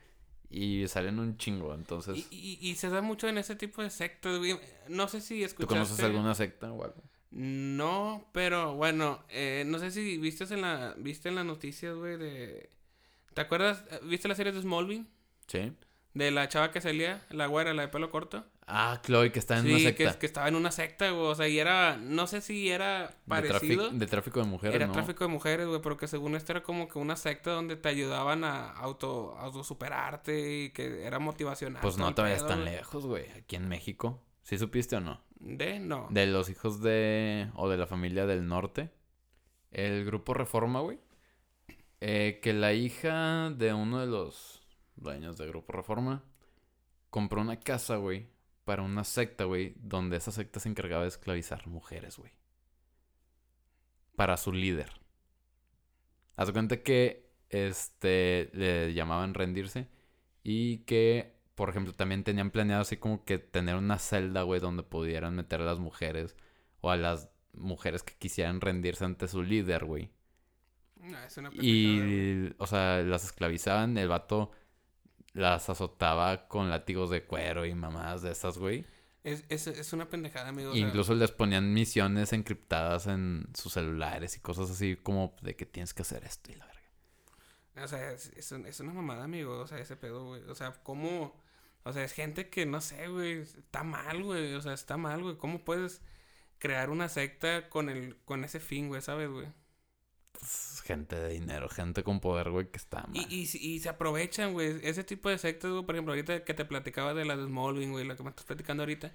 y 0.51 0.87
salen 0.89 1.19
un 1.19 1.37
chingo, 1.37 1.75
entonces, 1.75 2.27
Y, 2.31 2.59
y, 2.61 2.71
y 2.71 2.75
se 2.77 2.89
da 2.89 3.03
mucho 3.03 3.29
en 3.29 3.39
ese 3.39 3.55
tipo 3.55 3.83
de 3.83 3.91
sectas, 3.91 4.39
güey. 4.39 4.59
No 4.89 5.09
sé 5.09 5.21
si 5.21 5.41
¿tú 5.41 5.47
escuchaste... 5.47 5.75
conoces 5.75 6.01
alguna 6.01 6.35
secta 6.35 6.73
o 6.73 6.85
algo? 6.85 7.03
No, 7.31 8.27
pero 8.33 8.75
bueno, 8.75 9.23
eh, 9.29 9.65
no 9.67 9.79
sé 9.79 9.91
si 9.91 10.17
viste 10.17 10.45
en 10.53 10.63
la 10.63 10.95
viste 10.97 11.29
en 11.29 11.35
las 11.35 11.45
noticias, 11.45 11.95
güey, 11.95 12.17
de 12.17 12.71
¿Te 13.35 13.43
acuerdas? 13.43 13.85
¿Viste 14.03 14.27
la 14.27 14.35
serie 14.35 14.53
de 14.53 14.61
Smallville? 14.63 15.07
Sí. 15.47 15.73
De 16.19 16.31
la 16.33 16.49
chava 16.49 16.73
que 16.73 16.81
salía, 16.81 17.23
la 17.31 17.47
güera, 17.47 17.73
la 17.75 17.83
de 17.83 17.89
pelo 17.89 18.11
corto. 18.11 18.45
Ah, 18.67 19.01
Chloe, 19.05 19.31
que 19.31 19.39
está 19.39 19.57
en 19.59 19.65
sí, 19.65 19.71
una 19.71 19.79
secta. 19.79 20.19
que 20.19 20.27
estaba 20.27 20.49
en 20.49 20.57
una 20.57 20.73
secta, 20.73 21.11
güey. 21.11 21.27
O 21.27 21.35
sea, 21.35 21.47
y 21.49 21.59
era, 21.59 21.97
no 21.97 22.27
sé 22.27 22.41
si 22.41 22.69
era 22.71 23.07
de, 23.09 23.15
parecido. 23.29 23.91
trafic- 23.91 23.99
de 23.99 24.07
tráfico 24.07 24.41
de 24.41 24.47
mujeres, 24.47 24.75
era 24.75 24.87
¿no? 24.89 24.93
tráfico 24.93 25.25
de 25.25 25.29
mujeres, 25.31 25.67
güey, 25.69 25.81
pero 25.81 25.97
que 25.97 26.09
según 26.09 26.35
esto 26.35 26.53
era 26.53 26.63
como 26.63 26.89
que 26.89 26.99
una 26.99 27.15
secta 27.17 27.53
donde 27.53 27.77
te 27.77 27.89
ayudaban 27.89 28.43
a 28.45 28.71
auto, 28.73 29.37
autosuperarte 29.39 30.65
y 30.65 30.71
que 30.71 31.05
era 31.07 31.19
motivacional. 31.19 31.81
Pues 31.83 31.97
no 31.99 32.13
te 32.15 32.23
vayas 32.23 32.47
tan 32.47 32.65
lejos, 32.65 33.07
güey. 33.07 33.31
Aquí 33.31 33.57
en 33.57 33.69
México. 33.69 34.21
¿Sí 34.43 34.59
supiste 34.59 34.97
o 34.97 35.01
no? 35.01 35.23
De, 35.39 35.79
no. 35.79 36.09
De 36.11 36.27
los 36.27 36.51
hijos 36.51 36.83
de... 36.83 37.49
o 37.55 37.69
de 37.69 37.77
la 37.77 37.87
familia 37.87 38.27
del 38.27 38.47
norte. 38.49 38.91
El 39.71 40.05
grupo 40.05 40.35
Reforma, 40.35 40.81
güey. 40.81 40.99
Eh, 42.01 42.41
que 42.43 42.53
la 42.53 42.73
hija 42.73 43.51
de 43.51 43.73
uno 43.73 44.01
de 44.01 44.07
los 44.07 44.58
dueños 45.01 45.37
de 45.37 45.47
Grupo 45.47 45.73
Reforma 45.73 46.25
compró 47.11 47.41
una 47.41 47.59
casa, 47.59 47.97
güey, 47.97 48.29
para 48.65 48.83
una 48.83 49.05
secta, 49.05 49.45
güey, 49.45 49.75
donde 49.79 50.17
esa 50.17 50.33
secta 50.33 50.61
se 50.61 50.69
encargaba 50.69 51.03
de 51.03 51.09
esclavizar 51.09 51.67
mujeres, 51.67 52.19
güey. 52.19 52.33
Para 54.17 54.37
su 54.37 54.53
líder. 54.53 54.91
Haz 56.37 56.53
cuenta 56.53 56.83
que 56.83 57.31
este 57.49 58.51
le 58.53 58.93
llamaban 58.93 59.35
rendirse 59.35 59.89
y 60.43 60.79
que, 60.79 61.35
por 61.55 61.71
ejemplo, 61.71 61.95
también 61.95 62.25
tenían 62.25 62.51
planeado 62.51 62.83
así 62.83 62.97
como 62.97 63.25
que 63.25 63.39
tener 63.39 63.77
una 63.77 63.99
celda, 63.99 64.43
güey, 64.43 64.61
donde 64.61 64.83
pudieran 64.83 65.35
meter 65.35 65.63
a 65.63 65.65
las 65.65 65.79
mujeres 65.79 66.37
o 66.81 66.91
a 66.91 66.97
las 66.97 67.31
mujeres 67.55 68.03
que 68.03 68.15
quisieran 68.15 68.61
rendirse 68.61 69.05
ante 69.05 69.29
su 69.29 69.43
líder, 69.43 69.85
güey. 69.85 70.11
No, 70.97 71.19
es 71.19 71.37
una. 71.39 71.51
Y, 71.55 72.55
o 72.59 72.67
sea, 72.67 73.03
las 73.03 73.25
esclavizaban, 73.25 73.97
el 73.99 74.09
vato 74.09 74.51
las 75.39 75.69
azotaba 75.71 76.49
con 76.49 76.69
látigos 76.71 77.11
de 77.11 77.25
cuero 77.25 77.65
y 77.67 77.75
mamadas 77.75 78.23
de 78.23 78.33
esas, 78.33 78.59
güey. 78.59 78.85
Es, 79.25 79.45
es, 79.49 79.67
es 79.67 79.93
una 79.93 80.09
pendejada, 80.09 80.49
amigo. 80.49 80.75
Incluso 80.75 81.15
les 81.15 81.31
ponían 81.33 81.73
misiones 81.75 82.33
encriptadas 82.33 83.07
en 83.07 83.47
sus 83.55 83.73
celulares 83.73 84.37
y 84.37 84.41
cosas 84.41 84.71
así 84.71 84.97
como 84.97 85.35
de 85.43 85.57
que 85.57 85.67
tienes 85.67 85.93
que 85.95 86.03
hacer 86.03 86.25
esto 86.25 86.51
y 86.53 86.55
la 86.55 86.67
verga. 86.67 86.79
O 87.85 87.89
sea, 87.89 88.13
es, 88.13 88.33
es, 88.37 88.51
un- 88.53 88.67
es 88.67 88.81
una 88.81 88.93
mamada, 88.93 89.25
amigo. 89.25 89.59
O 89.59 89.67
sea, 89.67 89.79
ese 89.79 89.97
pedo, 89.97 90.25
güey. 90.27 90.43
O 90.49 90.55
sea, 90.55 90.73
¿cómo? 90.83 91.37
O 91.85 91.93
sea, 91.93 92.05
es 92.05 92.13
gente 92.13 92.49
que 92.49 92.65
no 92.67 92.81
sé, 92.81 93.09
güey. 93.09 93.41
Está 93.43 93.83
mal, 93.85 94.23
güey. 94.23 94.55
O 94.55 94.61
sea, 94.63 94.73
está 94.73 94.97
mal, 94.97 95.23
güey. 95.23 95.37
¿Cómo 95.37 95.65
puedes 95.65 96.01
crear 96.59 96.91
una 96.91 97.09
secta 97.09 97.69
con 97.69 97.89
el 97.89 98.17
con 98.25 98.45
ese 98.45 98.61
fin, 98.61 98.89
güey? 98.89 99.03
¿Sabes, 99.03 99.29
güey? 99.31 99.47
Es 100.41 100.83
gente 100.85 101.17
de 101.17 101.31
dinero, 101.31 101.69
gente 101.69 102.03
con 102.03 102.21
poder, 102.21 102.51
güey, 102.51 102.71
que 102.71 102.77
está 102.77 103.07
mal. 103.07 103.17
Y, 103.17 103.41
y, 103.43 103.79
se 103.81 103.89
aprovechan, 103.89 104.53
güey. 104.53 104.79
Ese 104.83 105.05
tipo 105.05 105.29
de 105.29 105.39
sectas, 105.39 105.71
güey. 105.71 105.85
Por 105.85 105.95
ejemplo, 105.95 106.13
ahorita 106.13 106.45
que 106.45 106.55
te 106.55 106.65
platicaba 106.65 107.13
de 107.15 107.25
la 107.25 107.37
de 107.37 107.47
Smallville, 107.47 107.91
güey. 107.91 108.07
La 108.07 108.17
que 108.17 108.23
me 108.23 108.31
estás 108.31 108.45
platicando 108.45 108.83
ahorita. 108.83 109.13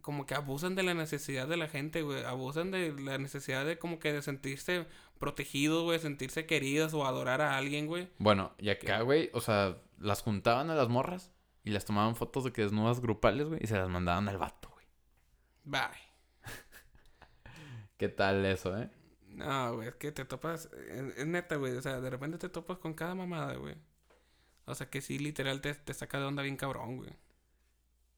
Como 0.00 0.26
que 0.26 0.34
abusan 0.34 0.76
de 0.76 0.82
la 0.82 0.94
necesidad 0.94 1.48
de 1.48 1.56
la 1.56 1.68
gente, 1.68 2.02
güey. 2.02 2.24
Abusan 2.24 2.70
de 2.70 2.92
la 2.92 3.18
necesidad 3.18 3.66
de 3.66 3.78
como 3.78 3.98
que 3.98 4.12
de 4.12 4.22
sentirse 4.22 4.86
protegidos, 5.18 5.82
güey. 5.82 5.98
Sentirse 5.98 6.46
queridos 6.46 6.94
o 6.94 7.04
adorar 7.04 7.40
a 7.40 7.56
alguien, 7.56 7.86
güey. 7.86 8.08
Bueno, 8.18 8.52
y 8.58 8.70
acá, 8.70 9.00
güey, 9.02 9.30
o 9.32 9.40
sea, 9.40 9.76
las 9.98 10.22
juntaban 10.22 10.70
a 10.70 10.74
las 10.74 10.88
morras 10.88 11.32
y 11.64 11.70
les 11.70 11.84
tomaban 11.84 12.16
fotos 12.16 12.44
de 12.44 12.52
que 12.52 12.62
desnudas 12.62 13.00
grupales, 13.00 13.48
güey, 13.48 13.60
y 13.62 13.66
se 13.66 13.76
las 13.76 13.88
mandaban 13.88 14.28
al 14.28 14.38
vato, 14.38 14.70
güey. 14.70 14.86
Bye. 15.64 15.80
¿Qué 17.98 18.08
tal 18.08 18.44
eso, 18.46 18.76
eh? 18.78 18.88
No, 19.46 19.76
güey, 19.76 19.88
es 19.88 19.94
que 19.94 20.12
te 20.12 20.24
topas. 20.24 20.70
Es, 21.16 21.26
neta, 21.26 21.56
güey. 21.56 21.76
O 21.76 21.82
sea, 21.82 22.00
de 22.00 22.10
repente 22.10 22.38
te 22.38 22.48
topas 22.48 22.78
con 22.78 22.94
cada 22.94 23.14
mamada, 23.14 23.54
güey. 23.54 23.74
O 24.66 24.74
sea, 24.74 24.88
que 24.88 25.00
sí, 25.00 25.18
literal, 25.18 25.60
te, 25.60 25.74
te 25.74 25.94
saca 25.94 26.18
de 26.18 26.26
onda 26.26 26.42
bien 26.42 26.56
cabrón, 26.56 26.98
güey. 26.98 27.10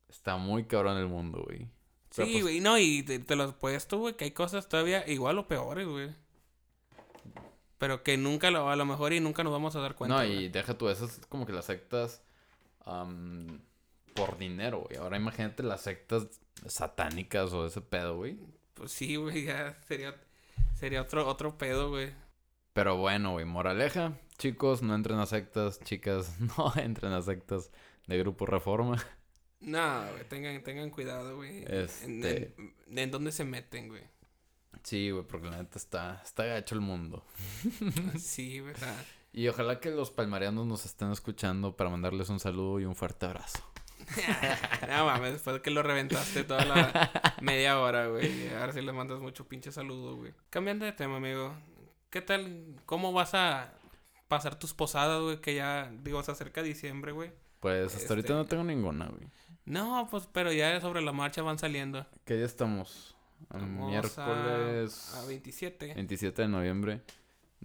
Está 0.09 0.37
muy 0.37 0.65
cabrón 0.65 0.99
el 0.99 1.07
mundo, 1.07 1.43
güey. 1.47 1.69
Pero, 2.15 2.27
Sí, 2.27 2.33
pues, 2.33 2.43
güey. 2.43 2.61
No, 2.61 2.79
y 2.79 3.03
te, 3.03 3.19
te 3.19 3.37
los 3.37 3.55
puedes 3.55 3.87
tú, 3.89 4.01
güey, 4.01 4.17
que 4.17 4.25
hay 4.25 4.33
cosas 4.33 4.69
todavía 4.69 5.09
igual 5.09 5.39
o 5.39 5.49
peores, 5.49 5.87
güey. 5.87 6.11
Pero 7.79 8.03
que 8.03 8.17
nunca, 8.17 8.51
lo, 8.51 8.69
a 8.69 8.77
lo 8.77 8.85
mejor, 8.85 9.13
y 9.13 9.21
nunca 9.21 9.43
nos 9.43 9.53
vamos 9.53 9.75
a 9.75 9.81
dar 9.81 9.95
cuenta. 9.95 10.17
No, 10.17 10.27
güey. 10.29 10.45
y 10.45 10.49
deja 10.49 10.77
tú, 10.77 10.89
esas 10.89 11.19
es 11.19 11.27
como 11.27 11.47
que 11.47 11.53
las 11.53 11.65
sectas 11.65 12.23
por 14.15 14.39
dinero, 14.39 14.81
güey. 14.81 14.99
Ahora 14.99 15.17
imagínate 15.17 15.63
las 15.63 15.81
sectas 15.83 16.29
satánicas 16.67 17.53
o 17.53 17.67
ese 17.67 17.81
pedo, 17.81 18.17
güey. 18.17 18.39
Pues 18.75 18.93
sí, 18.93 19.17
güey, 19.17 19.45
ya 19.45 19.81
sería, 19.87 20.15
sería 20.83 21.01
otro, 21.03 21.29
otro 21.29 21.57
pedo, 21.57 21.91
güey. 21.91 22.13
Pero 22.73 22.97
bueno, 22.97 23.31
güey, 23.31 23.45
moraleja. 23.45 24.19
Chicos, 24.37 24.83
no 24.83 24.97
entren 24.97 25.21
a 25.21 25.27
sectas. 25.27 25.79
Chicas, 25.85 26.35
no 26.59 26.73
entren 26.75 27.13
a 27.13 27.23
sectas 27.23 27.71
de 28.09 28.19
Grupo 28.19 28.47
Reforma. 28.47 28.97
No, 29.61 30.03
güey, 30.11 30.29
tengan, 30.29 30.61
tengan 30.65 30.91
cuidado, 30.91 31.37
güey. 31.37 31.59
En, 31.59 31.73
Este- 31.73 32.53
en, 32.89 32.99
en 32.99 33.11
dónde 33.13 33.31
se 33.31 33.45
meten, 33.45 33.91
güey. 33.91 34.03
Sí, 34.83 35.13
güey, 35.13 35.25
porque 35.25 35.51
la 35.51 35.59
neta 35.59 35.79
está, 35.79 36.21
está 36.25 36.45
gacho 36.47 36.75
el 36.75 36.81
mundo. 36.81 37.25
Sí, 38.19 38.61
sea, 38.75 39.05
Y 39.33 39.47
ojalá 39.47 39.79
que 39.79 39.93
los 39.93 40.11
palmarianos 40.11 40.67
nos 40.67 40.85
estén 40.85 41.13
escuchando 41.13 41.77
para 41.77 41.91
mandarles 41.91 42.29
un 42.29 42.41
saludo 42.41 42.81
y 42.81 42.87
un 42.87 42.97
fuerte 42.97 43.27
abrazo. 43.27 43.63
No 44.89 45.07
mames, 45.07 45.33
después 45.35 45.55
de 45.55 45.63
que 45.63 45.71
lo 45.71 45.83
reventaste 45.83 46.45
toda 46.45 46.65
la 46.65 47.11
media 47.41 47.79
hora, 47.81 48.07
güey. 48.09 48.49
Ahora 48.55 48.73
sí 48.73 48.81
le 48.83 48.93
mandas 48.93 49.21
mucho 49.21 49.47
pinche 49.47 49.73
saludo, 49.73 50.17
güey. 50.17 50.33
Cambiando 50.51 50.85
de 50.85 50.93
tema, 50.93 51.17
amigo. 51.17 51.55
¿Qué 52.11 52.21
tal? 52.21 52.77
¿Cómo 52.87 53.13
vas 53.13 53.35
a 53.35 53.73
pasar 54.29 54.59
tus 54.59 54.75
posadas, 54.75 55.21
güey? 55.23 55.41
Que 55.41 55.55
ya, 55.55 55.91
digo, 56.03 56.23
se 56.23 56.33
acerca 56.33 56.63
diciembre, 56.63 57.13
güey. 57.13 57.33
Pues 57.61 57.95
hasta 57.95 58.09
ahorita 58.15 58.29
Este- 58.29 58.35
no 58.35 58.45
tengo 58.47 58.65
ninguna, 58.65 59.07
güey. 59.07 59.27
No, 59.65 60.09
pues, 60.11 60.29
pero 60.33 60.53
ya 60.53 60.81
sobre 60.81 61.01
la 61.03 61.13
marcha 61.13 61.41
van 61.43 61.59
saliendo. 61.59 62.05
¿Qué 62.25 62.35
día 62.35 62.47
estamos? 62.47 63.15
Estamos 63.43 63.89
miércoles 63.91 65.13
A, 65.15 65.23
a 65.23 65.27
27. 65.27 65.95
27 65.95 66.43
de 66.43 66.49
noviembre. 66.49 67.01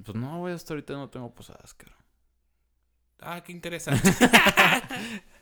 Pues 0.03 0.15
no, 0.15 0.39
güey, 0.39 0.53
hasta 0.53 0.73
ahorita 0.73 0.93
no 0.93 1.09
tengo 1.09 1.33
posadas, 1.33 1.73
caro. 1.73 1.93
Ah, 3.19 3.41
qué 3.43 3.51
interesante. 3.51 4.07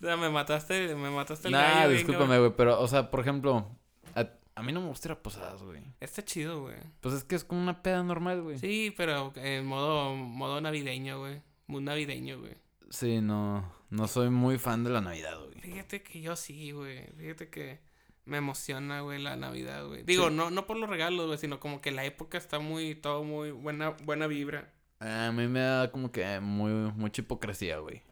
o 0.00 0.04
sea, 0.04 0.16
me 0.16 0.30
mataste, 0.30 0.94
me 0.94 1.10
mataste 1.10 1.48
el 1.48 1.52
Nah, 1.52 1.80
gallo, 1.80 1.90
discúlpame, 1.90 2.38
güey, 2.38 2.52
pero, 2.56 2.80
o 2.80 2.88
sea, 2.88 3.10
por 3.10 3.20
ejemplo, 3.20 3.66
a, 4.14 4.28
a 4.54 4.62
mí 4.62 4.72
no 4.72 4.80
me 4.80 4.88
gusta 4.88 5.08
ir 5.08 5.12
a 5.12 5.22
posadas, 5.22 5.62
güey. 5.62 5.82
Está 6.00 6.24
chido, 6.24 6.60
güey. 6.62 6.76
Pues 7.00 7.14
es 7.14 7.24
que 7.24 7.34
es 7.34 7.44
como 7.44 7.60
una 7.62 7.82
peda 7.82 8.02
normal, 8.02 8.42
güey. 8.42 8.58
Sí, 8.58 8.92
pero 8.96 9.32
en 9.36 9.66
modo, 9.66 10.14
modo 10.14 10.60
navideño, 10.60 11.18
güey. 11.20 11.42
Muy 11.66 11.82
navideño, 11.82 12.40
güey. 12.40 12.56
Sí, 12.90 13.20
no, 13.20 13.70
no 13.90 14.08
soy 14.08 14.30
muy 14.30 14.58
fan 14.58 14.82
de 14.84 14.90
la 14.90 15.00
Navidad, 15.02 15.38
güey. 15.38 15.60
Fíjate 15.60 16.02
que 16.02 16.20
yo 16.22 16.36
sí, 16.36 16.70
güey. 16.72 17.06
Fíjate 17.18 17.50
que 17.50 17.80
me 18.24 18.38
emociona, 18.38 19.02
güey, 19.02 19.20
la 19.22 19.36
Navidad, 19.36 19.86
güey. 19.86 20.02
Digo, 20.04 20.28
Sí. 20.28 20.34
no, 20.34 20.50
no 20.50 20.66
por 20.66 20.76
los 20.78 20.88
regalos, 20.88 21.26
güey, 21.26 21.38
sino 21.38 21.60
como 21.60 21.80
que 21.82 21.90
la 21.90 22.04
época 22.06 22.38
está 22.38 22.58
muy, 22.58 22.94
todo 22.94 23.24
muy 23.24 23.50
buena, 23.50 23.90
buena 24.04 24.26
vibra. 24.26 24.72
A 25.00 25.30
mí 25.32 25.46
me 25.46 25.60
da 25.60 25.92
como 25.92 26.10
que 26.10 26.40
muy, 26.40 26.72
mucha 26.92 27.20
hipocresía, 27.22 27.78
güey. 27.78 28.02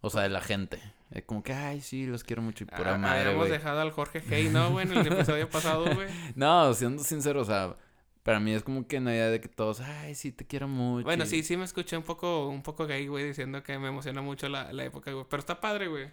O 0.00 0.10
sea, 0.10 0.22
de 0.22 0.28
la 0.30 0.40
gente. 0.40 0.80
Es 1.10 1.24
como 1.24 1.42
que, 1.42 1.52
ay, 1.52 1.80
sí, 1.80 2.06
los 2.06 2.22
quiero 2.24 2.40
mucho 2.42 2.64
y 2.64 2.66
pura 2.68 2.94
Ah, 2.94 2.98
madre, 2.98 3.20
Habíamos 3.22 3.48
dejado 3.50 3.80
al 3.80 3.90
Jorge 3.90 4.22
Hey, 4.28 4.48
¿no, 4.52 4.70
güey? 4.70 4.86
En 4.86 4.96
el 4.96 5.06
episodio 5.12 5.48
pasado, 5.50 5.84
güey. 5.94 6.08
No, 6.36 6.72
siendo 6.74 7.02
sincero, 7.02 7.40
o 7.42 7.44
sea, 7.44 7.74
para 8.22 8.38
mí 8.40 8.52
es 8.52 8.62
como 8.62 8.86
que 8.86 9.00
Navidad 9.00 9.30
de 9.30 9.40
que 9.40 9.48
todos, 9.48 9.80
ay, 9.80 10.14
sí, 10.14 10.30
te 10.32 10.46
quiero 10.46 10.68
mucho. 10.68 11.04
Bueno, 11.04 11.24
y- 11.24 11.26
sí, 11.26 11.42
sí 11.42 11.56
me 11.56 11.64
escuché 11.64 11.96
un 11.96 12.02
poco, 12.04 12.48
un 12.48 12.62
poco 12.62 12.86
gay, 12.86 13.06
güey, 13.08 13.24
diciendo 13.26 13.62
que 13.62 13.78
me 13.78 13.88
emociona 13.88 14.22
mucho 14.22 14.48
la, 14.48 14.72
la 14.72 14.84
época, 14.84 15.10
güey. 15.12 15.26
Pero 15.28 15.40
está 15.40 15.60
padre, 15.60 15.88
güey. 15.88 16.08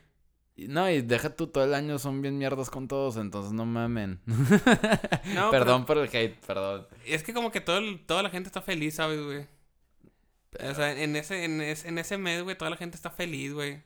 No, 0.57 0.89
y 0.89 1.03
deja 1.03 1.29
tú, 1.35 1.45
todo 1.45 1.63
el 1.65 1.75
año 1.75 1.99
son 1.99 2.23
bien 2.23 2.39
mierdas 2.39 2.71
con 2.71 2.87
todos, 2.87 3.17
entonces 3.17 3.51
no 3.53 3.65
mamen. 3.65 4.19
No, 5.35 5.51
perdón 5.51 5.85
por 5.85 5.97
el 5.99 6.09
hate, 6.11 6.35
perdón. 6.45 6.87
Es 7.05 7.21
que 7.23 7.33
como 7.33 7.51
que 7.51 7.61
todo 7.61 7.77
el- 7.77 8.03
toda 8.05 8.23
la 8.23 8.29
gente 8.31 8.47
está 8.47 8.61
feliz, 8.61 8.95
¿sabes, 8.95 9.21
güey? 9.23 9.45
O 10.69 10.73
sea, 10.75 10.91
en 10.91 11.15
ese, 11.15 11.43
en 11.43 11.61
ese, 11.61 11.87
en 11.89 11.97
ese 11.97 12.17
mes, 12.17 12.43
güey, 12.43 12.57
toda 12.57 12.71
la 12.71 12.77
gente 12.77 12.95
está 12.95 13.09
feliz, 13.11 13.53
güey. 13.53 13.81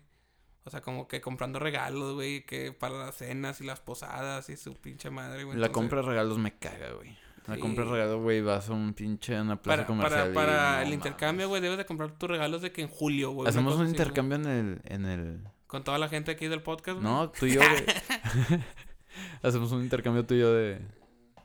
O 0.63 0.69
sea, 0.69 0.82
como 0.82 1.08
que 1.08 1.21
comprando 1.21 1.58
regalos, 1.60 2.13
güey, 2.13 2.45
que 2.45 2.71
para 2.71 2.95
las 2.97 3.15
cenas 3.15 3.62
y 3.62 3.63
las 3.63 3.80
posadas 3.80 4.47
y 4.50 4.58
su 4.58 4.76
pinche 4.76 5.10
madre, 5.10 5.43
güey. 5.43 5.58
La 5.58 5.65
Entonces, 5.67 5.74
compra 5.74 6.02
de 6.02 6.08
regalos 6.08 6.38
me 6.38 6.54
caga, 6.58 6.91
güey. 6.93 7.17
La 7.47 7.56
Sí. 7.56 7.62
compra 7.62 7.84
de 7.86 7.91
regalos, 7.91 8.21
güey, 8.21 8.41
vas 8.41 8.69
a 8.69 8.74
un 8.74 8.93
pinche 8.93 9.41
una 9.41 9.60
plaza 9.60 9.78
Para, 9.78 9.88
comercial. 9.88 10.34
para, 10.34 10.84
el 10.84 10.93
intercambio, 10.93 11.47
güey, 11.50 11.60
debes 11.62 11.80
de 11.80 11.86
comprar 11.86 12.12
tus 12.12 12.30
regalos 12.30 12.62
de 12.62 12.71
que 12.71 12.84
en 12.84 12.88
julio, 12.89 13.32
güey. 13.32 13.50
Hacemos 13.50 13.74
un 13.76 13.82
así, 13.82 13.91
intercambio 13.91 14.36
en 14.38 14.45
el, 14.45 14.82
en 14.86 15.06
el... 15.06 15.43
Con 15.65 15.84
toda 15.84 15.97
la 15.97 16.08
gente 16.10 16.30
aquí 16.30 16.47
del 16.47 16.62
podcast, 16.62 17.00
güey. 17.02 17.12
No, 17.12 17.32
tú 17.32 17.47
y 17.47 17.54
yo, 17.54 17.62
güey. 17.62 17.84
Hacemos 19.41 19.71
un 19.71 19.82
intercambio 19.82 20.26
tú 20.26 20.36
y 20.36 20.39
yo 20.39 20.54
de... 20.54 20.80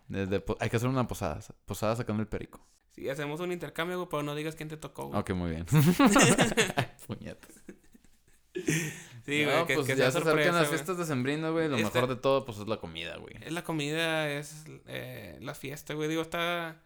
de- 0.08 0.26
de 0.26 0.44
Hay 0.60 0.68
que 0.68 0.76
hacer 0.76 0.88
una 0.90 1.06
posada. 1.08 1.40
Posada 1.64 1.96
sacando 1.96 2.20
el 2.22 2.28
perico. 2.28 2.60
Sí, 2.96 3.08
hacemos 3.08 3.38
un 3.40 3.52
intercambio, 3.52 3.96
güey, 3.98 4.08
pero 4.10 4.22
no 4.24 4.34
digas 4.34 4.56
quién 4.56 4.68
te 4.68 4.76
tocó, 4.76 5.06
güey. 5.08 5.20
Ok, 5.20 5.30
muy 5.30 5.50
bien. 5.50 5.66
Puñetas. 7.06 7.52
Sí, 9.24 9.44
güey, 9.44 9.56
no, 9.56 9.66
que, 9.66 9.74
pues 9.74 9.86
que 9.86 9.96
ya 9.96 10.10
se 10.10 10.18
acercan 10.18 10.54
las 10.54 10.68
fiestas 10.68 10.96
decembrinas, 10.96 11.52
güey. 11.52 11.68
Lo 11.68 11.76
Esta- 11.76 11.92
mejor 12.00 12.08
de 12.08 12.16
todo, 12.20 12.44
pues, 12.44 12.58
es 12.58 12.66
la 12.68 12.78
comida, 12.78 13.16
güey. 13.16 13.34
Es 13.42 13.52
la 13.52 13.62
comida, 13.64 14.30
es 14.30 14.64
eh, 14.86 15.36
la 15.40 15.54
fiesta, 15.54 15.94
güey. 15.94 16.08
Digo, 16.08 16.22
está. 16.22 16.80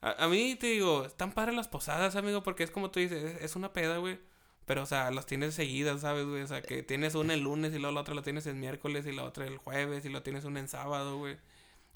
A, 0.00 0.24
a 0.24 0.28
mí 0.28 0.56
te 0.58 0.68
digo, 0.68 1.04
están 1.04 1.32
padres 1.32 1.54
las 1.54 1.68
posadas, 1.68 2.16
amigo, 2.16 2.42
porque 2.42 2.62
es 2.62 2.70
como 2.70 2.90
tú 2.90 3.00
dices, 3.00 3.22
es, 3.22 3.42
es 3.42 3.56
una 3.56 3.72
peda, 3.72 3.98
güey. 3.98 4.18
Pero, 4.64 4.82
o 4.84 4.86
sea, 4.86 5.10
las 5.10 5.26
tienes 5.26 5.54
seguidas, 5.54 6.00
¿sabes, 6.02 6.26
güey? 6.26 6.42
O 6.42 6.46
sea, 6.46 6.62
que 6.62 6.82
tienes 6.82 7.14
una 7.16 7.34
el 7.34 7.40
lunes 7.40 7.74
y 7.74 7.78
luego 7.78 7.92
la 7.92 8.00
otra 8.02 8.14
la 8.14 8.22
tienes 8.22 8.46
el 8.46 8.54
miércoles 8.54 9.04
y 9.06 9.12
la 9.12 9.24
otra 9.24 9.44
el 9.46 9.58
jueves 9.58 10.04
y 10.04 10.08
lo 10.08 10.22
tienes 10.22 10.44
una 10.44 10.60
en 10.60 10.68
sábado, 10.68 11.18
güey. 11.18 11.36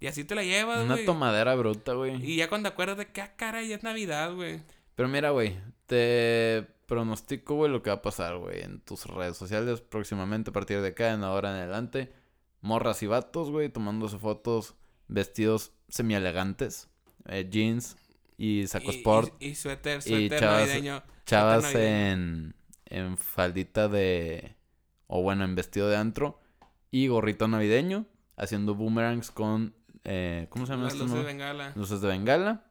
Y 0.05 0.07
así 0.07 0.22
te 0.24 0.34
la 0.34 0.42
llevas, 0.44 0.84
Una 0.84 0.94
güey. 0.96 1.07
tomadera 1.07 1.55
bruta, 1.55 1.94
güey. 1.94 2.22
Y 2.22 2.36
ya 2.36 2.50
cuando 2.50 2.68
acuerdas 2.68 2.98
de 2.98 3.07
que, 3.07 3.22
ah, 3.22 3.32
caray, 3.36 3.72
es 3.72 3.82
Navidad, 3.82 4.34
güey. 4.34 4.61
Pero 4.94 5.09
mira, 5.09 5.30
güey, 5.30 5.57
te 5.86 6.66
pronostico, 6.84 7.55
güey, 7.55 7.72
lo 7.72 7.82
que 7.82 7.88
va 7.88 7.96
a 7.96 8.02
pasar, 8.02 8.36
güey, 8.36 8.61
en 8.61 8.80
tus 8.80 9.07
redes 9.07 9.38
sociales 9.38 9.80
próximamente 9.80 10.50
a 10.50 10.52
partir 10.52 10.82
de 10.82 10.88
acá, 10.88 11.12
en 11.14 11.24
ahora 11.24 11.50
en 11.52 11.57
adelante. 11.57 12.12
Morras 12.61 13.02
y 13.02 13.07
vatos, 13.07 13.50
güey, 13.50 13.70
tomándose 13.70 14.18
fotos, 14.18 14.74
vestidos 15.09 15.72
semi-elegantes, 15.88 16.88
eh, 17.26 17.48
jeans 17.50 17.96
y 18.36 18.66
saco 18.66 18.92
Y- 18.92 18.96
sport. 18.96 19.34
Y, 19.40 19.46
y 19.48 19.55
suéter, 19.55 19.98
y 19.98 20.02
suéter 20.02 20.38
chavas- 20.40 20.66
navideño. 20.68 21.02
Chavas 21.24 21.62
navideño. 21.62 22.12
en, 22.12 22.55
en 22.86 23.16
faldita 23.16 23.88
de... 23.88 24.55
O 25.07 25.22
bueno, 25.22 25.44
en 25.44 25.55
vestido 25.55 25.88
de 25.88 25.96
antro. 25.96 26.40
Y 26.90 27.07
gorrito 27.09 27.48
navideño. 27.48 28.05
Haciendo 28.36 28.74
boomerangs 28.74 29.30
con... 29.30 29.74
eh, 30.05 30.46
¿Cómo 30.50 30.66
se 30.66 30.72
llama 30.72 30.84
Las 30.84 30.92
esto? 30.94 31.05
luces 31.05 31.18
de 31.20 31.24
bengala. 31.24 31.72
Luces 31.74 32.00
de 32.00 32.09
bengala. 32.09 32.64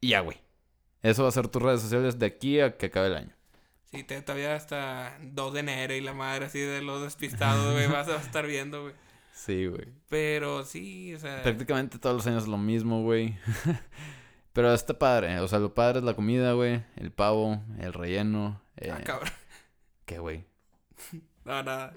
Y 0.00 0.08
ya, 0.08 0.20
güey. 0.20 0.38
Eso 1.02 1.22
va 1.22 1.28
a 1.28 1.32
ser 1.32 1.48
tus 1.48 1.62
redes 1.62 1.80
sociales 1.80 2.18
de 2.18 2.26
aquí 2.26 2.60
a 2.60 2.76
que 2.76 2.86
acabe 2.86 3.06
el 3.08 3.16
año. 3.16 3.32
Sí, 3.90 4.02
te, 4.04 4.20
todavía 4.20 4.54
hasta 4.54 5.16
2 5.22 5.54
de 5.54 5.60
enero 5.60 5.94
y 5.94 6.00
la 6.00 6.12
madre 6.12 6.46
así 6.46 6.58
de 6.58 6.82
los 6.82 7.02
despistados, 7.02 7.72
güey, 7.72 7.86
vas 7.86 8.08
a 8.08 8.16
estar 8.16 8.46
viendo, 8.46 8.82
güey. 8.82 8.94
Sí, 9.32 9.66
güey. 9.66 9.86
Pero 10.08 10.64
sí, 10.64 11.14
o 11.14 11.18
sea... 11.20 11.44
Prácticamente 11.44 12.00
todos 12.00 12.16
los 12.16 12.26
años 12.26 12.42
es 12.42 12.48
lo 12.48 12.58
mismo, 12.58 13.02
güey. 13.02 13.38
Pero 14.52 14.74
está 14.74 14.98
padre. 14.98 15.38
O 15.38 15.46
sea, 15.46 15.60
lo 15.60 15.72
padre 15.74 16.00
es 16.00 16.04
la 16.04 16.14
comida, 16.14 16.54
güey. 16.54 16.82
El 16.96 17.12
pavo, 17.12 17.62
el 17.78 17.92
relleno. 17.92 18.60
Eh, 18.76 18.90
Ah, 18.92 19.00
cabrón. 19.04 19.30
¿Qué, 20.06 20.18
güey? 20.18 20.44
No, 21.44 21.62
nada. 21.62 21.92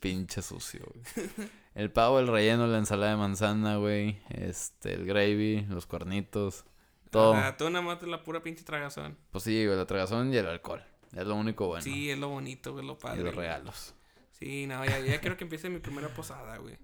Pinche 0.00 0.42
sucio, 0.42 0.80
güey. 0.92 1.28
El 1.74 1.90
pavo, 1.92 2.18
el 2.18 2.26
relleno, 2.26 2.66
la 2.66 2.78
ensalada 2.78 3.12
de 3.12 3.16
manzana, 3.18 3.76
güey. 3.76 4.20
Este, 4.30 4.92
el 4.94 5.06
gravy, 5.06 5.62
los 5.68 5.86
cuernitos. 5.86 6.64
Todo. 7.10 7.32
Sea, 7.34 7.56
tú 7.56 7.70
nada 7.70 7.84
más 7.84 8.02
la 8.02 8.22
pura 8.22 8.42
pinche 8.42 8.64
tragazón. 8.64 9.16
Pues 9.30 9.44
sí, 9.44 9.64
güey, 9.66 9.76
la 9.76 9.86
tragazón 9.86 10.32
y 10.32 10.36
el 10.36 10.46
alcohol. 10.46 10.82
Es 11.16 11.26
lo 11.26 11.34
único 11.34 11.66
bueno. 11.66 11.82
Sí, 11.82 12.10
es 12.10 12.18
lo 12.18 12.28
bonito, 12.28 12.72
güey, 12.72 12.84
lo 12.86 12.92
y 12.92 12.96
padre. 12.96 13.22
los 13.22 13.34
güey. 13.34 13.46
regalos. 13.46 13.94
Sí, 14.32 14.66
no, 14.66 14.84
ya, 14.84 14.98
ya 15.00 15.20
quiero 15.20 15.36
que 15.36 15.44
empiece 15.44 15.68
mi 15.68 15.78
primera 15.80 16.08
posada, 16.08 16.56
güey. 16.58 16.78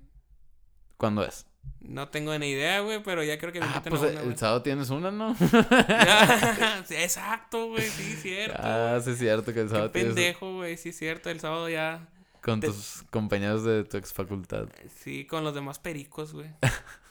¿Cuándo 0.97 1.25
es? 1.25 1.47
No 1.81 2.09
tengo 2.09 2.37
ni 2.39 2.51
idea, 2.51 2.81
güey, 2.81 3.03
pero 3.03 3.23
ya 3.25 3.39
creo 3.39 3.53
que 3.53 3.61
me 3.61 3.67
Ah, 3.67 3.83
pues 3.89 4.03
a 4.03 4.07
el, 4.07 4.13
una, 4.13 4.21
el 4.21 4.27
güey. 4.27 4.37
sábado 4.37 4.63
tienes 4.63 4.91
una, 4.91 5.11
¿no? 5.11 5.35
Exacto, 6.91 7.69
güey, 7.69 7.89
sí, 7.89 8.15
cierto. 8.17 8.57
ah, 8.63 8.99
sí 9.03 9.11
es 9.11 9.19
cierto 9.19 9.53
que 9.53 9.61
el 9.61 9.67
Qué 9.67 9.71
sábado 9.73 9.91
tienes 9.91 10.15
pendejo, 10.15 10.55
güey, 10.57 10.77
sí, 10.77 10.93
cierto. 10.93 11.31
El 11.31 11.41
sábado 11.41 11.69
ya, 11.69 12.09
con 12.43 12.61
tus 12.61 13.05
compañeros 13.11 13.65
de 13.65 13.85
tu 13.85 13.97
ex 13.97 14.13
facultad. 14.13 14.69
sí, 15.01 15.27
con 15.27 15.45
los 15.45 15.55
demás 15.55 15.79
pericos, 15.79 16.33
güey. 16.33 16.51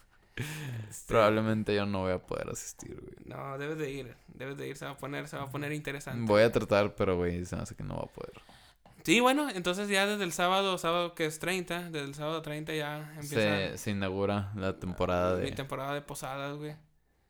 Este, 0.90 1.14
Probablemente 1.14 1.74
yo 1.74 1.86
no 1.86 2.02
voy 2.02 2.12
a 2.12 2.20
poder 2.20 2.50
asistir, 2.50 3.00
güey. 3.00 3.16
No, 3.24 3.58
debes 3.58 3.78
de 3.78 3.90
ir, 3.90 4.18
debes 4.28 4.58
de 4.58 4.68
ir, 4.68 4.76
se 4.76 4.84
va 4.84 4.92
a 4.92 4.98
poner, 4.98 5.30
se 5.30 5.38
va 5.38 5.44
a 5.44 5.50
poner 5.50 5.72
interesante. 5.72 6.26
Voy 6.28 6.42
a 6.42 6.52
tratar, 6.52 6.94
pero 6.96 7.16
güey, 7.16 7.46
se 7.46 7.56
me 7.56 7.62
hace 7.62 7.74
que 7.74 7.84
no 7.86 7.96
va 7.96 8.04
a 8.04 8.08
poder. 8.08 8.34
Sí, 9.06 9.22
bueno, 9.22 9.50
entonces 9.50 9.88
ya 9.88 10.06
desde 10.06 10.26
el 10.26 10.34
sábado, 10.34 10.78
sábado 10.78 11.16
que 11.16 11.26
es 11.26 11.40
30, 11.40 11.90
desde 11.90 12.06
el 12.06 12.16
sábado 12.16 12.42
30 12.42 12.74
ya 12.74 13.14
empieza 13.14 13.36
Se, 13.36 13.78
se 13.78 13.92
inaugura 13.92 14.52
la 14.58 14.78
temporada 14.78 15.38
mi 15.38 15.52
de... 15.52 15.52
temporada 15.54 15.94
de 15.94 16.02
posadas, 16.02 16.58
güey. 16.58 16.76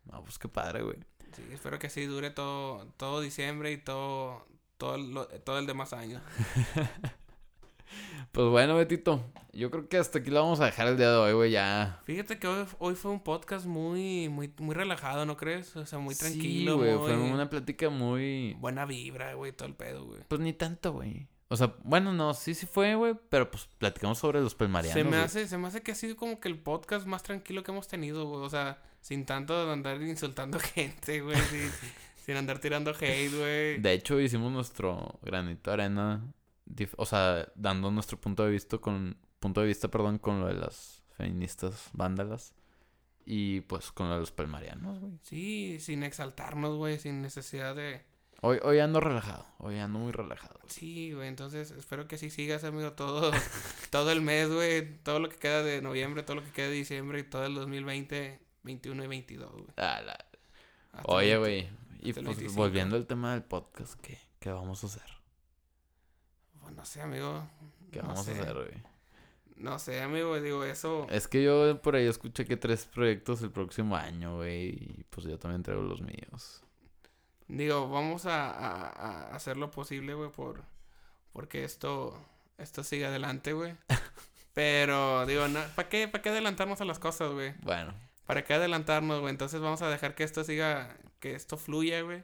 No, 0.05 0.23
pues 0.23 0.39
qué 0.39 0.47
padre, 0.47 0.81
güey. 0.81 0.97
Sí, 1.35 1.43
espero 1.51 1.77
que 1.77 1.91
sí 1.91 2.05
dure 2.07 2.31
todo, 2.31 2.87
todo 2.97 3.21
diciembre 3.21 3.71
y 3.71 3.77
todo, 3.77 4.47
todo, 4.77 4.97
lo- 4.97 5.27
todo 5.27 5.59
el 5.59 5.67
demás 5.67 5.93
año. 5.93 6.21
Pues 8.31 8.47
bueno, 8.49 8.75
Betito, 8.75 9.23
yo 9.53 9.71
creo 9.71 9.87
que 9.87 9.97
hasta 9.97 10.19
aquí 10.19 10.29
lo 10.29 10.41
vamos 10.41 10.59
a 10.59 10.65
dejar 10.65 10.87
el 10.87 10.97
día 10.97 11.09
de 11.11 11.15
hoy, 11.17 11.33
güey, 11.33 11.51
ya. 11.51 12.01
Fíjate 12.05 12.37
que 12.37 12.47
hoy, 12.47 12.65
hoy 12.79 12.95
fue 12.95 13.11
un 13.11 13.21
podcast 13.21 13.65
muy, 13.65 14.27
muy, 14.29 14.51
muy 14.57 14.75
relajado, 14.75 15.25
¿no 15.25 15.37
crees? 15.37 15.75
O 15.77 15.85
sea, 15.85 15.99
muy 15.99 16.15
tranquilo, 16.15 16.73
Sí, 16.73 16.77
güey, 16.79 16.95
muy 16.97 17.05
fue 17.07 17.17
una 17.17 17.49
plática 17.49 17.89
muy... 17.89 18.53
buena 18.59 18.85
vibra, 18.85 19.33
güey, 19.35 19.51
todo 19.53 19.67
el 19.69 19.75
pedo, 19.75 20.05
güey. 20.05 20.19
Pues 20.27 20.41
ni 20.41 20.51
tanto, 20.53 20.91
güey. 20.91 21.27
O 21.47 21.55
sea, 21.55 21.75
bueno, 21.83 22.11
no, 22.11 22.33
sí, 22.33 22.53
sí 22.55 22.65
fue, 22.65 22.95
güey, 22.95 23.13
pero 23.29 23.49
pues 23.51 23.69
platicamos 23.77 24.17
sobre 24.17 24.41
los 24.41 24.55
pelmarianos, 24.55 24.97
Se 24.97 25.03
me 25.03 25.11
güey. 25.11 25.21
hace, 25.21 25.47
se 25.47 25.57
me 25.57 25.67
hace 25.67 25.81
que 25.83 25.91
ha 25.91 25.95
sido 25.95 26.17
como 26.17 26.39
que 26.39 26.49
el 26.49 26.57
podcast 26.59 27.05
más 27.05 27.23
tranquilo 27.23 27.63
que 27.63 27.71
hemos 27.71 27.87
tenido, 27.87 28.25
güey. 28.25 28.41
O 28.43 28.49
sea, 28.49 28.81
sin 28.99 29.25
tanto 29.25 29.71
andar 29.71 30.01
insultando 30.01 30.59
gente, 30.73 31.21
güey. 31.21 31.37
sin, 31.37 31.69
sin 32.25 32.35
andar 32.35 32.59
tirando 32.59 32.91
hate, 32.99 33.29
güey. 33.31 33.77
De 33.79 33.93
hecho, 33.93 34.19
hicimos 34.19 34.51
nuestro 34.51 35.19
granito 35.21 35.69
de 35.69 35.73
arena, 35.75 36.21
o 36.97 37.05
sea, 37.05 37.47
dando 37.55 37.91
nuestro 37.91 38.19
punto 38.19 38.43
de 38.43 38.51
vista 38.51 38.77
con 38.77 39.17
punto 39.39 39.61
de 39.61 39.67
vista, 39.67 39.89
perdón, 39.89 40.17
con 40.17 40.39
lo 40.41 40.47
de 40.47 40.55
las 40.55 41.03
feministas 41.17 41.89
vándalas 41.93 42.53
y 43.25 43.61
pues 43.61 43.91
con 43.91 44.07
lo 44.09 44.15
de 44.15 44.19
los 44.21 44.31
pelmarianos, 44.31 44.99
güey. 44.99 45.13
Sí, 45.23 45.77
sin 45.79 46.03
exaltarnos, 46.03 46.75
güey, 46.75 46.99
sin 46.99 47.21
necesidad 47.21 47.75
de... 47.75 48.03
Hoy 48.41 48.59
hoy 48.63 48.79
ando 48.79 48.99
relajado, 48.99 49.45
hoy 49.59 49.77
ando 49.79 49.97
muy 49.97 50.11
relajado. 50.11 50.59
Sí, 50.67 51.13
güey, 51.13 51.27
entonces 51.29 51.71
espero 51.71 52.07
que 52.07 52.17
sí 52.17 52.29
sigas, 52.29 52.63
amigo, 52.63 52.91
todo, 52.93 53.31
todo 53.91 54.11
el 54.11 54.21
mes, 54.21 54.51
güey, 54.51 54.97
todo 55.03 55.19
lo 55.19 55.29
que 55.29 55.37
queda 55.37 55.63
de 55.63 55.81
noviembre, 55.81 56.21
todo 56.23 56.35
lo 56.35 56.43
que 56.43 56.51
queda 56.51 56.67
de 56.67 56.73
diciembre 56.73 57.19
y 57.19 57.23
todo 57.23 57.45
el 57.45 57.55
2020, 57.55 58.39
21 58.63 59.03
y 59.03 59.07
22, 59.07 59.51
güey. 59.51 59.65
Ah, 59.77 60.01
la- 60.05 60.25
Oye, 61.05 61.33
el 61.33 61.39
güey, 61.39 61.69
y 62.01 62.13
pues 62.13 62.25
25. 62.25 62.53
volviendo 62.55 62.95
al 62.97 63.07
tema 63.07 63.33
del 63.33 63.43
podcast, 63.43 63.99
¿qué, 64.01 64.17
qué 64.39 64.51
vamos 64.51 64.83
a 64.83 64.87
hacer? 64.87 65.14
20. 66.75 66.81
No 66.81 66.85
sé, 66.85 67.01
amigo. 67.01 67.47
¿Qué 67.91 68.01
no 68.01 68.09
vamos 68.09 68.25
sé. 68.25 68.37
a 68.37 68.41
hacer, 68.43 68.53
güey? 68.53 68.83
No 69.57 69.79
sé, 69.79 70.01
amigo, 70.01 70.39
digo, 70.41 70.65
eso... 70.65 71.07
Es 71.09 71.27
que 71.29 71.41
yo 71.41 71.81
por 71.81 71.95
ahí 71.95 72.05
escuché 72.07 72.45
que 72.45 72.57
tres 72.57 72.85
proyectos 72.85 73.41
el 73.41 73.51
próximo 73.51 73.95
año, 73.95 74.35
güey, 74.37 74.67
y 74.69 75.05
pues 75.09 75.25
yo 75.25 75.39
también 75.39 75.63
traigo 75.63 75.81
los 75.81 76.01
míos. 76.01 76.61
Digo, 77.47 77.89
vamos 77.89 78.25
a, 78.25 78.49
a- 78.51 78.89
a 78.89 79.35
hacer 79.35 79.55
lo 79.55 79.71
posible, 79.71 80.13
güey, 80.13 80.29
por... 80.29 80.63
Porque 81.31 81.63
esto... 81.63 82.19
Esto 82.57 82.83
sigue 82.83 83.05
adelante, 83.05 83.53
güey. 83.53 83.75
Pero, 84.53 85.25
digo, 85.25 85.47
no, 85.47 85.59
¿para 85.75 85.89
qué, 85.89 86.07
¿para 86.07 86.21
qué 86.21 86.29
adelantarnos 86.29 86.79
a 86.81 86.85
las 86.85 86.99
cosas, 86.99 87.31
güey? 87.31 87.53
Bueno, 87.61 87.93
¿Para 88.25 88.43
qué 88.43 88.53
adelantarnos, 88.55 89.19
güey? 89.21 89.31
Entonces 89.31 89.61
vamos 89.61 89.81
a 89.81 89.89
dejar 89.89 90.15
que 90.15 90.23
esto 90.23 90.43
siga, 90.43 90.97
que 91.19 91.35
esto 91.35 91.57
fluya, 91.57 92.01
güey. 92.01 92.23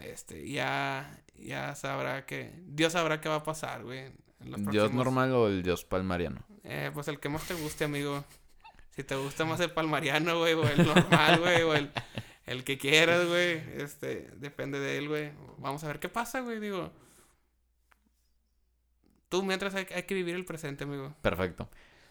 Este, 0.00 0.48
ya, 0.48 1.20
ya 1.36 1.74
sabrá 1.74 2.24
que, 2.26 2.52
Dios 2.66 2.92
sabrá 2.92 3.20
qué 3.20 3.28
va 3.28 3.36
a 3.36 3.42
pasar, 3.42 3.82
güey. 3.84 4.12
los 4.40 4.60
¿Dios 4.70 4.88
próximos- 4.90 4.94
normal 5.04 5.32
o 5.32 5.48
el 5.48 5.62
Dios 5.62 5.84
palmariano? 5.84 6.42
Eh, 6.64 6.90
pues 6.94 7.08
el 7.08 7.18
que 7.18 7.28
más 7.28 7.44
te 7.48 7.54
guste, 7.54 7.84
amigo. 7.84 8.24
Si 8.94 9.02
te 9.04 9.14
gusta 9.16 9.44
más 9.44 9.60
el 9.60 9.70
palmariano, 9.70 10.38
güey, 10.38 10.54
o 10.54 10.68
el 10.68 10.86
normal, 10.86 11.40
güey, 11.40 11.62
o 11.62 11.74
el, 11.74 11.90
el 12.46 12.64
que 12.64 12.78
quieras, 12.78 13.26
güey. 13.26 13.62
Este, 13.80 14.28
depende 14.36 14.78
de 14.78 14.98
él, 14.98 15.08
güey. 15.08 15.30
Vamos 15.58 15.82
a 15.84 15.86
ver 15.88 15.98
qué 16.00 16.08
pasa, 16.08 16.40
güey, 16.40 16.60
digo. 16.60 16.90
Tú 19.28 19.42
mientras 19.42 19.74
hay, 19.74 19.86
hay 19.94 20.02
que 20.04 20.14
vivir 20.14 20.34
el 20.34 20.44
presente, 20.44 20.84
amigo. 20.84 21.14
Perfecto. 21.22 21.68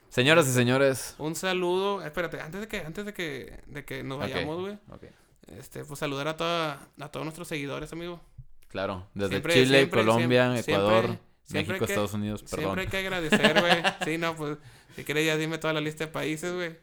Señoras 0.10 0.48
y 0.48 0.52
señores. 0.54 1.16
Un 1.18 1.36
saludo, 1.36 2.04
espérate, 2.04 2.40
antes 2.40 2.62
de 2.62 2.68
que, 2.68 2.80
antes 2.80 3.06
de 3.06 3.14
que, 3.14 3.60
de 3.68 3.84
que 3.86 4.04
nos 4.04 4.20
vayamos, 4.20 4.60
güey. 4.62 4.74
ok. 4.92 5.04
Este, 5.48 5.84
pues 5.86 6.00
saludar 6.00 6.28
a 6.28 6.36
toda, 6.38 6.88
a 7.00 7.10
todos 7.10 7.26
nuestros 7.26 7.48
seguidores, 7.48 7.92
amigo. 7.94 8.22
Claro, 8.68 9.08
desde 9.14 9.30
Siempre- 9.30 9.54
Chile, 9.54 9.78
siempre- 9.80 10.00
Colombia, 10.02 10.44
siempre- 10.54 10.74
Ecuador, 10.74 11.06
siempre- 11.06 11.24
siempre 11.44 11.74
México, 11.74 11.86
que- 11.86 11.92
Estados 11.94 12.14
Unidos, 12.14 12.40
Siempre 12.42 12.58
perdón. 12.60 12.80
hay 12.80 12.88
que 12.88 12.98
agradecer, 12.98 13.60
güey. 13.62 13.84
Sí, 14.04 14.18
no, 14.18 14.36
pues, 14.36 14.58
si 14.96 15.04
quieres 15.06 15.26
ya 15.26 15.38
dime 15.38 15.58
toda 15.58 15.74
la 15.74 15.82
lista 15.82 16.06
de 16.06 16.12
países, 16.12 16.54
güey. 16.54 16.76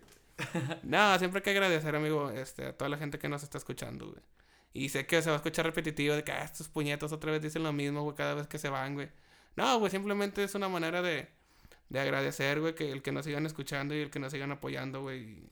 No, 0.82 1.18
siempre 1.18 1.38
hay 1.38 1.42
que 1.44 1.50
agradecer, 1.50 1.94
amigo, 1.94 2.30
este, 2.30 2.66
a 2.66 2.72
toda 2.76 2.88
la 2.88 2.96
gente 2.96 3.18
que 3.18 3.28
nos 3.28 3.42
está 3.42 3.58
escuchando, 3.58 4.06
güey. 4.06 4.20
Y 4.72 4.88
sé 4.88 5.06
que 5.06 5.22
se 5.22 5.28
va 5.30 5.36
a 5.36 5.38
escuchar 5.38 5.66
repetitivo 5.66 6.14
de 6.16 6.24
que 6.24 6.32
ah, 6.32 6.42
estos 6.42 6.68
puñetos 6.68 7.12
otra 7.12 7.30
vez 7.30 7.40
dicen 7.42 7.62
lo 7.62 7.72
mismo, 7.72 8.02
güey, 8.02 8.16
cada 8.16 8.34
vez 8.34 8.48
que 8.48 8.58
se 8.58 8.68
van, 8.68 8.94
güey. 8.94 9.08
No, 9.54 9.78
güey, 9.78 9.90
simplemente 9.92 10.42
es 10.42 10.54
una 10.56 10.68
manera 10.68 11.00
de, 11.02 11.28
de 11.90 12.00
agradecer, 12.00 12.60
güey, 12.60 12.74
que 12.74 12.90
el 12.90 13.02
que 13.02 13.12
nos 13.12 13.24
sigan 13.26 13.46
escuchando 13.46 13.94
y 13.94 14.00
el 14.00 14.10
que 14.10 14.18
nos 14.18 14.32
sigan 14.32 14.50
apoyando, 14.50 15.02
güey. 15.02 15.44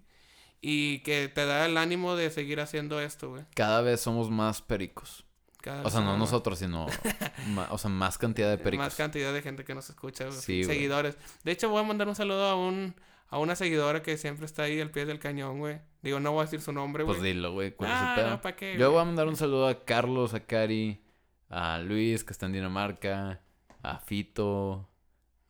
Y, 0.65 1.01
que 1.01 1.29
te 1.29 1.45
da 1.45 1.67
el 1.67 1.77
ánimo 1.77 2.15
de 2.17 2.31
seguir 2.31 2.61
haciendo 2.61 3.01
esto, 3.01 3.31
güey. 3.31 3.45
Cada 3.55 3.81
vez 3.83 4.01
somos 4.01 4.31
más 4.31 4.63
pericos. 4.63 5.25
Cada 5.61 5.83
O 5.83 5.91
sea, 5.91 6.01
no 6.01 6.17
nosotros, 6.17 6.59
sino... 6.61 6.87
ma- 7.49 7.67
o 7.71 7.79
sea, 7.79 7.91
más 7.91 8.17
cantidad 8.17 8.49
de 8.49 8.59
pericos. 8.59 8.87
Más 8.87 8.95
cantidad 8.95 9.33
de 9.33 9.43
gente 9.43 9.65
que 9.65 9.75
nos 9.75 9.91
escucha, 9.91 10.27
güey, 10.27 10.39
Sí, 10.41 10.63
güey. 10.65 10.77
seguidores. 10.77 11.17
De 11.45 11.53
hecho, 11.53 11.69
voy 11.69 11.81
a 11.81 11.85
mandar 11.85 12.09
un 12.09 12.15
saludo 12.15 12.47
a 12.47 12.55
un 12.57 12.95
a 13.29 13.39
una 13.39 13.57
seguidora 13.57 14.03
que 14.03 14.19
siempre 14.19 14.45
está 14.45 14.65
ahí 14.65 14.79
al 14.81 14.91
pie 14.91 15.07
del 15.07 15.19
cañón, 15.19 15.59
güey. 15.59 15.81
Digo, 16.03 16.21
no 16.21 16.33
voy 16.33 16.41
a 16.43 16.45
decir 16.45 16.61
su 16.61 16.71
nombre, 16.73 17.03
güey. 17.03 17.17
Pues 17.17 17.25
dilo, 17.25 17.53
güey, 17.53 17.75
¿cuál 17.75 17.91
es 17.91 17.97
Ah, 17.99 18.15
el 18.15 18.21
pedo? 18.21 18.31
no, 18.31 18.41
¿pa' 18.43 18.53
qué, 18.57 18.73
Yo 18.75 18.79
güey? 18.79 18.91
voy 18.91 19.01
a 19.01 19.05
mandar 19.07 19.27
un 19.27 19.37
saludo 19.37 19.69
a 19.69 19.85
Carlos, 19.87 20.35
a 20.35 20.41
Cari, 20.41 21.03
a 21.49 21.79
Luis, 21.79 22.25
que 22.25 22.33
está 22.35 22.45
en 22.47 22.53
Dinamarca, 22.53 23.41
a 23.83 23.99
Fito, 24.01 24.87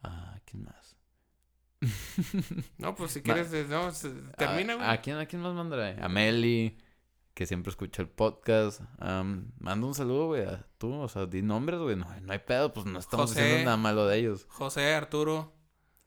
a... 0.05 0.39
¿Quién 0.45 0.63
más? 0.65 0.77
No, 2.79 2.95
pues 2.95 3.13
si 3.13 3.23
quieres, 3.23 3.53
eh, 3.53 3.67
no, 3.69 3.91
termina, 4.37 4.75
güey. 4.75 4.87
¿a 4.87 5.01
quién, 5.01 5.17
¿A 5.19 5.27
quién 5.27 5.43
más 5.43 5.55
mandaré? 5.55 6.03
A 6.03 6.09
Meli, 6.09 6.79
que 7.35 7.47
siempre 7.47 7.71
escucha 7.71 8.03
el 8.03 8.09
podcast. 8.09 8.81
Am, 8.99 9.51
manda 9.59 9.87
un 9.87 9.95
saludo, 9.95 10.27
güey, 10.27 10.45
a 10.45 10.67
tú. 10.79 10.93
O 10.95 11.09
sea, 11.09 11.27
di 11.27 11.43
nombres, 11.43 11.81
güey. 11.81 11.97
No, 11.97 12.07
no 12.21 12.33
hay 12.33 12.39
pedo, 12.39 12.73
pues 12.73 12.87
no 12.87 12.99
estamos 12.99 13.31
José. 13.31 13.43
diciendo 13.43 13.65
nada 13.67 13.77
malo 13.77 14.07
de 14.07 14.19
ellos. 14.19 14.47
José, 14.49 14.95
Arturo. 14.95 15.53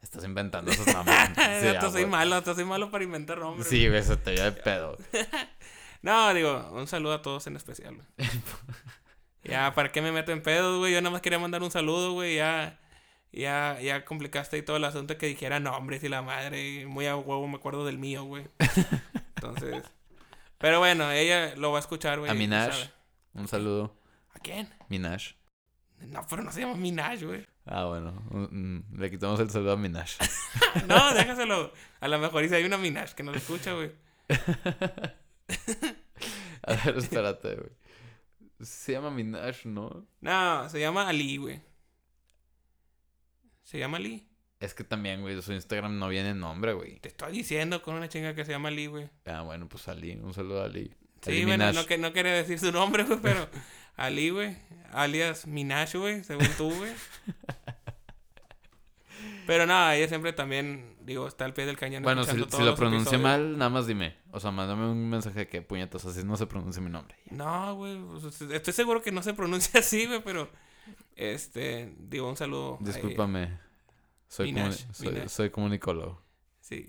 Estás 0.02 0.24
inventando 0.24 0.72
esos 0.72 0.86
nombres. 0.88 1.16
Sí, 1.62 1.68
ah, 1.68 1.90
soy 1.92 2.06
malo, 2.06 2.36
hasta 2.36 2.54
soy 2.54 2.66
malo 2.66 2.92
para 2.92 3.04
inventar 3.04 3.40
nombres. 3.40 3.68
Sí, 3.68 3.88
güey, 3.90 4.04
se 4.04 4.16
te 4.18 4.32
veía 4.32 4.46
de 4.46 4.52
pedo. 4.52 4.98
No, 6.02 6.32
digo, 6.36 6.70
un 6.74 6.86
saludo 6.86 7.14
a 7.14 7.24
todos 7.24 7.48
en 7.48 7.56
especial, 7.56 7.96
güey. 7.96 8.08
ya, 9.44 9.74
¿para 9.74 9.92
qué 9.92 10.04
me 10.04 10.12
meto 10.12 10.32
en 10.32 10.44
pedos, 10.44 10.78
güey? 10.78 10.94
Yo 10.94 11.02
nada 11.02 11.10
más 11.10 11.22
quería 11.22 11.40
mandar 11.40 11.64
un 11.64 11.72
saludo, 11.72 12.14
güey. 12.14 12.36
Ya, 12.36 12.80
ya, 13.36 13.80
ya 13.82 14.06
complicaste 14.06 14.56
ahí 14.56 14.62
todo 14.62 14.78
el 14.78 14.86
asunto 14.86 15.18
que 15.18 15.28
dijera 15.28 15.60
nombres 15.60 16.04
y 16.04 16.10
la 16.10 16.22
madre. 16.22 16.86
Muy 16.86 17.06
a 17.08 17.16
huevo 17.18 17.48
me 17.48 17.58
acuerdo 17.58 17.86
del 17.86 17.98
mío, 17.98 18.24
güey. 18.24 18.48
Entonces, 19.36 19.84
Pero 20.58 20.80
bueno, 20.80 21.12
ella 21.12 21.56
lo 21.56 21.72
va 21.72 21.78
a 21.78 21.82
escuchar, 21.82 22.20
güey. 22.20 22.32
A 22.32 22.72
sabe. 22.72 22.90
Un 23.34 23.48
saludo. 23.48 23.96
¿A 24.34 24.40
quién? 24.40 24.70
Minaj. 24.90 25.36
No, 26.00 26.26
pero 26.30 26.44
no 26.44 26.52
se 26.52 26.62
llama 26.62 26.76
Minaj, 26.76 27.24
güey. 27.24 27.46
Ah, 27.66 27.86
bueno. 27.86 28.12
mm, 28.30 28.48
mm, 28.52 29.00
Le 29.00 29.12
quitamos 29.12 29.40
el 29.40 29.50
saludo 29.50 29.74
a 29.74 29.78
Minaj. 29.78 30.12
No, 30.88 31.14
déjaselo. 31.14 31.72
A 32.00 32.08
lo 32.08 32.20
mejor 32.20 32.44
dice 32.44 32.56
hay 32.56 32.64
una 32.64 32.78
Minaj 32.78 33.14
que 33.14 33.24
no 33.24 33.32
lo 33.32 33.38
escucha, 33.38 33.74
güey. 33.74 33.92
A 36.68 36.74
ver, 36.74 36.98
espérate, 36.98 37.56
güey. 37.56 37.70
Se 38.62 38.94
llama 38.94 39.12
Minaj, 39.12 39.66
¿no? 39.66 40.06
No, 40.22 40.70
se 40.70 40.80
llama 40.80 41.08
Ali, 41.08 41.38
güey. 41.38 41.62
Se 43.66 43.80
llama 43.80 43.98
Ali. 43.98 44.28
Es 44.60 44.74
que 44.76 44.84
también, 44.84 45.22
güey, 45.22 45.42
su 45.42 45.52
Instagram 45.52 45.98
no 45.98 46.08
viene 46.08 46.34
nombre, 46.36 46.74
güey. 46.74 47.00
Te 47.00 47.10
estoy 47.10 47.34
diciendo 47.34 47.82
con 47.82 47.96
una 47.96 48.08
chinga 48.08 48.36
que 48.36 48.46
se 48.46 48.52
llama 48.52 48.70
Ali, 48.70 48.86
güey. 48.86 49.10
Ah, 49.26 49.42
bueno, 49.42 49.68
pues 49.68 49.88
Ali. 49.88 50.14
Un 50.14 50.34
saludo 50.34 50.62
a 50.62 50.66
Ali. 50.66 50.94
Sí, 51.22 51.32
Ali 51.32 51.46
bueno, 51.46 51.74
no, 51.74 51.86
que, 51.88 51.98
no 51.98 52.14
quería 52.14 52.32
decir 52.32 52.60
su 52.60 52.72
nombre, 52.72 53.04
güey, 53.04 53.20
pero 53.22 53.50
Ali, 53.98 54.30
güey. 54.30 54.56
Alias 54.92 55.48
Minaj, 55.48 55.96
güey, 55.96 56.24
según 56.24 56.48
tú, 56.58 56.72
güey. 56.74 56.92
Pero 59.48 59.66
nada, 59.66 59.96
ella 59.96 60.08
siempre 60.08 60.32
también, 60.32 60.96
digo, 61.02 61.28
está 61.28 61.46
al 61.46 61.54
pie 61.54 61.66
del 61.66 61.78
cañón. 61.78 62.04
Bueno, 62.04 62.24
si, 62.24 62.32
si 62.32 62.38
lo 62.38 62.46
episodios. 62.46 63.20
mal, 63.20 63.58
nada 63.58 63.70
más 63.70 63.88
dime. 63.88 64.16
O 64.32 64.40
sea, 64.40 64.52
mándame 64.52 64.88
un 64.88 65.10
mensaje 65.10 65.48
que 65.48 65.62
puñetas, 65.64 66.06
así 66.06 66.24
no 66.24 66.38
se 66.38 66.46
pronuncia 66.46 66.82
mi 66.82 66.90
nombre. 66.92 67.16
No, 67.32 67.76
güey, 67.76 67.98
pues, 67.98 68.42
estoy 68.42 68.74
seguro 68.74 69.02
que 69.02 69.12
no 69.12 69.24
se 69.24 69.34
pronuncia 69.34 69.80
así, 69.80 70.06
güey, 70.06 70.24
pero, 70.24 70.50
este, 71.16 71.94
digo, 72.00 72.30
un 72.30 72.38
saludo. 72.38 72.78
ella. 72.82 72.92
Discúlpame. 72.94 73.58
Soy, 74.28 74.48
Minaj, 74.52 74.74
comuni- 74.92 75.28
soy, 75.30 75.50
comunicólogo. 75.50 76.22
Sí, 76.60 76.88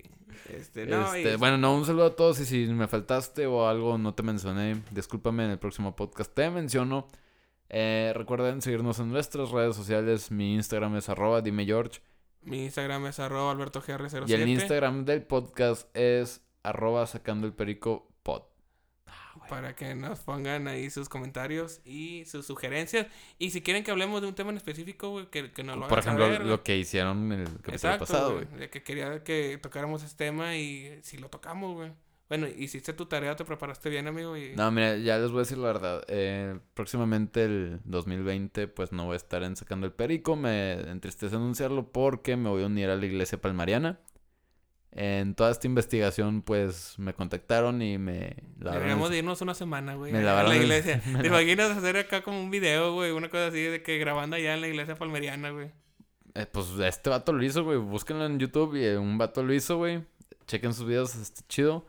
este, 0.49 0.85
no, 0.87 1.13
Este, 1.13 1.33
y- 1.33 1.35
Bueno, 1.37 1.57
no, 1.57 1.75
un 1.75 1.85
saludo 1.85 2.07
a 2.07 2.15
todos 2.15 2.39
y 2.39 2.45
si 2.45 2.65
me 2.67 2.87
faltaste 2.87 3.45
o 3.45 3.67
algo 3.67 3.97
no 3.97 4.13
te 4.15 4.23
mencioné, 4.23 4.81
discúlpame 4.91 5.45
en 5.45 5.51
el 5.51 5.59
próximo 5.59 5.95
podcast 5.95 6.33
te 6.33 6.49
menciono. 6.49 7.07
Eh, 7.69 8.11
recuerden 8.15 8.61
seguirnos 8.61 8.99
en 8.99 9.09
nuestras 9.11 9.51
redes 9.51 9.75
sociales, 9.75 10.31
mi 10.31 10.55
Instagram 10.55 10.95
es 10.95 11.09
arroba 11.09 11.41
dime 11.41 11.65
George 11.65 11.99
mi 12.41 12.63
Instagram 12.63 13.05
es 13.07 13.19
arroba 13.19 13.51
albertogr07. 13.53 14.23
y 14.29 14.33
el 14.33 14.47
Instagram 14.47 15.03
del 15.03 15.23
podcast 15.23 15.89
es 15.95 16.41
arroba 16.63 17.05
sacando 17.05 17.45
el 17.45 17.53
perico. 17.53 18.07
Para 19.47 19.75
que 19.75 19.95
nos 19.95 20.19
pongan 20.19 20.67
ahí 20.67 20.89
sus 20.89 21.09
comentarios 21.09 21.81
y 21.85 22.25
sus 22.25 22.45
sugerencias. 22.45 23.07
Y 23.39 23.51
si 23.51 23.61
quieren 23.61 23.83
que 23.83 23.91
hablemos 23.91 24.21
de 24.21 24.27
un 24.27 24.35
tema 24.35 24.51
en 24.51 24.57
específico, 24.57 25.09
güey, 25.09 25.27
que, 25.27 25.51
que 25.51 25.63
nos 25.63 25.75
lo 25.75 25.85
hagan 25.85 25.89
Por 25.89 25.99
ejemplo, 25.99 26.25
saber, 26.25 26.45
lo 26.45 26.63
que 26.63 26.77
hicieron 26.77 27.31
en 27.31 27.39
el 27.41 27.45
capítulo 27.47 27.73
Exacto, 27.73 28.05
pasado, 28.05 28.33
güey. 28.33 28.45
De 28.57 28.69
que 28.69 28.83
quería 28.83 29.23
que 29.23 29.57
tocáramos 29.61 30.03
este 30.03 30.25
tema 30.25 30.55
y 30.55 30.99
si 31.03 31.17
lo 31.17 31.29
tocamos, 31.29 31.75
güey. 31.75 31.91
Bueno, 32.29 32.45
hiciste 32.47 32.91
tu 32.91 33.05
tarea, 33.05 33.37
te 33.37 33.45
preparaste 33.45 33.89
bien, 33.89 34.05
amigo. 34.07 34.35
Y... 34.35 34.53
No, 34.55 34.69
mira, 34.69 34.97
ya 34.97 35.17
les 35.17 35.31
voy 35.31 35.39
a 35.39 35.43
decir 35.43 35.57
la 35.57 35.67
verdad. 35.67 36.03
Eh, 36.09 36.59
próximamente 36.73 37.45
el 37.45 37.79
2020, 37.85 38.67
pues 38.67 38.91
no 38.91 39.05
voy 39.05 39.13
a 39.13 39.17
estar 39.17 39.43
en 39.43 39.55
Sacando 39.55 39.87
el 39.87 39.93
Perico. 39.93 40.35
Me 40.35 40.73
entristece 40.73 41.37
anunciarlo 41.37 41.89
porque 41.89 42.35
me 42.35 42.49
voy 42.49 42.63
a 42.63 42.65
unir 42.65 42.89
a 42.89 42.97
la 42.97 43.05
iglesia 43.05 43.39
palmariana. 43.39 43.99
En 44.99 45.35
toda 45.35 45.51
esta 45.51 45.67
investigación, 45.67 46.41
pues 46.41 46.95
me 46.97 47.13
contactaron 47.13 47.81
y 47.83 47.99
me 47.99 48.35
lavaron 48.57 48.73
Deberíamos 48.81 49.09
de 49.11 49.17
irnos 49.19 49.39
una 49.41 49.53
semana, 49.53 49.93
güey. 49.93 50.11
Me 50.11 50.19
a 50.19 50.21
lavaron 50.23 50.49
la 50.49 50.55
el- 50.57 50.63
iglesia. 50.63 50.99
¿Te 51.05 51.11
la- 51.11 51.27
imaginas 51.27 51.69
hacer 51.77 51.97
acá 51.97 52.23
como 52.23 52.41
un 52.41 52.49
video, 52.49 52.93
güey? 52.95 53.11
Una 53.11 53.29
cosa 53.29 53.47
así 53.47 53.61
de 53.61 53.83
que 53.83 53.99
grabando 53.99 54.35
allá 54.37 54.55
en 54.55 54.61
la 54.61 54.67
iglesia 54.67 54.95
palmeriana, 54.95 55.51
güey. 55.51 55.69
Eh, 56.33 56.47
pues 56.51 56.67
este 56.79 57.11
vato 57.11 57.31
lo 57.31 57.43
hizo, 57.43 57.63
güey. 57.63 57.77
Búsquenlo 57.77 58.25
en 58.25 58.39
YouTube 58.39 58.75
y 58.75 58.85
eh, 58.85 58.97
un 58.97 59.19
vato 59.19 59.43
lo 59.43 59.53
hizo, 59.53 59.77
güey. 59.77 60.03
Chequen 60.47 60.73
sus 60.73 60.87
videos, 60.87 61.15
está 61.15 61.41
chido. 61.47 61.85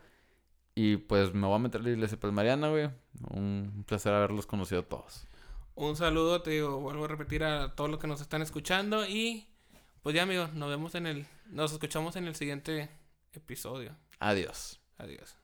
Y 0.75 0.97
pues 0.97 1.33
me 1.33 1.47
voy 1.47 1.55
a 1.55 1.59
meter 1.59 1.81
a 1.81 1.83
la 1.85 1.89
iglesia 1.89 2.19
palmariana, 2.19 2.69
güey. 2.69 2.89
Un 3.31 3.83
placer 3.87 4.13
haberlos 4.13 4.45
conocido 4.45 4.81
a 4.81 4.85
todos. 4.85 5.25
Un 5.73 5.95
saludo, 5.95 6.41
te 6.43 6.51
digo, 6.51 6.79
vuelvo 6.79 7.05
a 7.05 7.07
repetir 7.07 7.43
a 7.43 7.73
todos 7.75 7.89
los 7.89 7.99
que 7.99 8.05
nos 8.07 8.21
están 8.21 8.41
escuchando. 8.43 9.05
Y 9.07 9.47
pues 10.03 10.13
ya, 10.15 10.21
amigos, 10.23 10.53
nos 10.53 10.69
vemos 10.69 10.93
en 10.93 11.07
el. 11.07 11.25
Nos 11.49 11.71
escuchamos 11.73 12.15
en 12.15 12.27
el 12.27 12.35
siguiente 12.35 12.89
episodio. 13.33 13.95
Adiós. 14.19 14.79
Adiós. 14.97 15.38